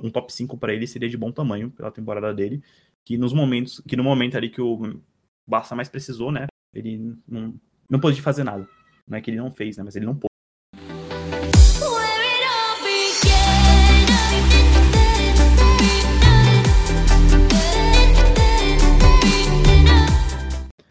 Um 0.03 0.11
top 0.11 0.33
5 0.33 0.57
para 0.59 0.75
ele 0.75 0.87
seria 0.87 1.09
de 1.09 1.17
bom 1.17 1.31
tamanho 1.31 1.71
pela 1.71 1.93
temporada 1.93 2.35
dele 2.35 2.63
que 3.05 3.17
nos 3.17 3.33
momentos, 3.33 3.81
que 3.87 3.97
no 3.97 4.05
momento 4.05 4.37
ali 4.37 4.49
que 4.49 4.61
o 4.61 5.01
Barça 5.47 5.75
mais 5.75 5.89
precisou, 5.89 6.31
né, 6.31 6.47
ele 6.75 7.17
não, 7.29 7.55
não 7.89 8.01
pôde 8.01 8.21
fazer 8.23 8.45
nada. 8.45 8.67
Não 9.07 9.19
é 9.19 9.21
que 9.21 9.31
ele 9.31 9.37
não 9.37 9.51
fez, 9.51 9.77
né, 9.77 9.83
mas 9.85 9.95
ele 9.95 10.07
não 10.07 10.15
pôde. 10.15 10.33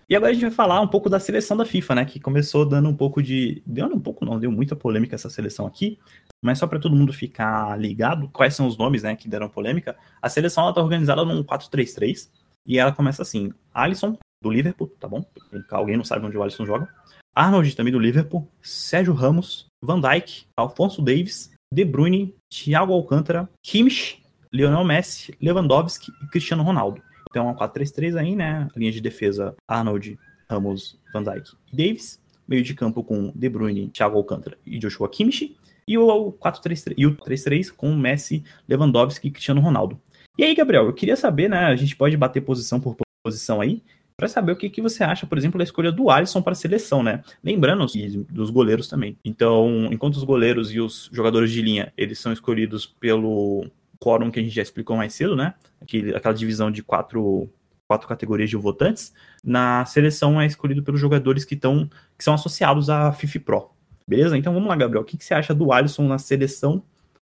E 0.07 0.15
agora 0.15 0.31
a 0.31 0.33
gente 0.33 0.41
vai 0.41 0.51
falar 0.51 0.81
um 0.81 0.89
pouco 0.89 1.09
da 1.09 1.21
seleção 1.21 1.55
da 1.55 1.63
FIFA, 1.63 1.95
né? 1.95 2.05
Que 2.05 2.19
começou 2.19 2.65
dando 2.65 2.89
um 2.89 2.93
pouco 2.93 3.23
de. 3.23 3.63
Deu 3.65 3.85
um 3.87 3.97
pouco, 3.97 4.25
não, 4.25 4.37
deu 4.37 4.51
muita 4.51 4.75
polêmica 4.75 5.15
essa 5.15 5.29
seleção 5.29 5.65
aqui. 5.65 5.97
Mas 6.41 6.59
só 6.59 6.67
para 6.67 6.79
todo 6.79 6.93
mundo 6.93 7.13
ficar 7.13 7.79
ligado, 7.79 8.27
quais 8.27 8.53
são 8.53 8.67
os 8.67 8.77
nomes, 8.77 9.03
né, 9.03 9.15
que 9.15 9.29
deram 9.29 9.47
polêmica. 9.47 9.95
A 10.21 10.27
seleção 10.27 10.65
ela 10.65 10.73
tá 10.73 10.81
organizada 10.81 11.23
num 11.23 11.41
4-3-3 11.45 12.29
e 12.67 12.77
ela 12.77 12.91
começa 12.91 13.21
assim: 13.21 13.53
Alisson 13.73 14.17
do 14.41 14.49
Liverpool, 14.49 14.87
tá 14.99 15.07
bom? 15.07 15.25
Alguém 15.69 15.97
não 15.97 16.03
sabe 16.03 16.25
onde 16.25 16.37
o 16.37 16.43
Alisson 16.43 16.65
joga. 16.65 16.89
Arnold 17.33 17.75
também 17.75 17.93
do 17.93 17.99
Liverpool, 17.99 18.47
Sérgio 18.61 19.13
Ramos, 19.13 19.67
Van 19.81 20.01
Dijk, 20.01 20.45
Alfonso 20.57 21.01
Davis, 21.01 21.51
De 21.71 21.85
Bruyne, 21.85 22.35
Thiago 22.49 22.91
Alcântara, 22.93 23.49
Kimmich, 23.63 24.21
Lionel 24.51 24.83
Messi, 24.83 25.33
Lewandowski 25.41 26.11
e 26.21 26.27
Cristiano 26.27 26.63
Ronaldo. 26.63 27.01
Então, 27.29 27.47
é 27.47 27.51
um 27.51 27.55
4-3-3 27.55 28.17
aí, 28.17 28.35
né? 28.35 28.67
Linha 28.75 28.91
de 28.91 28.99
defesa, 28.99 29.55
Arnold, 29.65 30.19
Ramos, 30.49 30.99
Van 31.13 31.23
Dijk 31.23 31.53
e 31.71 31.75
Davis. 31.77 32.19
Meio 32.45 32.63
de 32.63 32.73
campo 32.73 33.01
com 33.01 33.31
De 33.33 33.47
Bruyne, 33.47 33.87
Thiago 33.87 34.17
Alcântara 34.17 34.57
e 34.65 34.77
Joshua 34.77 35.07
Kimmich. 35.07 35.55
E 35.87 35.97
o 35.97 36.33
4-3-3 36.33 36.93
e 36.97 37.05
o 37.05 37.15
3-3 37.15 37.71
com 37.71 37.95
Messi, 37.95 38.43
Lewandowski 38.67 39.29
e 39.29 39.31
Cristiano 39.31 39.61
Ronaldo. 39.61 39.99
E 40.37 40.43
aí, 40.43 40.53
Gabriel, 40.53 40.85
eu 40.85 40.93
queria 40.93 41.15
saber, 41.15 41.49
né? 41.49 41.59
A 41.65 41.75
gente 41.75 41.95
pode 41.95 42.17
bater 42.17 42.41
posição 42.41 42.79
por 42.79 42.97
posição 43.23 43.61
aí, 43.61 43.81
para 44.21 44.27
saber 44.27 44.51
o 44.51 44.55
que, 44.55 44.69
que 44.69 44.83
você 44.83 45.03
acha, 45.03 45.25
por 45.25 45.35
exemplo, 45.35 45.57
da 45.57 45.63
escolha 45.63 45.91
do 45.91 46.11
Alisson 46.11 46.43
para 46.43 46.51
a 46.51 46.55
seleção, 46.55 47.01
né? 47.01 47.23
Lembrando 47.43 47.87
dos 48.29 48.51
goleiros 48.51 48.87
também. 48.87 49.17
Então, 49.25 49.89
enquanto 49.91 50.17
os 50.17 50.23
goleiros 50.23 50.71
e 50.71 50.79
os 50.79 51.09
jogadores 51.11 51.51
de 51.51 51.59
linha, 51.59 51.91
eles 51.97 52.19
são 52.19 52.31
escolhidos 52.31 52.85
pelo 52.85 53.65
quórum 53.97 54.29
que 54.29 54.39
a 54.39 54.43
gente 54.43 54.53
já 54.53 54.61
explicou 54.61 54.95
mais 54.95 55.15
cedo, 55.15 55.35
né? 55.35 55.55
Aquele, 55.81 56.15
aquela 56.15 56.35
divisão 56.35 56.69
de 56.69 56.83
quatro, 56.83 57.49
quatro 57.87 58.07
categorias 58.07 58.47
de 58.47 58.55
votantes. 58.55 59.11
Na 59.43 59.83
seleção 59.85 60.39
é 60.39 60.45
escolhido 60.45 60.83
pelos 60.83 61.01
jogadores 61.01 61.43
que, 61.43 61.55
estão 61.55 61.89
que 62.15 62.23
são 62.23 62.35
associados 62.35 62.91
à 62.91 63.11
FIFA 63.11 63.39
Pro. 63.39 63.71
Beleza? 64.07 64.37
Então 64.37 64.53
vamos 64.53 64.69
lá, 64.69 64.75
Gabriel. 64.75 65.01
O 65.01 65.05
que, 65.05 65.17
que 65.17 65.25
você 65.25 65.33
acha 65.33 65.51
do 65.51 65.73
Alisson 65.73 66.07
na 66.07 66.19
seleção 66.19 66.83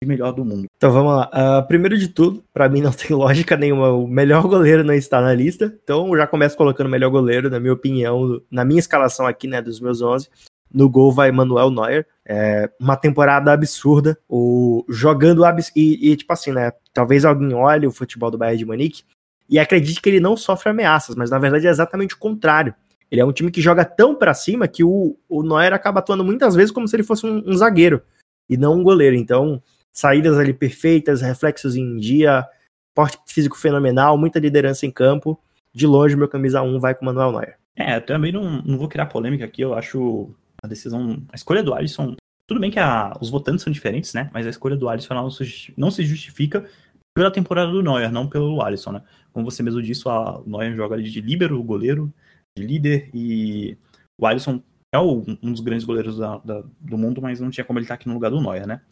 melhor 0.07 0.33
do 0.33 0.45
mundo? 0.45 0.67
Então 0.77 0.91
vamos 0.91 1.13
lá. 1.13 1.31
Uh, 1.33 1.67
primeiro 1.67 1.97
de 1.97 2.09
tudo, 2.09 2.45
para 2.53 2.69
mim 2.69 2.81
não 2.81 2.91
tem 2.93 3.17
lógica 3.17 3.57
nenhuma. 3.57 3.91
O 3.91 4.07
melhor 4.07 4.43
goleiro 4.43 4.85
não 4.85 4.95
está 4.95 5.21
na 5.21 5.35
lista. 5.35 5.73
Então 5.83 6.17
já 6.17 6.27
começo 6.27 6.57
colocando 6.57 6.87
o 6.87 6.91
melhor 6.91 7.11
goleiro, 7.11 7.51
na 7.51 7.61
minha 7.61 7.73
opinião, 7.73 8.41
na 8.51 8.65
minha 8.65 8.81
escalação 8.81 9.27
aqui, 9.27 9.47
né, 9.47 9.61
dos 9.61 9.81
meus 9.81 10.03
11. 10.03 10.29
No 10.73 10.89
gol 10.89 11.13
vai 11.13 11.31
Manuel 11.31 11.71
Neuer. 11.71 12.07
É 12.27 12.71
uma 12.81 12.97
temporada 12.97 13.53
absurda. 13.53 14.19
O, 14.29 14.85
jogando 14.89 15.45
abs 15.45 15.71
e, 15.77 16.11
e, 16.11 16.17
tipo 16.17 16.33
assim, 16.33 16.53
né? 16.53 16.73
Talvez 16.93 17.25
alguém 17.25 17.55
olhe 17.55 17.87
o 17.87 17.93
futebol 17.93 18.31
do 18.31 18.39
Bayern 18.39 18.59
de 18.59 18.65
Munique 18.65 19.03
e 19.49 19.59
acredite 19.59 20.01
que 20.01 20.09
ele 20.09 20.21
não 20.21 20.37
sofre 20.37 20.71
ameaças, 20.71 21.15
mas 21.15 21.31
na 21.31 21.39
verdade 21.39 21.67
é 21.67 21.71
exatamente 21.71 22.15
o 22.15 22.19
contrário. 22.19 22.75
Ele 23.11 23.21
é 23.21 23.25
um 23.25 23.33
time 23.33 23.51
que 23.51 23.61
joga 23.61 23.85
tão 23.85 24.15
para 24.15 24.33
cima 24.33 24.67
que 24.67 24.83
o, 24.83 25.15
o 25.29 25.43
Neuer 25.43 25.75
acaba 25.75 25.99
atuando 26.01 26.25
muitas 26.25 26.55
vezes 26.55 26.71
como 26.71 26.89
se 26.89 26.97
ele 26.97 27.03
fosse 27.03 27.27
um, 27.27 27.43
um 27.47 27.53
zagueiro 27.53 28.01
e 28.49 28.57
não 28.57 28.79
um 28.79 28.83
goleiro. 28.83 29.15
Então, 29.15 29.63
saídas 29.93 30.39
ali 30.39 30.53
perfeitas, 30.53 31.21
reflexos 31.21 31.77
em 31.77 31.97
dia, 31.97 32.47
porte 32.95 33.19
físico 33.27 33.59
fenomenal, 33.59 34.17
muita 34.17 34.39
liderança 34.39 34.87
em 34.87 34.91
campo. 34.91 35.39
De 35.75 35.87
longe, 35.87 36.17
meu 36.17 36.29
camisa 36.29 36.63
1 36.63 36.81
vai 36.81 36.95
com 36.95 37.03
o 37.03 37.07
Manuel 37.07 37.33
Neuer. 37.33 37.59
É, 37.77 37.97
eu 37.97 38.03
também 38.03 38.33
não, 38.33 38.61
não 38.63 38.77
vou 38.77 38.89
criar 38.89 39.07
polêmica 39.07 39.45
aqui, 39.45 39.63
eu 39.63 39.75
acho 39.75 40.35
a 40.63 40.67
decisão, 40.67 41.23
a 41.33 41.35
escolha 41.35 41.63
do 41.63 41.75
Alisson, 41.75 42.15
tudo 42.47 42.61
bem 42.61 42.71
que 42.71 42.79
a, 42.79 43.17
os 43.21 43.31
votantes 43.31 43.65
são 43.65 43.73
diferentes, 43.73 44.13
né, 44.13 44.31
mas 44.33 44.47
a 44.47 44.51
escolha 44.51 44.77
do 44.77 44.89
Alisson 44.89 45.15
não, 45.15 45.29
não 45.77 45.91
se 45.91 46.05
justifica 46.05 46.69
pela 47.15 47.31
temporada 47.31 47.73
do 47.73 47.83
Neuer, 47.83 48.13
não 48.13 48.29
pelo 48.29 48.63
Alisson, 48.63 48.93
né. 48.93 49.03
Como 49.33 49.45
você 49.45 49.63
mesmo 49.63 49.83
disse, 49.83 50.07
a, 50.07 50.39
o 50.39 50.45
Neuer 50.47 50.77
joga 50.77 50.95
ali 50.95 51.11
de 51.11 51.21
líbero, 51.21 51.63
goleiro, 51.63 52.13
de 52.57 52.65
líder, 52.65 53.11
e 53.15 53.77
o 54.21 54.27
Alisson 54.27 54.63
é 54.95 54.99
o, 54.99 55.25
um 55.43 55.53
dos 55.53 55.61
grandes 55.61 55.87
goleiros 55.87 56.19
da, 56.19 56.37
da, 56.39 56.63
do 56.79 56.99
mundo, 56.99 57.23
mas 57.23 57.41
não 57.41 57.51
tinha 57.51 57.65
como 57.65 57.79
ele 57.79 57.85
estar 57.85 57.95
aqui 57.95 58.07
no 58.07 58.15
lugar 58.15 58.31
do 58.31 58.41
Neuer, 58.41 58.67
né. 58.67 58.83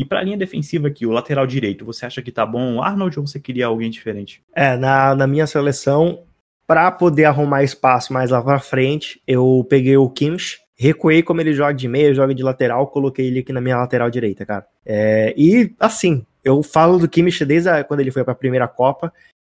E 0.00 0.04
para 0.06 0.20
a 0.20 0.22
linha 0.22 0.38
defensiva 0.38 0.88
aqui, 0.88 1.04
o 1.04 1.10
lateral 1.10 1.46
direito, 1.46 1.84
você 1.84 2.06
acha 2.06 2.22
que 2.22 2.32
tá 2.32 2.46
bom 2.46 2.76
o 2.76 2.82
Arnold 2.82 3.20
ou 3.20 3.26
você 3.26 3.38
queria 3.38 3.66
alguém 3.66 3.90
diferente? 3.90 4.42
É, 4.56 4.74
na, 4.74 5.14
na 5.14 5.26
minha 5.26 5.46
seleção, 5.46 6.22
para 6.66 6.90
poder 6.90 7.26
arrumar 7.26 7.64
espaço 7.64 8.10
mais 8.10 8.30
lá 8.30 8.40
para 8.40 8.58
frente, 8.60 9.20
eu 9.26 9.62
peguei 9.68 9.98
o 9.98 10.08
Kimmich, 10.08 10.58
recuei 10.74 11.22
como 11.22 11.42
ele 11.42 11.52
joga 11.52 11.74
de 11.74 11.86
meia, 11.86 12.14
joga 12.14 12.34
de 12.34 12.42
lateral, 12.42 12.86
coloquei 12.86 13.26
ele 13.26 13.40
aqui 13.40 13.52
na 13.52 13.60
minha 13.60 13.76
lateral 13.76 14.08
direita, 14.08 14.46
cara. 14.46 14.66
É, 14.86 15.34
e 15.36 15.70
assim, 15.78 16.24
eu 16.42 16.62
falo 16.62 16.98
do 16.98 17.06
Kimmich 17.06 17.44
desde 17.44 17.68
a, 17.68 17.84
quando 17.84 18.00
ele 18.00 18.10
foi 18.10 18.24
para 18.24 18.32
a 18.32 18.36
primeira 18.36 18.66
Copa. 18.66 19.12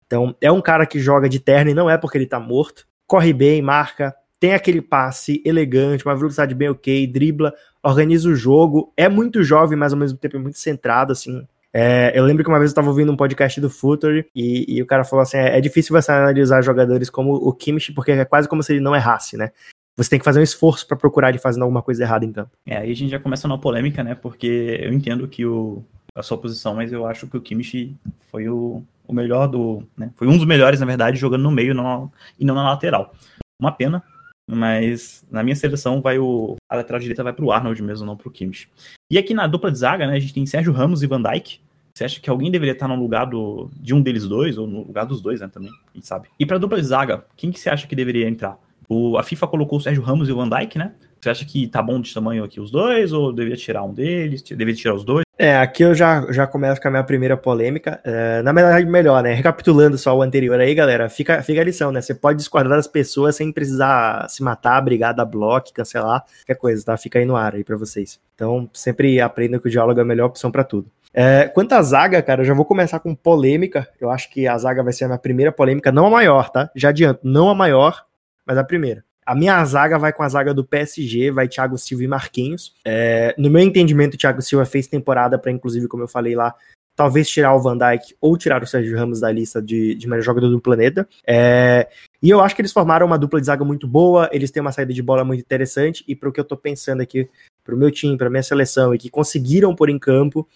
Então, 0.07 0.35
é 0.41 0.51
um 0.51 0.59
cara 0.59 0.87
que 0.87 0.99
joga 0.99 1.29
de 1.29 1.39
terno 1.39 1.69
e 1.69 1.75
não 1.75 1.87
é 1.87 1.99
porque 1.99 2.17
ele 2.17 2.25
tá 2.25 2.39
morto. 2.39 2.87
Corre 3.05 3.31
bem, 3.31 3.61
marca, 3.61 4.15
tem 4.41 4.55
aquele 4.55 4.81
passe 4.81 5.39
elegante, 5.45 6.03
uma 6.03 6.15
velocidade 6.15 6.55
bem 6.55 6.67
ok, 6.67 7.05
dribla, 7.05 7.53
organiza 7.83 8.27
o 8.27 8.33
jogo, 8.33 8.91
é 8.97 9.07
muito 9.07 9.43
jovem, 9.43 9.77
mas 9.77 9.93
ao 9.93 9.99
mesmo 9.99 10.17
tempo 10.17 10.35
é 10.35 10.39
muito 10.39 10.57
centrado, 10.57 11.11
assim. 11.11 11.47
É, 11.71 12.11
eu 12.15 12.25
lembro 12.25 12.43
que 12.43 12.49
uma 12.49 12.57
vez 12.57 12.71
eu 12.71 12.73
estava 12.73 12.87
ouvindo 12.87 13.11
um 13.11 13.15
podcast 13.15 13.61
do 13.61 13.69
Future 13.69 14.25
e, 14.35 14.65
e, 14.67 14.81
o 14.81 14.85
cara 14.87 15.03
falou 15.03 15.21
assim: 15.21 15.37
é, 15.37 15.59
é, 15.59 15.61
difícil 15.61 15.95
você 15.95 16.11
analisar 16.11 16.63
jogadores 16.63 17.07
como 17.07 17.35
o 17.35 17.53
Kimmich, 17.53 17.93
porque 17.93 18.13
é 18.13 18.25
quase 18.25 18.49
como 18.49 18.63
se 18.63 18.73
ele 18.73 18.81
não 18.81 18.95
errasse, 18.95 19.37
né? 19.37 19.51
Você 19.95 20.09
tem 20.09 20.17
que 20.17 20.25
fazer 20.25 20.39
um 20.39 20.43
esforço 20.43 20.87
para 20.87 20.97
procurar 20.97 21.29
ele 21.29 21.37
fazendo 21.37 21.61
alguma 21.61 21.83
coisa 21.83 22.01
errada 22.01 22.25
em 22.25 22.31
campo. 22.31 22.49
É, 22.65 22.77
aí 22.77 22.91
a 22.91 22.95
gente 22.95 23.11
já 23.11 23.19
começa 23.19 23.45
uma 23.45 23.59
polêmica, 23.59 24.03
né? 24.03 24.15
Porque 24.15 24.79
eu 24.81 24.91
entendo 24.91 25.27
que 25.27 25.45
o, 25.45 25.83
a 26.15 26.23
sua 26.23 26.39
posição, 26.39 26.73
mas 26.73 26.91
eu 26.91 27.05
acho 27.05 27.27
que 27.27 27.37
o 27.37 27.41
Kimmich 27.41 27.95
foi 28.31 28.49
o, 28.49 28.83
o 29.07 29.13
melhor 29.13 29.47
do. 29.47 29.83
Né? 29.95 30.09
Foi 30.15 30.27
um 30.27 30.35
dos 30.35 30.47
melhores, 30.47 30.79
na 30.79 30.85
verdade, 30.87 31.19
jogando 31.19 31.43
no 31.43 31.51
meio 31.51 31.75
não, 31.75 32.11
e 32.39 32.43
não 32.43 32.55
na 32.55 32.63
lateral. 32.63 33.13
Uma 33.59 33.71
pena, 33.71 34.03
mas 34.51 35.25
na 35.31 35.41
minha 35.41 35.55
seleção 35.55 36.01
vai 36.01 36.19
o 36.19 36.57
a 36.69 36.75
lateral 36.75 36.99
direita 36.99 37.23
vai 37.23 37.33
para 37.33 37.45
o 37.45 37.51
Arnold 37.51 37.81
mesmo, 37.81 38.05
não 38.05 38.17
para 38.17 38.27
o 38.27 38.31
Kimmich. 38.31 38.67
E 39.09 39.17
aqui 39.17 39.33
na 39.33 39.47
dupla 39.47 39.71
de 39.71 39.77
zaga, 39.77 40.05
né, 40.05 40.15
a 40.15 40.19
gente 40.19 40.33
tem 40.33 40.45
Sérgio 40.45 40.73
Ramos 40.73 41.01
e 41.01 41.07
Van 41.07 41.21
Dijk. 41.21 41.59
Você 41.93 42.05
acha 42.05 42.19
que 42.21 42.29
alguém 42.29 42.51
deveria 42.51 42.73
estar 42.73 42.87
no 42.87 42.95
lugar 42.95 43.25
do, 43.25 43.69
de 43.79 43.93
um 43.93 44.01
deles 44.01 44.27
dois 44.27 44.57
ou 44.57 44.67
no 44.67 44.83
lugar 44.83 45.05
dos 45.05 45.21
dois, 45.21 45.41
né, 45.41 45.47
também, 45.47 45.71
gente 45.95 46.07
sabe. 46.07 46.27
E 46.39 46.45
para 46.45 46.57
dupla 46.57 46.79
de 46.79 46.87
zaga, 46.87 47.25
quem 47.35 47.51
que 47.51 47.59
você 47.59 47.69
acha 47.69 47.87
que 47.87 47.95
deveria 47.95 48.27
entrar? 48.27 48.57
O, 48.87 49.17
a 49.17 49.23
FIFA 49.23 49.47
colocou 49.47 49.77
o 49.77 49.81
Sérgio 49.81 50.03
Ramos 50.03 50.27
e 50.27 50.31
o 50.31 50.35
Van 50.35 50.49
Dijk, 50.49 50.77
né? 50.77 50.93
Você 51.19 51.29
acha 51.29 51.45
que 51.45 51.67
tá 51.67 51.81
bom 51.81 52.01
de 52.01 52.13
tamanho 52.13 52.43
aqui 52.43 52.59
os 52.59 52.71
dois 52.71 53.13
ou 53.13 53.31
deveria 53.31 53.55
tirar 53.55 53.83
um 53.83 53.93
deles? 53.93 54.41
Deveria 54.41 54.73
tirar 54.73 54.95
os 54.95 55.05
dois? 55.05 55.23
É, 55.43 55.57
aqui 55.57 55.81
eu 55.81 55.95
já, 55.95 56.31
já 56.31 56.45
começo 56.45 56.79
com 56.79 56.87
a 56.87 56.91
minha 56.91 57.03
primeira 57.03 57.35
polêmica. 57.35 57.99
É, 58.03 58.43
na 58.43 58.53
verdade, 58.53 58.85
melhor, 58.85 59.23
né? 59.23 59.33
Recapitulando 59.33 59.97
só 59.97 60.15
o 60.15 60.21
anterior 60.21 60.59
aí, 60.59 60.75
galera, 60.75 61.09
fica, 61.09 61.41
fica 61.41 61.59
a 61.59 61.63
lição, 61.63 61.91
né? 61.91 61.99
Você 61.99 62.13
pode 62.13 62.37
discordar 62.37 62.77
das 62.77 62.85
pessoas 62.85 63.37
sem 63.37 63.51
precisar 63.51 64.29
se 64.29 64.43
matar, 64.43 64.79
brigar, 64.81 65.15
dar 65.15 65.25
bloco, 65.25 65.73
cancelar, 65.73 66.23
qualquer 66.41 66.53
coisa, 66.53 66.85
tá? 66.85 66.95
Fica 66.95 67.17
aí 67.17 67.25
no 67.25 67.35
ar 67.35 67.55
aí 67.55 67.63
pra 67.63 67.75
vocês. 67.75 68.19
Então, 68.35 68.69
sempre 68.71 69.19
aprenda 69.19 69.57
que 69.59 69.67
o 69.67 69.71
diálogo 69.71 69.99
é 69.99 70.03
a 70.03 70.05
melhor 70.05 70.27
opção 70.27 70.51
para 70.51 70.63
tudo. 70.63 70.91
É, 71.11 71.47
quanto 71.47 71.73
à 71.73 71.81
zaga, 71.81 72.21
cara, 72.21 72.41
eu 72.41 72.45
já 72.45 72.53
vou 72.53 72.63
começar 72.63 72.99
com 72.99 73.15
polêmica. 73.15 73.89
Eu 73.99 74.11
acho 74.11 74.29
que 74.29 74.47
a 74.47 74.55
zaga 74.59 74.83
vai 74.83 74.93
ser 74.93 75.05
a 75.05 75.07
minha 75.07 75.17
primeira 75.17 75.51
polêmica, 75.51 75.91
não 75.91 76.05
a 76.05 76.09
maior, 76.11 76.51
tá? 76.51 76.69
Já 76.75 76.89
adianto, 76.89 77.21
não 77.23 77.49
a 77.49 77.55
maior, 77.55 78.05
mas 78.45 78.59
a 78.59 78.63
primeira. 78.63 79.03
A 79.25 79.35
minha 79.35 79.63
zaga 79.65 79.97
vai 79.99 80.11
com 80.11 80.23
a 80.23 80.29
zaga 80.29 80.53
do 80.53 80.63
PSG, 80.63 81.31
vai 81.31 81.47
Thiago 81.47 81.77
Silva 81.77 82.03
e 82.03 82.07
Marquinhos. 82.07 82.73
É, 82.85 83.35
no 83.37 83.49
meu 83.49 83.61
entendimento, 83.61 84.15
o 84.15 84.17
Thiago 84.17 84.41
Silva 84.41 84.65
fez 84.65 84.87
temporada 84.87 85.37
para, 85.37 85.51
inclusive, 85.51 85.87
como 85.87 86.03
eu 86.03 86.07
falei 86.07 86.35
lá, 86.35 86.55
talvez 86.95 87.29
tirar 87.29 87.55
o 87.55 87.61
Van 87.61 87.77
Dijk 87.77 88.15
ou 88.19 88.37
tirar 88.37 88.61
o 88.63 88.67
Sérgio 88.67 88.97
Ramos 88.97 89.19
da 89.19 89.31
lista 89.31 89.61
de, 89.61 89.95
de 89.95 90.07
melhor 90.07 90.23
jogador 90.23 90.49
do 90.49 90.59
planeta. 90.59 91.07
É, 91.25 91.87
e 92.21 92.29
eu 92.29 92.41
acho 92.41 92.55
que 92.55 92.61
eles 92.61 92.73
formaram 92.73 93.05
uma 93.07 93.17
dupla 93.17 93.39
de 93.39 93.47
zaga 93.47 93.63
muito 93.63 93.87
boa, 93.87 94.29
eles 94.31 94.51
têm 94.51 94.61
uma 94.61 94.71
saída 94.71 94.93
de 94.93 95.01
bola 95.01 95.23
muito 95.23 95.39
interessante, 95.39 96.03
e 96.07 96.15
para 96.15 96.29
o 96.29 96.31
que 96.31 96.39
eu 96.39 96.45
tô 96.45 96.57
pensando 96.57 97.01
aqui, 97.01 97.29
para 97.63 97.75
o 97.75 97.77
meu 97.77 97.91
time, 97.91 98.17
para 98.17 98.29
minha 98.29 98.43
seleção, 98.43 98.93
e 98.93 98.97
que 98.97 99.09
conseguiram 99.09 99.75
pôr 99.75 99.89
em 99.89 99.97
campo, 99.97 100.47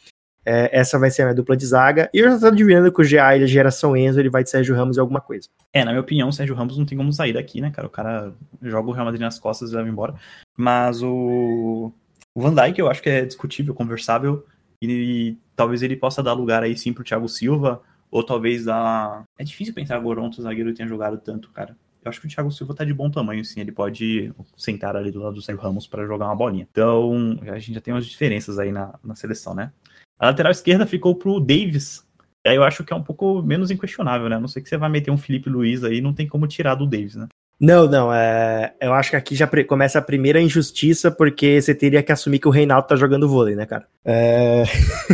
é, 0.46 0.70
essa 0.72 1.00
vai 1.00 1.10
ser 1.10 1.24
a 1.24 1.26
minha 1.26 1.36
dupla 1.36 1.58
de 1.58 1.66
zaga. 1.66 2.10
E 2.14 2.20
eu 2.20 2.30
já 2.30 2.40
tô 2.40 2.46
adivinhando 2.48 2.92
que 2.92 3.02
o 3.02 3.10
GA 3.10 3.36
ele 3.36 3.46
é 3.46 3.48
geração 3.48 3.98
Enzo, 3.98 4.20
ele 4.20 4.30
vai 4.30 4.44
de 4.44 4.50
Sérgio 4.50 4.76
Ramos 4.76 4.98
em 4.98 5.00
alguma 5.00 5.20
coisa. 5.20 5.50
É, 5.74 5.84
na 5.84 5.92
minha 5.92 6.02
opinião, 6.02 6.30
o 6.30 6.34
Sérgio 6.34 6.56
Ramos 6.56 6.78
não 6.78 6.86
tem 6.86 6.98
como 6.98 7.12
sair 7.12 7.34
daqui, 7.34 7.60
né, 7.60 7.72
cara? 7.72 7.88
O 7.88 7.92
cara 7.92 8.32
joga 8.62 8.90
o 8.90 8.92
Real 8.92 9.06
Madrid 9.06 9.22
nas 9.22 9.40
costas 9.40 9.72
e 9.72 9.76
leva 9.76 9.90
embora. 9.90 10.14
Mas 10.56 11.02
o, 11.02 11.92
o 12.34 12.42
Van 12.42 12.54
Dijk 12.54 12.80
eu 12.80 12.90
acho 12.90 13.02
que 13.02 13.10
é 13.10 13.26
discutível, 13.26 13.74
conversável. 13.74 14.46
E, 14.82 14.88
e 14.88 15.38
talvez 15.56 15.82
ele 15.82 15.96
possa 15.96 16.22
dar 16.22 16.34
lugar 16.34 16.62
aí 16.62 16.78
sim 16.78 16.94
pro 16.94 17.04
Thiago 17.04 17.28
Silva. 17.28 17.82
Ou 18.12 18.24
talvez 18.24 18.66
dar. 18.66 19.24
É 19.38 19.44
difícil 19.44 19.74
pensar 19.74 19.98
agora 19.98 20.22
ontem 20.22 20.40
o 20.40 20.44
zagueiro 20.44 20.74
tenha 20.74 20.88
jogado 20.88 21.18
tanto, 21.18 21.50
cara. 21.50 21.76
Eu 22.06 22.10
acho 22.10 22.22
que 22.22 22.28
o 22.28 22.30
Thiago 22.30 22.52
Silva 22.52 22.76
tá 22.76 22.86
de 22.86 22.94
bom 22.94 23.10
tamanho, 23.10 23.44
sim. 23.44 23.60
Ele 23.60 23.72
pode 23.72 24.32
sentar 24.56 24.96
ali 24.96 25.12
do 25.12 25.20
lado 25.20 25.34
do 25.34 25.42
Sérgio 25.42 25.62
Ramos 25.62 25.88
para 25.88 26.06
jogar 26.06 26.28
uma 26.28 26.36
bolinha. 26.36 26.68
Então, 26.72 27.40
a 27.42 27.58
gente 27.58 27.74
já 27.74 27.82
tem 27.82 27.92
umas 27.92 28.06
diferenças 28.06 28.60
aí 28.60 28.72
na, 28.72 28.94
na 29.04 29.16
seleção, 29.16 29.56
né? 29.56 29.72
A 30.20 30.28
lateral 30.28 30.52
esquerda 30.52 30.86
ficou 30.86 31.16
pro 31.16 31.40
Davis. 31.40 32.06
E 32.46 32.50
aí 32.50 32.56
eu 32.56 32.64
acho 32.64 32.84
que 32.84 32.94
é 32.94 32.96
um 32.96 33.04
pouco 33.04 33.42
menos 33.42 33.72
inquestionável, 33.72 34.30
né? 34.30 34.36
A 34.36 34.40
não 34.40 34.48
sei 34.48 34.62
que 34.62 34.70
você 34.70 34.78
vai 34.78 34.90
meter 34.90 35.12
um 35.12 35.18
Felipe 35.18 35.50
Luiz 35.50 35.84
aí, 35.84 36.00
não 36.00 36.14
tem 36.14 36.28
como 36.28 36.48
tirar 36.48 36.76
do 36.76 36.86
Davis, 36.86 37.16
né? 37.16 37.28
Não, 37.60 37.88
não, 37.88 38.14
é... 38.14 38.76
eu 38.82 38.94
acho 38.94 39.12
que 39.12 39.16
aqui 39.16 39.34
já 39.34 39.50
começa 39.66 39.98
a 39.98 40.02
primeira 40.02 40.42
injustiça, 40.42 41.10
porque 41.10 41.62
você 41.62 41.74
teria 41.74 42.04
que 42.04 42.12
assumir 42.12 42.40
que 42.40 42.48
o 42.48 42.52
Reinaldo 42.52 42.88
tá 42.88 42.96
jogando 42.98 43.30
vôlei, 43.30 43.56
né, 43.56 43.66
cara? 43.66 43.88
É... 44.04 44.64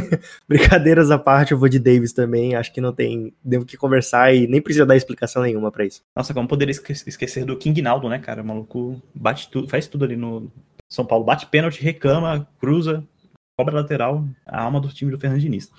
Brincadeiras 0.50 1.12
à 1.12 1.20
parte, 1.20 1.52
eu 1.52 1.58
vou 1.58 1.70
de 1.70 1.78
Davis 1.78 2.14
também, 2.14 2.56
acho 2.56 2.74
que 2.74 2.82
não 2.82 2.92
tem, 2.92 3.32
devo 3.44 3.64
que 3.64 3.78
conversar 3.78 4.34
e 4.34 4.48
nem 4.48 4.60
precisa 4.60 4.88
dar 4.88 4.96
explicação 4.96 5.44
nenhuma 5.44 5.72
para 5.72 5.86
isso. 5.86 6.02
Nossa, 6.16 6.34
como 6.34 6.48
poderia 6.48 6.72
esquecer 6.72 7.46
do 7.46 7.56
King 7.56 7.80
Naldo, 7.82 8.10
né, 8.10 8.18
cara? 8.18 8.42
O 8.42 8.46
maluco 8.46 9.00
bate 9.14 9.50
tudo, 9.52 9.70
faz 9.70 9.86
tudo 9.86 10.04
ali 10.04 10.16
no 10.16 10.52
São 10.90 11.06
Paulo, 11.06 11.24
bate 11.24 11.46
pênalti, 11.46 11.84
recama, 11.84 12.48
cruza, 12.60 13.04
cobra 13.62 13.76
lateral, 13.76 14.26
a 14.46 14.64
alma 14.64 14.82
do 14.82 14.90
time 14.90 15.12
do 15.12 15.20
Fernando 15.20 15.40
Diniz. 15.40 15.72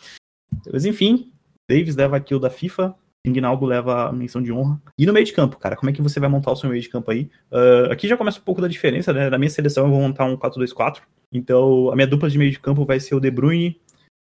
Mas 0.72 0.84
enfim, 0.84 1.32
Davis 1.68 1.96
leva 1.96 2.16
a 2.16 2.20
kill 2.20 2.38
da 2.38 2.48
FIFA, 2.48 2.94
Ginaldo 3.26 3.66
leva 3.66 4.08
a 4.08 4.12
menção 4.12 4.40
de 4.40 4.52
honra. 4.52 4.80
E 4.96 5.04
no 5.04 5.12
meio 5.12 5.26
de 5.26 5.32
campo, 5.32 5.56
cara, 5.58 5.76
como 5.76 5.90
é 5.90 5.92
que 5.92 6.02
você 6.02 6.20
vai 6.20 6.28
montar 6.28 6.52
o 6.52 6.56
seu 6.56 6.70
meio 6.70 6.80
de 6.80 6.88
campo 6.88 7.10
aí? 7.10 7.28
Uh, 7.50 7.90
aqui 7.90 8.06
já 8.06 8.16
começa 8.16 8.38
um 8.38 8.42
pouco 8.42 8.60
da 8.60 8.68
diferença, 8.68 9.12
né? 9.12 9.28
Na 9.28 9.38
minha 9.38 9.50
seleção 9.50 9.84
eu 9.84 9.90
vou 9.90 10.00
montar 10.00 10.24
um 10.24 10.36
4-2-4. 10.36 11.00
Então 11.32 11.90
a 11.90 11.96
minha 11.96 12.06
dupla 12.06 12.30
de 12.30 12.38
meio 12.38 12.50
de 12.50 12.60
campo 12.60 12.84
vai 12.84 13.00
ser 13.00 13.14
o 13.14 13.20
De 13.20 13.30
Bruyne 13.30 13.80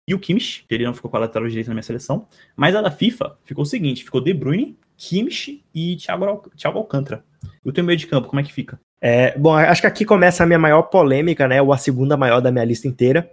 e 0.08 0.14
o 0.14 0.20
Kimmich, 0.20 0.66
que 0.68 0.76
ele 0.76 0.86
não 0.86 0.94
ficou 0.94 1.10
com 1.10 1.18
a 1.18 1.22
lateral 1.22 1.48
direita 1.48 1.70
na 1.70 1.76
minha 1.76 1.84
seleção. 1.84 2.28
Mas 2.56 2.76
a 2.76 2.82
da 2.82 2.92
FIFA 2.92 3.38
ficou 3.44 3.64
o 3.64 3.68
seguinte, 3.68 4.04
ficou 4.04 4.22
De 4.22 4.34
Bruyne, 4.34 4.78
Kimmich 4.98 5.64
e 5.74 5.96
Thiago, 5.96 6.50
Thiago 6.56 6.78
Alcântara. 6.78 7.24
E 7.66 7.70
o 7.70 7.74
teu 7.74 7.84
meio 7.84 7.98
de 7.98 8.08
campo, 8.08 8.28
como 8.28 8.40
é 8.40 8.44
que 8.44 8.54
fica? 8.54 8.80
É, 9.00 9.38
bom, 9.38 9.54
acho 9.54 9.82
que 9.82 9.88
aqui 9.88 10.06
começa 10.06 10.44
a 10.44 10.46
minha 10.46 10.58
maior 10.58 10.84
polêmica, 10.84 11.48
né? 11.48 11.62
Ou 11.62 11.72
a 11.72 11.78
segunda 11.78 12.18
maior 12.18 12.42
da 12.42 12.52
minha 12.52 12.66
lista 12.66 12.88
inteira. 12.88 13.30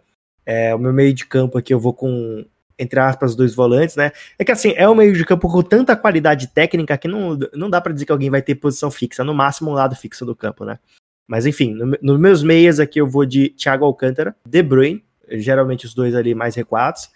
É, 0.47 0.75
o 0.75 0.79
meu 0.79 0.93
meio 0.93 1.13
de 1.15 1.27
campo 1.27 1.59
aqui 1.59 1.73
eu 1.73 1.81
vou 1.81 1.95
com, 1.95 2.45
entre 2.79 3.01
aspas, 3.01 3.35
dois 3.35 3.55
volantes, 3.55 3.97
né? 3.97 4.13
É 4.39 4.45
que 4.45 4.53
assim, 4.53 4.73
é 4.77 4.89
um 4.89 4.95
meio 4.95 5.13
de 5.15 5.25
campo 5.25 5.49
com 5.49 5.63
tanta 5.63 5.97
qualidade 5.97 6.49
técnica 6.49 6.99
que 6.99 7.09
não, 7.09 7.39
não 7.55 7.71
dá 7.71 7.81
para 7.81 7.93
dizer 7.93 8.07
que 8.07 8.13
alguém 8.13 8.31
vai 8.31 8.43
ter 8.43 8.55
posição 8.55 8.91
fixa, 8.91 9.25
no 9.25 9.35
máximo 9.35 9.71
um 9.71 9.75
lado 9.75 9.97
fixo 9.97 10.25
do 10.25 10.37
campo, 10.37 10.65
né? 10.65 10.79
Mas 11.27 11.47
enfim, 11.47 11.73
nos 11.73 11.99
no 12.03 12.19
meus 12.19 12.43
meias 12.43 12.79
aqui 12.79 13.01
eu 13.01 13.07
vou 13.07 13.25
de 13.25 13.49
Thiago 13.51 13.85
Alcântara, 13.85 14.37
De 14.47 14.63
Bruyne, 14.63 15.03
geralmente 15.31 15.87
os 15.87 15.95
dois 15.95 16.15
ali 16.15 16.35
mais 16.35 16.55
recuados, 16.55 17.11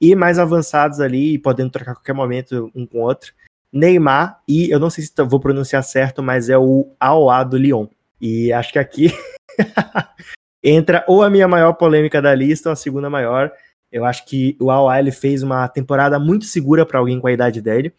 e 0.00 0.14
mais 0.14 0.38
avançados 0.38 1.00
ali, 1.00 1.38
podendo 1.38 1.70
trocar 1.70 1.92
a 1.92 1.94
qualquer 1.94 2.12
momento 2.12 2.70
um 2.74 2.86
com 2.86 2.98
o 2.98 3.02
outro. 3.02 3.32
Neymar 3.72 4.42
e 4.48 4.70
eu 4.70 4.78
não 4.78 4.90
sei 4.90 5.04
se 5.04 5.12
vou 5.24 5.40
pronunciar 5.40 5.82
certo, 5.82 6.22
mas 6.22 6.48
é 6.48 6.56
o 6.56 6.94
Aoa 7.00 7.44
do 7.44 7.56
Lyon. 7.56 7.86
E 8.20 8.52
acho 8.52 8.72
que 8.72 8.78
aqui 8.78 9.10
entra 10.62 11.04
ou 11.06 11.22
a 11.22 11.30
minha 11.30 11.46
maior 11.46 11.72
polêmica 11.74 12.20
da 12.20 12.34
lista 12.34 12.68
ou 12.68 12.72
a 12.72 12.76
segunda 12.76 13.08
maior. 13.10 13.52
Eu 13.90 14.04
acho 14.04 14.26
que 14.26 14.56
o 14.60 14.70
Aoa 14.70 14.98
ele 14.98 15.12
fez 15.12 15.42
uma 15.42 15.68
temporada 15.68 16.18
muito 16.18 16.44
segura 16.44 16.84
para 16.84 16.98
alguém 16.98 17.20
com 17.20 17.26
a 17.26 17.32
idade 17.32 17.60
dele. 17.60 17.92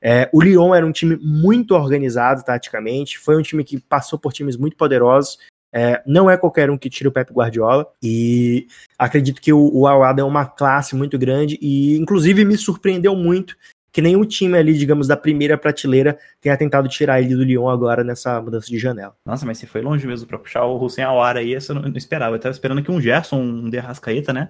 É, 0.00 0.28
o 0.32 0.42
Lyon 0.42 0.74
era 0.74 0.84
um 0.84 0.90
time 0.90 1.16
muito 1.16 1.74
organizado 1.76 2.42
taticamente, 2.42 3.18
foi 3.18 3.36
um 3.36 3.42
time 3.42 3.62
que 3.62 3.78
passou 3.78 4.18
por 4.18 4.32
times 4.32 4.56
muito 4.56 4.76
poderosos. 4.76 5.38
É, 5.74 6.02
não 6.06 6.28
é 6.28 6.36
qualquer 6.36 6.70
um 6.70 6.76
que 6.76 6.90
tira 6.90 7.08
o 7.08 7.12
Pep 7.12 7.32
Guardiola 7.32 7.86
e 8.02 8.66
acredito 8.98 9.40
que 9.40 9.52
o, 9.52 9.70
o 9.72 9.86
Awada 9.86 10.20
é 10.20 10.24
uma 10.24 10.44
classe 10.44 10.94
muito 10.94 11.18
grande 11.18 11.58
e 11.62 11.96
inclusive 11.96 12.44
me 12.44 12.58
surpreendeu 12.58 13.16
muito 13.16 13.56
que 13.92 14.00
nenhum 14.00 14.24
time 14.24 14.56
ali, 14.56 14.72
digamos, 14.72 15.06
da 15.06 15.16
primeira 15.16 15.58
prateleira 15.58 16.18
tenha 16.40 16.56
tentado 16.56 16.88
tirar 16.88 17.20
ele 17.20 17.36
do 17.36 17.44
Lyon 17.44 17.68
agora 17.68 18.02
nessa 18.02 18.40
mudança 18.40 18.66
de 18.68 18.78
janela. 18.78 19.14
Nossa, 19.24 19.44
mas 19.44 19.58
você 19.58 19.66
foi 19.66 19.82
longe 19.82 20.06
mesmo 20.06 20.26
para 20.26 20.38
puxar 20.38 20.64
o 20.64 20.82
Hussein 20.82 21.04
Awara 21.04 21.40
aí, 21.40 21.54
essa 21.54 21.72
eu 21.72 21.80
não 21.80 21.96
esperava. 21.96 22.34
Eu 22.34 22.40
tava 22.40 22.52
esperando 22.52 22.82
que 22.82 22.90
um 22.90 23.00
Gerson, 23.00 23.40
um 23.40 23.68
Derrascaeta, 23.68 24.32
né? 24.32 24.48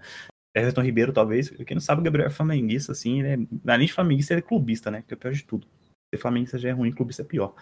Everton 0.54 0.82
Ribeiro, 0.82 1.12
talvez. 1.12 1.50
Quem 1.50 1.74
não 1.74 1.80
sabe, 1.80 2.00
o 2.00 2.04
Gabriel 2.04 2.28
é 2.28 2.30
flamenguista, 2.30 2.92
assim, 2.92 3.22
né? 3.22 3.38
Além 3.66 3.86
de 3.86 3.92
flamenguista, 3.92 4.32
ele 4.32 4.40
é 4.40 4.42
clubista, 4.42 4.90
né? 4.90 5.02
Que 5.06 5.14
é 5.14 5.16
o 5.16 5.18
pior 5.18 5.32
de 5.32 5.42
tudo. 5.42 5.66
Ser 6.14 6.20
flamenguista 6.20 6.58
já 6.58 6.68
é 6.68 6.72
ruim, 6.72 6.92
clubista 6.92 7.22
é 7.22 7.24
pior. 7.24 7.54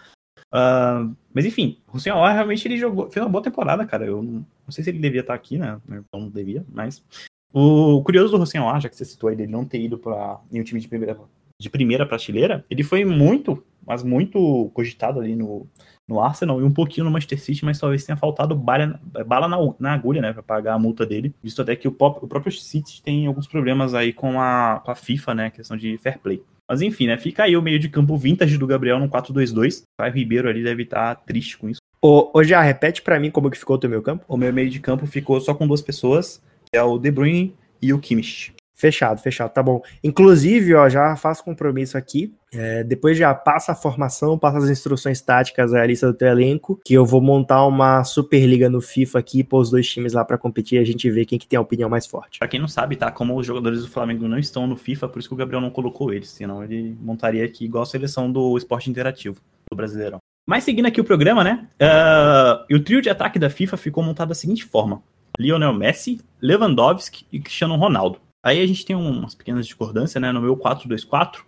Uh, 0.53 1.15
mas 1.33 1.45
enfim, 1.45 1.81
o 1.87 2.11
Awara 2.11 2.33
realmente 2.33 2.67
ele 2.67 2.77
jogou, 2.77 3.09
fez 3.09 3.23
uma 3.25 3.31
boa 3.31 3.43
temporada, 3.43 3.85
cara. 3.85 4.05
Eu 4.05 4.21
não, 4.21 4.45
não 4.65 4.71
sei 4.71 4.83
se 4.83 4.89
ele 4.89 4.99
devia 4.99 5.21
estar 5.21 5.33
aqui, 5.33 5.57
né? 5.57 5.81
Não 6.13 6.29
devia, 6.29 6.63
mas. 6.69 7.03
O 7.53 8.01
curioso 8.03 8.37
do 8.37 8.41
Hussein 8.41 8.61
já 8.79 8.87
que 8.87 8.95
você 8.95 9.03
citou 9.03 9.29
ele, 9.29 9.43
ele 9.43 9.51
não 9.51 9.65
ter 9.65 9.81
ido 9.81 9.97
para 9.97 10.39
nenhum 10.49 10.63
time 10.63 10.79
de 10.79 10.87
primeira 10.87 11.13
de 11.61 11.69
primeira 11.69 12.05
prateleira, 12.05 12.65
ele 12.69 12.81
foi 12.81 13.05
muito, 13.05 13.63
mas 13.85 14.03
muito 14.03 14.71
cogitado 14.73 15.19
ali 15.19 15.35
no, 15.35 15.67
no 16.07 16.19
Arsenal 16.19 16.59
e 16.59 16.63
um 16.63 16.71
pouquinho 16.71 17.05
no 17.05 17.11
Manchester 17.11 17.39
City, 17.39 17.63
mas 17.63 17.79
talvez 17.79 18.03
tenha 18.03 18.17
faltado 18.17 18.55
bala, 18.55 18.99
bala 19.27 19.47
na, 19.47 19.57
na 19.79 19.93
agulha, 19.93 20.21
né, 20.21 20.33
para 20.33 20.41
pagar 20.41 20.73
a 20.73 20.79
multa 20.79 21.05
dele, 21.05 21.35
visto 21.41 21.61
até 21.61 21.75
que 21.75 21.87
o, 21.87 21.91
pop, 21.91 22.19
o 22.23 22.27
próprio 22.27 22.51
City 22.51 23.01
tem 23.03 23.27
alguns 23.27 23.47
problemas 23.47 23.93
aí 23.93 24.11
com 24.11 24.41
a, 24.41 24.81
com 24.83 24.89
a 24.89 24.95
FIFA, 24.95 25.35
né, 25.35 25.49
questão 25.51 25.77
de 25.77 25.97
fair 25.99 26.17
play. 26.17 26.41
Mas 26.67 26.81
enfim, 26.81 27.05
né, 27.05 27.17
fica 27.17 27.43
aí 27.43 27.55
o 27.55 27.61
meio 27.61 27.77
de 27.77 27.89
campo 27.89 28.17
vintage 28.17 28.57
do 28.57 28.65
Gabriel 28.65 28.97
no 28.97 29.07
4-2-2. 29.07 29.83
Caio 29.99 30.13
Ribeiro 30.13 30.49
ali 30.49 30.63
deve 30.63 30.83
estar 30.83 31.13
triste 31.15 31.57
com 31.57 31.69
isso. 31.69 31.81
Ô, 32.01 32.31
ô 32.33 32.43
já, 32.43 32.61
repete 32.61 33.01
para 33.01 33.19
mim 33.19 33.29
como 33.29 33.51
que 33.51 33.57
ficou 33.57 33.75
o 33.75 33.79
teu 33.79 33.89
meio 33.89 34.01
campo. 34.01 34.25
O 34.27 34.35
meu 34.35 34.51
meio 34.51 34.69
de 34.69 34.79
campo 34.79 35.05
ficou 35.05 35.39
só 35.39 35.53
com 35.53 35.67
duas 35.67 35.81
pessoas, 35.81 36.41
que 36.71 36.77
é 36.77 36.81
o 36.81 36.97
De 36.97 37.11
Bruyne 37.11 37.53
e 37.81 37.93
o 37.93 37.99
Kimmich. 37.99 38.53
Fechado, 38.81 39.21
fechado, 39.21 39.53
tá 39.53 39.61
bom. 39.61 39.79
Inclusive, 40.03 40.73
ó, 40.73 40.89
já 40.89 41.15
faço 41.15 41.43
compromisso 41.43 41.95
aqui. 41.99 42.33
É, 42.51 42.83
depois 42.83 43.15
já 43.15 43.31
passa 43.31 43.73
a 43.73 43.75
formação, 43.75 44.39
passa 44.39 44.57
as 44.57 44.69
instruções 44.71 45.21
táticas, 45.21 45.71
a 45.71 45.85
lista 45.85 46.07
do 46.07 46.17
teu 46.17 46.27
elenco, 46.27 46.81
que 46.83 46.95
eu 46.95 47.05
vou 47.05 47.21
montar 47.21 47.63
uma 47.67 48.03
Superliga 48.03 48.71
no 48.71 48.81
FIFA 48.81 49.19
aqui, 49.19 49.43
pôr 49.43 49.59
os 49.59 49.69
dois 49.69 49.87
times 49.87 50.13
lá 50.13 50.25
para 50.25 50.35
competir 50.35 50.79
e 50.79 50.81
a 50.81 50.83
gente 50.83 51.07
ver 51.11 51.25
quem 51.25 51.37
que 51.37 51.47
tem 51.47 51.57
a 51.57 51.61
opinião 51.61 51.91
mais 51.91 52.07
forte. 52.07 52.39
Pra 52.39 52.47
quem 52.47 52.59
não 52.59 52.67
sabe, 52.67 52.95
tá? 52.95 53.11
Como 53.11 53.37
os 53.37 53.45
jogadores 53.45 53.81
do 53.81 53.87
Flamengo 53.87 54.27
não 54.27 54.39
estão 54.39 54.65
no 54.65 54.75
FIFA, 54.75 55.07
por 55.09 55.19
isso 55.19 55.29
que 55.29 55.35
o 55.35 55.37
Gabriel 55.37 55.61
não 55.61 55.69
colocou 55.69 56.11
eles, 56.11 56.31
senão 56.31 56.63
ele 56.63 56.97
montaria 56.99 57.45
aqui 57.45 57.65
igual 57.65 57.83
a 57.83 57.85
seleção 57.85 58.31
do 58.31 58.57
esporte 58.57 58.89
interativo 58.89 59.39
do 59.71 59.77
Brasileirão. 59.77 60.17
Mas 60.49 60.63
seguindo 60.63 60.87
aqui 60.87 60.99
o 60.99 61.05
programa, 61.05 61.43
né? 61.43 61.67
Uh, 61.79 62.75
o 62.75 62.79
trio 62.79 62.99
de 62.99 63.11
ataque 63.11 63.37
da 63.37 63.51
FIFA 63.51 63.77
ficou 63.77 64.03
montado 64.03 64.29
da 64.29 64.35
seguinte 64.35 64.65
forma: 64.65 65.03
Lionel 65.39 65.71
Messi, 65.71 66.19
Lewandowski 66.41 67.27
e 67.31 67.39
Cristiano 67.39 67.75
Ronaldo. 67.75 68.19
Aí 68.43 68.61
a 68.61 68.65
gente 68.65 68.85
tem 68.85 68.95
umas 68.95 69.35
pequenas 69.35 69.67
discordâncias, 69.67 70.21
né? 70.21 70.31
No 70.31 70.41
meu 70.41 70.57
4-2-4, 70.57 71.43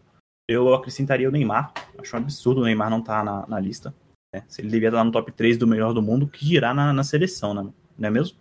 eu 0.47 0.73
acrescentaria 0.73 1.27
o 1.27 1.31
Neymar. 1.31 1.73
Acho 1.97 2.15
um 2.15 2.19
absurdo 2.19 2.61
o 2.61 2.65
Neymar 2.65 2.89
não 2.89 2.99
estar 2.99 3.19
tá 3.19 3.23
na, 3.23 3.47
na, 3.47 3.59
lista. 3.59 3.93
Né? 4.33 4.43
Se 4.47 4.61
ele 4.61 4.69
devia 4.69 4.89
estar 4.89 5.03
no 5.03 5.11
top 5.11 5.31
3 5.31 5.57
do 5.57 5.67
melhor 5.67 5.93
do 5.93 6.01
mundo, 6.01 6.27
que 6.27 6.45
girar 6.45 6.75
na, 6.75 6.93
na 6.93 7.03
seleção, 7.03 7.53
né? 7.53 7.63
não 7.97 8.07
é 8.07 8.11
mesmo? 8.11 8.37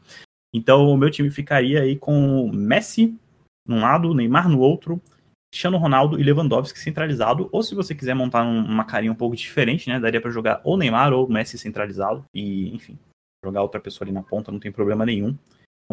Então 0.55 0.87
o 0.91 0.97
meu 0.97 1.11
time 1.11 1.31
ficaria 1.31 1.81
aí 1.81 1.97
com 1.97 2.51
Messi 2.53 3.19
num 3.67 3.81
lado, 3.81 4.12
Neymar 4.12 4.49
no 4.49 4.59
outro, 4.59 5.01
Cristiano 5.51 5.79
Ronaldo 5.79 6.19
e 6.19 6.23
Lewandowski 6.23 6.79
centralizado. 6.79 7.49
Ou 7.53 7.62
se 7.62 7.75
você 7.75 7.95
quiser 7.95 8.15
montar 8.15 8.43
uma 8.43 8.85
carinha 8.85 9.12
um 9.12 9.17
pouco 9.17 9.37
diferente, 9.37 9.88
né? 9.88 10.01
Daria 10.01 10.21
para 10.21 10.31
jogar 10.31 10.61
ou 10.65 10.77
Neymar 10.77 11.12
ou 11.12 11.29
Messi 11.29 11.59
centralizado. 11.59 12.25
E, 12.35 12.75
enfim, 12.75 12.99
jogar 13.45 13.62
outra 13.62 13.81
pessoa 13.81 14.07
ali 14.07 14.12
na 14.12 14.23
ponta 14.23 14.53
não 14.53 14.59
tem 14.59 14.73
problema 14.73 15.07
nenhum. 15.07 15.37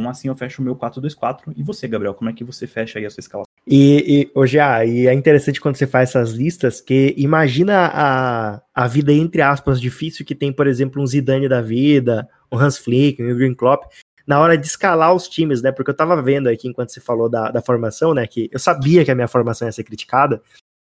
Assim 0.07 0.27
eu 0.27 0.35
fecho 0.35 0.62
o 0.62 0.65
meu 0.65 0.75
4-2-4. 0.75 1.53
E 1.57 1.63
você, 1.63 1.88
Gabriel, 1.88 2.13
como 2.13 2.29
é 2.29 2.33
que 2.33 2.43
você 2.43 2.67
fecha 2.67 2.99
aí 2.99 3.05
a 3.05 3.09
sua 3.09 3.21
escalação? 3.21 3.51
E, 3.67 4.31
hoje, 4.33 4.59
ah, 4.59 4.85
e 4.85 5.07
é 5.07 5.13
interessante 5.13 5.59
quando 5.59 5.75
você 5.75 5.88
faz 5.88 6.09
essas 6.09 6.31
listas, 6.31 6.79
que 6.79 7.13
imagina 7.17 7.91
a, 7.93 8.62
a 8.73 8.88
vida, 8.88 9.12
entre 9.12 9.41
aspas, 9.41 9.81
difícil 9.81 10.25
que 10.25 10.35
tem, 10.35 10.53
por 10.53 10.67
exemplo, 10.67 11.01
um 11.01 11.05
Zidane 11.05 11.49
da 11.49 11.62
vida, 11.62 12.27
um 12.51 12.57
Hans 12.57 12.77
Flick, 12.77 13.21
um 13.21 13.35
Green 13.35 13.53
Klopp, 13.53 13.91
na 14.29 14.39
hora 14.39 14.55
de 14.55 14.67
escalar 14.67 15.13
os 15.13 15.27
times, 15.27 15.62
né? 15.62 15.71
Porque 15.71 15.89
eu 15.89 15.95
tava 15.95 16.21
vendo 16.21 16.49
aqui 16.49 16.67
enquanto 16.67 16.89
você 16.89 17.01
falou 17.01 17.27
da, 17.27 17.49
da 17.49 17.63
formação, 17.63 18.13
né? 18.13 18.27
Que 18.27 18.47
eu 18.51 18.59
sabia 18.59 19.03
que 19.03 19.09
a 19.09 19.15
minha 19.15 19.27
formação 19.27 19.67
ia 19.67 19.71
ser 19.71 19.83
criticada. 19.83 20.39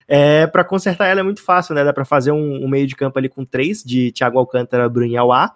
É, 0.09 0.49
para 0.49 0.65
consertar 0.65 1.07
ela 1.07 1.21
é 1.21 1.23
muito 1.23 1.41
fácil, 1.41 1.73
né? 1.73 1.85
Dá 1.85 1.93
para 1.93 2.05
fazer 2.05 2.33
um, 2.33 2.65
um, 2.65 2.69
meio 2.69 2.89
de 2.89 2.97
campo 2.97 3.17
ali 3.17 3.29
com 3.29 3.45
três, 3.45 3.85
de 3.85 4.11
Thiago 4.11 4.41
Alcântara, 4.41 4.89
Bruno 4.89 5.17
Alá, 5.17 5.55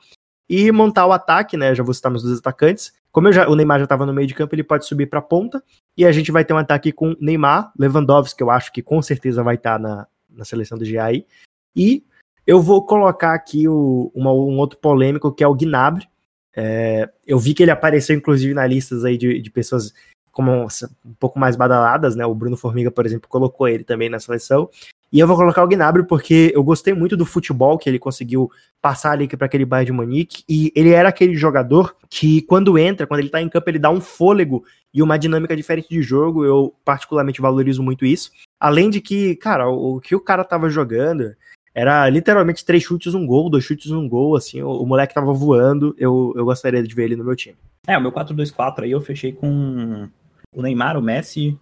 e 0.48 0.70
montar 0.70 1.04
o 1.06 1.12
ataque, 1.12 1.56
né? 1.56 1.74
Já 1.74 1.82
vou 1.82 1.92
citar 1.92 2.12
meus 2.12 2.22
dois 2.22 2.38
atacantes. 2.38 2.92
Como 3.14 3.30
já, 3.30 3.48
o 3.48 3.54
Neymar 3.54 3.78
já 3.78 3.84
estava 3.84 4.04
no 4.04 4.12
meio 4.12 4.26
de 4.26 4.34
campo, 4.34 4.56
ele 4.56 4.64
pode 4.64 4.84
subir 4.86 5.06
para 5.06 5.20
a 5.20 5.22
ponta. 5.22 5.62
E 5.96 6.04
a 6.04 6.10
gente 6.10 6.32
vai 6.32 6.44
ter 6.44 6.52
um 6.52 6.58
ataque 6.58 6.90
com 6.90 7.14
Neymar, 7.20 7.72
Lewandowski, 7.78 8.38
que 8.38 8.42
eu 8.42 8.50
acho 8.50 8.72
que 8.72 8.82
com 8.82 9.00
certeza 9.00 9.40
vai 9.40 9.54
estar 9.54 9.74
tá 9.74 9.78
na, 9.78 10.06
na 10.28 10.44
seleção 10.44 10.76
do 10.76 10.84
GAI. 10.84 11.24
E 11.76 12.04
eu 12.44 12.60
vou 12.60 12.84
colocar 12.84 13.32
aqui 13.32 13.68
o, 13.68 14.10
uma, 14.12 14.32
um 14.32 14.58
outro 14.58 14.80
polêmico, 14.80 15.32
que 15.32 15.44
é 15.44 15.46
o 15.46 15.54
Gnabry. 15.54 16.08
É, 16.56 17.08
eu 17.24 17.38
vi 17.38 17.54
que 17.54 17.62
ele 17.62 17.70
apareceu, 17.70 18.16
inclusive, 18.16 18.52
na 18.52 18.66
listas 18.66 19.04
aí 19.04 19.16
de, 19.16 19.40
de 19.40 19.48
pessoas 19.48 19.94
como 20.32 20.50
um 21.04 21.14
pouco 21.14 21.38
mais 21.38 21.54
badaladas, 21.54 22.16
né? 22.16 22.26
O 22.26 22.34
Bruno 22.34 22.56
Formiga, 22.56 22.90
por 22.90 23.06
exemplo, 23.06 23.28
colocou 23.28 23.68
ele 23.68 23.84
também 23.84 24.10
na 24.10 24.18
seleção. 24.18 24.68
E 25.14 25.20
eu 25.20 25.28
vou 25.28 25.36
colocar 25.36 25.62
o 25.62 25.68
Gnabry 25.68 26.04
porque 26.04 26.50
eu 26.52 26.64
gostei 26.64 26.92
muito 26.92 27.16
do 27.16 27.24
futebol 27.24 27.78
que 27.78 27.88
ele 27.88 28.00
conseguiu 28.00 28.50
passar 28.82 29.12
ali 29.12 29.28
para 29.28 29.46
aquele 29.46 29.64
Bayern 29.64 29.86
de 29.86 29.92
Munique 29.92 30.42
e 30.48 30.72
ele 30.74 30.90
era 30.90 31.08
aquele 31.08 31.36
jogador 31.36 31.94
que 32.10 32.42
quando 32.42 32.76
entra, 32.76 33.06
quando 33.06 33.20
ele 33.20 33.28
tá 33.28 33.40
em 33.40 33.48
campo, 33.48 33.70
ele 33.70 33.78
dá 33.78 33.88
um 33.90 34.00
fôlego 34.00 34.64
e 34.92 35.00
uma 35.00 35.16
dinâmica 35.16 35.54
diferente 35.54 35.88
de 35.88 36.02
jogo. 36.02 36.44
Eu 36.44 36.74
particularmente 36.84 37.40
valorizo 37.40 37.80
muito 37.80 38.04
isso. 38.04 38.32
Além 38.58 38.90
de 38.90 39.00
que, 39.00 39.36
cara, 39.36 39.68
o, 39.68 40.00
que 40.00 40.16
o 40.16 40.20
cara 40.20 40.42
tava 40.42 40.68
jogando 40.68 41.32
era 41.72 42.10
literalmente 42.10 42.64
três 42.64 42.82
chutes, 42.82 43.14
um 43.14 43.24
gol, 43.24 43.48
dois 43.48 43.62
chutes, 43.62 43.92
um 43.92 44.08
gol, 44.08 44.34
assim, 44.34 44.62
o, 44.62 44.82
o 44.82 44.84
moleque 44.84 45.14
tava 45.14 45.32
voando. 45.32 45.94
Eu, 45.96 46.32
eu 46.34 46.44
gostaria 46.44 46.82
de 46.82 46.92
ver 46.92 47.04
ele 47.04 47.16
no 47.16 47.22
meu 47.22 47.36
time. 47.36 47.56
É, 47.86 47.96
o 47.96 48.02
meu 48.02 48.10
4-2-4 48.10 48.82
aí 48.82 48.90
eu 48.90 49.00
fechei 49.00 49.30
com 49.30 50.08
o 50.52 50.60
Neymar, 50.60 50.98
o 50.98 51.02
Messi, 51.02 51.56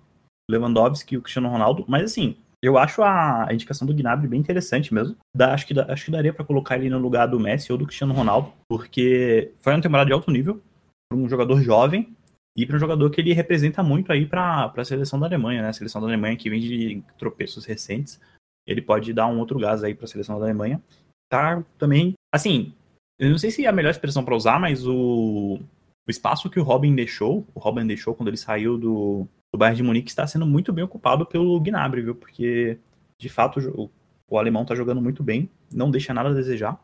o 0.49 0.53
Lewandowski 0.53 1.17
e 1.17 1.19
o 1.19 1.23
Cristiano 1.23 1.51
Ronaldo, 1.51 1.85
mas 1.87 2.05
assim, 2.05 2.35
eu 2.63 2.79
acho 2.79 3.03
a, 3.03 3.49
indicação 3.51 3.87
do 3.87 3.95
Gnabry 3.95 4.29
bem 4.29 4.39
interessante 4.39 4.95
mesmo. 4.95 5.17
Acho, 5.37 5.67
que, 5.67 5.79
acho 5.79 6.05
que 6.05 6.11
daria 6.13 6.33
para 6.33 6.45
colocar 6.45 6.77
ele 6.77 6.89
no 6.89 6.99
lugar 6.99 7.27
do 7.27 7.41
Messi 7.41 7.73
ou 7.73 7.79
do 7.79 7.87
Cristiano 7.87 8.15
Ronaldo, 8.15 8.53
porque 8.69 9.53
foi 9.59 9.73
uma 9.73 9.83
temporada 9.83 10.07
de 10.07 10.13
alto 10.13 10.31
nível 10.31 10.63
para 11.11 11.19
um 11.19 11.29
jogador 11.29 11.61
jovem 11.61 12.17
e 12.57 12.65
para 12.65 12.77
um 12.77 12.79
jogador 12.79 13.11
que 13.11 13.21
ele 13.21 13.33
representa 13.33 13.83
muito 13.83 14.13
aí 14.13 14.27
para 14.27 14.73
a 14.77 14.85
seleção 14.85 15.19
da 15.19 15.27
Alemanha, 15.27 15.63
né? 15.63 15.69
A 15.69 15.73
seleção 15.73 16.01
da 16.01 16.07
Alemanha 16.07 16.37
que 16.37 16.49
vem 16.49 16.61
de 16.61 17.03
tropeços 17.19 17.65
recentes. 17.65 18.21
Ele 18.65 18.81
pode 18.81 19.13
dar 19.13 19.27
um 19.27 19.41
outro 19.41 19.59
gás 19.59 19.83
aí 19.83 19.95
para 19.95 20.05
a 20.05 20.09
seleção 20.09 20.39
da 20.39 20.45
Alemanha. 20.45 20.81
Tá 21.29 21.65
também, 21.79 22.15
assim, 22.33 22.73
eu 23.19 23.29
não 23.29 23.39
sei 23.39 23.51
se 23.51 23.65
é 23.65 23.69
a 23.69 23.73
melhor 23.73 23.91
expressão 23.91 24.25
para 24.25 24.37
usar, 24.37 24.61
mas 24.61 24.87
o, 24.87 25.59
o 26.07 26.11
espaço 26.11 26.49
que 26.49 26.61
o 26.61 26.63
Robin 26.63 26.95
deixou, 26.95 27.45
o 27.55 27.59
Robin 27.59 27.87
deixou 27.87 28.15
quando 28.15 28.29
ele 28.29 28.37
saiu 28.37 28.79
do, 28.79 29.27
o 29.53 29.59
Bayern 29.59 29.77
de 29.77 29.83
Munique 29.83 30.11
está 30.11 30.27
sendo 30.27 30.47
muito 30.47 30.73
bem 30.73 30.85
ocupado 30.85 31.27
pelo 31.27 31.61
Gnabry, 31.61 32.03
viu? 32.03 32.15
Porque, 32.15 32.79
de 33.19 33.29
fato, 33.29 33.61
o, 33.75 33.91
o 34.29 34.39
alemão 34.39 34.63
está 34.63 34.75
jogando 34.75 35.03
muito 35.03 35.23
bem, 35.23 35.49
não 35.73 35.91
deixa 35.91 36.15
nada 36.15 36.31
a 36.31 36.35
desejar. 36.35 36.81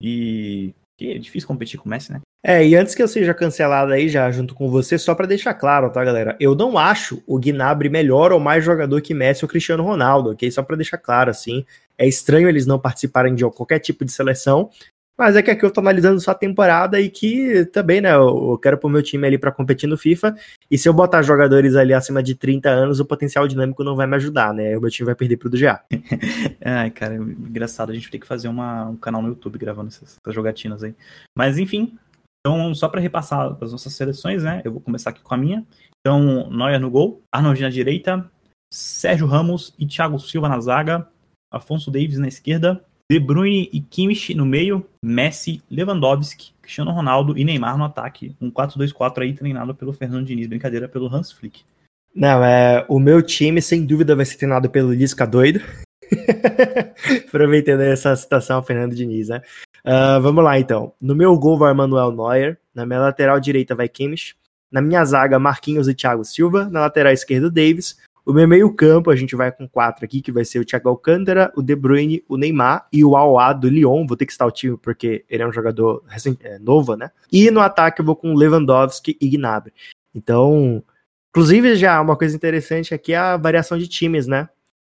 E, 0.00 0.74
e 1.00 1.12
é 1.12 1.18
difícil 1.18 1.48
competir 1.48 1.78
com 1.78 1.86
o 1.86 1.88
Messi, 1.88 2.12
né? 2.12 2.20
É, 2.42 2.66
e 2.66 2.74
antes 2.74 2.94
que 2.94 3.02
eu 3.02 3.08
seja 3.08 3.34
cancelado 3.34 3.92
aí 3.92 4.08
já 4.08 4.30
junto 4.30 4.54
com 4.54 4.70
você, 4.70 4.96
só 4.96 5.14
para 5.14 5.26
deixar 5.26 5.52
claro, 5.52 5.90
tá, 5.90 6.02
galera? 6.02 6.36
Eu 6.40 6.54
não 6.54 6.78
acho 6.78 7.22
o 7.26 7.38
Gnabry 7.38 7.90
melhor 7.90 8.32
ou 8.32 8.40
mais 8.40 8.64
jogador 8.64 9.00
que 9.02 9.12
Messi 9.12 9.44
ou 9.44 9.48
Cristiano 9.48 9.82
Ronaldo, 9.82 10.30
ok? 10.30 10.50
Só 10.50 10.62
para 10.62 10.76
deixar 10.76 10.96
claro, 10.96 11.30
assim. 11.30 11.66
É 11.98 12.06
estranho 12.06 12.48
eles 12.48 12.64
não 12.64 12.78
participarem 12.78 13.34
de 13.34 13.44
qualquer 13.50 13.78
tipo 13.78 14.06
de 14.06 14.12
seleção, 14.12 14.70
mas 15.20 15.36
é 15.36 15.42
que 15.42 15.50
aqui 15.50 15.62
eu 15.62 15.70
tô 15.70 15.80
analisando 15.80 16.18
só 16.18 16.30
a 16.30 16.34
temporada 16.34 16.98
e 16.98 17.10
que 17.10 17.66
também, 17.66 18.00
né, 18.00 18.14
eu 18.14 18.56
quero 18.56 18.78
pôr 18.78 18.88
meu 18.88 19.02
time 19.02 19.26
ali 19.26 19.36
para 19.36 19.52
competir 19.52 19.86
no 19.86 19.98
FIFA. 19.98 20.34
E 20.70 20.78
se 20.78 20.88
eu 20.88 20.94
botar 20.94 21.20
jogadores 21.20 21.76
ali 21.76 21.92
acima 21.92 22.22
de 22.22 22.34
30 22.34 22.70
anos, 22.70 23.00
o 23.00 23.04
potencial 23.04 23.46
dinâmico 23.46 23.84
não 23.84 23.94
vai 23.94 24.06
me 24.06 24.16
ajudar, 24.16 24.54
né? 24.54 24.78
O 24.78 24.80
meu 24.80 24.88
time 24.88 25.04
vai 25.04 25.14
perder 25.14 25.36
pro 25.36 25.50
do 25.50 25.58
GA. 25.58 25.84
Ai, 26.64 26.90
cara, 26.90 27.16
engraçado. 27.16 27.92
A 27.92 27.94
gente 27.94 28.10
tem 28.10 28.18
que 28.18 28.26
fazer 28.26 28.48
uma, 28.48 28.86
um 28.86 28.96
canal 28.96 29.20
no 29.20 29.28
YouTube 29.28 29.58
gravando 29.58 29.88
essas, 29.88 30.16
essas 30.16 30.34
jogatinas 30.34 30.82
aí. 30.82 30.94
Mas 31.36 31.58
enfim, 31.58 31.98
então 32.40 32.74
só 32.74 32.88
para 32.88 33.02
repassar 33.02 33.58
as 33.60 33.72
nossas 33.72 33.92
seleções, 33.92 34.42
né? 34.42 34.62
Eu 34.64 34.72
vou 34.72 34.80
começar 34.80 35.10
aqui 35.10 35.20
com 35.20 35.34
a 35.34 35.36
minha. 35.36 35.66
Então, 36.00 36.48
Neuer 36.48 36.80
no 36.80 36.90
gol, 36.90 37.22
Arnold 37.30 37.60
na 37.60 37.68
direita, 37.68 38.24
Sérgio 38.72 39.26
Ramos 39.26 39.74
e 39.78 39.86
Thiago 39.86 40.18
Silva 40.18 40.48
na 40.48 40.58
zaga, 40.60 41.06
Afonso 41.52 41.90
Davis 41.90 42.16
na 42.16 42.28
esquerda, 42.28 42.82
de 43.10 43.18
Bruyne 43.18 43.68
e 43.72 43.80
Kimmich 43.80 44.32
no 44.36 44.46
meio, 44.46 44.86
Messi, 45.04 45.60
Lewandowski, 45.68 46.52
Cristiano 46.62 46.92
Ronaldo 46.92 47.36
e 47.36 47.44
Neymar 47.44 47.76
no 47.76 47.82
ataque. 47.82 48.36
Um 48.40 48.52
4-2-4 48.52 49.22
aí 49.22 49.32
treinado 49.32 49.74
pelo 49.74 49.92
Fernando 49.92 50.24
Diniz, 50.24 50.46
brincadeira 50.46 50.88
pelo 50.88 51.12
Hans 51.12 51.32
Flick. 51.32 51.64
Não, 52.14 52.44
é, 52.44 52.86
o 52.88 53.00
meu 53.00 53.20
time 53.20 53.60
sem 53.60 53.84
dúvida 53.84 54.14
vai 54.14 54.24
ser 54.24 54.36
treinado 54.36 54.70
pelo 54.70 54.92
Lisca 54.92 55.26
doido. 55.26 55.60
Aproveitando 57.26 57.80
essa 57.80 58.14
citação 58.14 58.62
Fernando 58.62 58.94
Diniz, 58.94 59.28
né? 59.28 59.42
Uh, 59.84 60.22
vamos 60.22 60.44
lá 60.44 60.56
então. 60.60 60.92
No 61.00 61.16
meu 61.16 61.36
gol 61.36 61.58
vai 61.58 61.74
Manuel 61.74 62.12
Neuer, 62.12 62.58
na 62.72 62.86
minha 62.86 63.00
lateral 63.00 63.40
direita 63.40 63.74
vai 63.74 63.88
Kimmich, 63.88 64.36
na 64.70 64.80
minha 64.80 65.04
zaga 65.04 65.36
Marquinhos 65.36 65.88
e 65.88 65.94
Thiago 65.94 66.24
Silva, 66.24 66.68
na 66.70 66.78
lateral 66.78 67.12
esquerda 67.12 67.50
Davis, 67.50 67.98
o 68.30 68.34
meu 68.34 68.46
meio-campo, 68.46 69.10
a 69.10 69.16
gente 69.16 69.34
vai 69.34 69.50
com 69.50 69.68
quatro 69.68 70.04
aqui, 70.04 70.20
que 70.20 70.32
vai 70.32 70.44
ser 70.44 70.58
o 70.58 70.64
Thiago 70.64 70.88
Alcântara, 70.88 71.52
o 71.56 71.62
De 71.62 71.74
Bruyne, 71.74 72.24
o 72.28 72.36
Neymar 72.36 72.86
e 72.92 73.04
o 73.04 73.16
Aouá 73.16 73.52
do 73.52 73.68
Lyon. 73.68 74.06
Vou 74.06 74.16
ter 74.16 74.26
que 74.26 74.32
estar 74.32 74.46
o 74.46 74.50
time 74.50 74.76
porque 74.76 75.24
ele 75.28 75.42
é 75.42 75.46
um 75.46 75.52
jogador 75.52 76.02
é, 76.42 76.58
novo, 76.58 76.94
né? 76.96 77.10
E 77.32 77.50
no 77.50 77.60
ataque 77.60 78.00
eu 78.00 78.04
vou 78.04 78.16
com 78.16 78.34
Lewandowski 78.34 79.16
e 79.20 79.28
Gnabry. 79.28 79.72
Então, 80.14 80.82
inclusive 81.30 81.76
já 81.76 82.00
uma 82.00 82.16
coisa 82.16 82.34
interessante 82.34 82.94
aqui 82.94 83.12
é 83.12 83.18
a 83.18 83.36
variação 83.36 83.76
de 83.76 83.88
times, 83.88 84.26
né? 84.26 84.48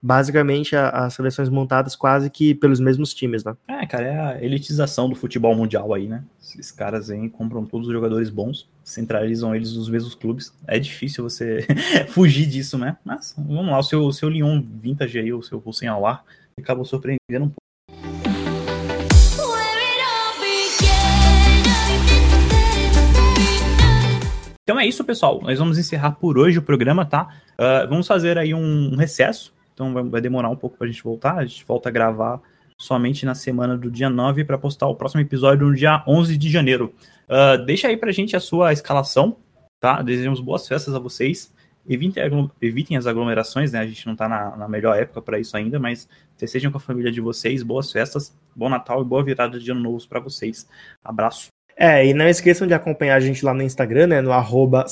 Basicamente 0.03 0.75
as 0.75 1.15
seleções 1.15 1.49
montadas 1.49 1.95
quase 1.95 2.29
que 2.29 2.55
pelos 2.57 2.81
mesmos 2.81 3.15
times, 3.15 3.45
né? 3.45 3.55
É, 3.69 3.87
cara, 3.87 4.05
é 4.05 4.19
a 4.19 4.43
elitização 4.43 5.09
do 5.09 5.15
futebol 5.15 5.55
mundial 5.55 5.95
aí, 5.95 6.09
né? 6.09 6.25
Esses 6.43 6.73
caras 6.73 7.09
aí 7.09 7.29
compram 7.31 7.65
todos 7.65 7.87
os 7.87 7.93
jogadores 7.93 8.29
bons, 8.29 8.69
centralizam 8.83 9.55
eles 9.55 9.75
nos 9.75 9.89
mesmos 9.89 10.17
clubes. 10.17 10.53
É 10.67 10.79
difícil 10.79 11.23
você 11.23 11.65
fugir 12.11 12.47
disso, 12.47 12.77
né? 12.77 12.97
Mas 13.05 13.35
vamos 13.39 13.71
lá, 13.71 13.79
o 13.79 13.83
seu, 13.85 14.05
o 14.05 14.13
seu 14.13 14.29
Lyon 14.29 14.61
Vintage 14.61 15.21
aí, 15.21 15.33
o 15.33 15.41
seu 15.41 15.63
Hussein 15.65 15.89
Alar, 15.89 16.25
acabou 16.59 16.85
surpreendendo 16.85 17.45
um 17.45 17.49
pouco. 17.49 17.63
Então 24.65 24.79
é 24.79 24.87
isso, 24.87 25.05
pessoal. 25.05 25.41
Nós 25.43 25.59
vamos 25.59 25.77
encerrar 25.77 26.13
por 26.13 26.39
hoje 26.39 26.59
o 26.59 26.63
programa, 26.63 27.05
tá? 27.05 27.29
Uh, 27.55 27.89
vamos 27.89 28.07
fazer 28.07 28.39
aí 28.39 28.55
um 28.55 28.97
recesso 28.97 29.53
então 29.73 29.93
vai, 29.93 30.03
vai 30.03 30.21
demorar 30.21 30.49
um 30.49 30.57
pouco 30.57 30.77
pra 30.77 30.87
gente 30.87 31.03
voltar. 31.03 31.39
A 31.39 31.45
gente 31.45 31.65
volta 31.65 31.89
a 31.89 31.93
gravar 31.93 32.41
somente 32.79 33.25
na 33.25 33.35
semana 33.35 33.77
do 33.77 33.91
dia 33.91 34.11
9 34.11 34.45
para 34.45 34.59
postar 34.59 34.89
o 34.89 34.95
próximo 34.95 35.21
episódio 35.21 35.67
no 35.67 35.75
dia 35.75 36.03
11 36.07 36.37
de 36.37 36.51
janeiro. 36.51 36.95
Uh, 37.29 37.65
deixa 37.65 37.89
aí 37.89 37.97
pra 37.97 38.13
gente 38.13 38.35
a 38.35 38.41
sua 38.41 38.73
escalação, 38.73 39.37
tá? 39.81 40.03
Desejamos 40.03 40.41
boas 40.41 40.67
festas 40.67 40.95
a 40.95 40.99
vocês. 40.99 41.53
Evitem, 41.89 42.23
evitem 42.61 42.97
as 42.97 43.07
aglomerações, 43.07 43.73
né? 43.73 43.81
A 43.81 43.87
gente 43.87 44.07
não 44.07 44.15
tá 44.15 44.29
na, 44.29 44.57
na 44.57 44.69
melhor 44.69 44.97
época 44.97 45.21
para 45.21 45.39
isso 45.39 45.57
ainda, 45.57 45.79
mas 45.79 46.09
sejam 46.37 46.71
com 46.71 46.79
a 46.79 46.81
família 46.81 47.11
de 47.11 47.21
vocês. 47.21 47.63
Boas 47.63 47.91
festas, 47.91 48.37
bom 48.55 48.69
Natal 48.69 49.03
e 49.03 49.05
boa 49.05 49.23
virada 49.23 49.59
de 49.59 49.71
ano 49.71 49.81
novo 49.81 50.07
para 50.09 50.21
vocês. 50.21 50.69
Abraço. 51.05 51.49
É, 51.77 52.07
e 52.07 52.13
não 52.13 52.29
esqueçam 52.29 52.67
de 52.67 52.75
acompanhar 52.75 53.17
a 53.17 53.21
gente 53.21 53.45
lá 53.45 53.55
no 53.55 53.63
Instagram, 53.63 54.09
né? 54.09 54.21
No 54.21 54.33
arroba 54.33 54.85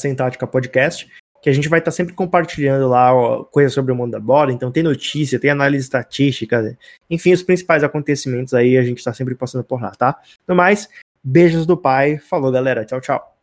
Podcast 0.50 1.08
que 1.42 1.48
a 1.48 1.52
gente 1.52 1.68
vai 1.68 1.78
estar 1.78 1.90
tá 1.90 1.96
sempre 1.96 2.14
compartilhando 2.14 2.88
lá 2.88 3.10
coisas 3.50 3.72
sobre 3.72 3.92
o 3.92 3.96
mundo 3.96 4.12
da 4.12 4.20
bola. 4.20 4.52
Então 4.52 4.70
tem 4.70 4.82
notícia, 4.82 5.40
tem 5.40 5.50
análise 5.50 5.84
estatística, 5.84 6.76
enfim, 7.08 7.32
os 7.32 7.42
principais 7.42 7.82
acontecimentos 7.82 8.54
aí 8.54 8.76
a 8.76 8.82
gente 8.82 8.98
está 8.98 9.12
sempre 9.12 9.34
passando 9.34 9.64
por 9.64 9.80
lá, 9.80 9.90
tá? 9.90 10.18
No 10.46 10.54
mais, 10.54 10.88
beijos 11.22 11.66
do 11.66 11.76
pai. 11.76 12.18
Falou, 12.18 12.52
galera. 12.52 12.84
Tchau, 12.84 13.00
tchau. 13.00 13.39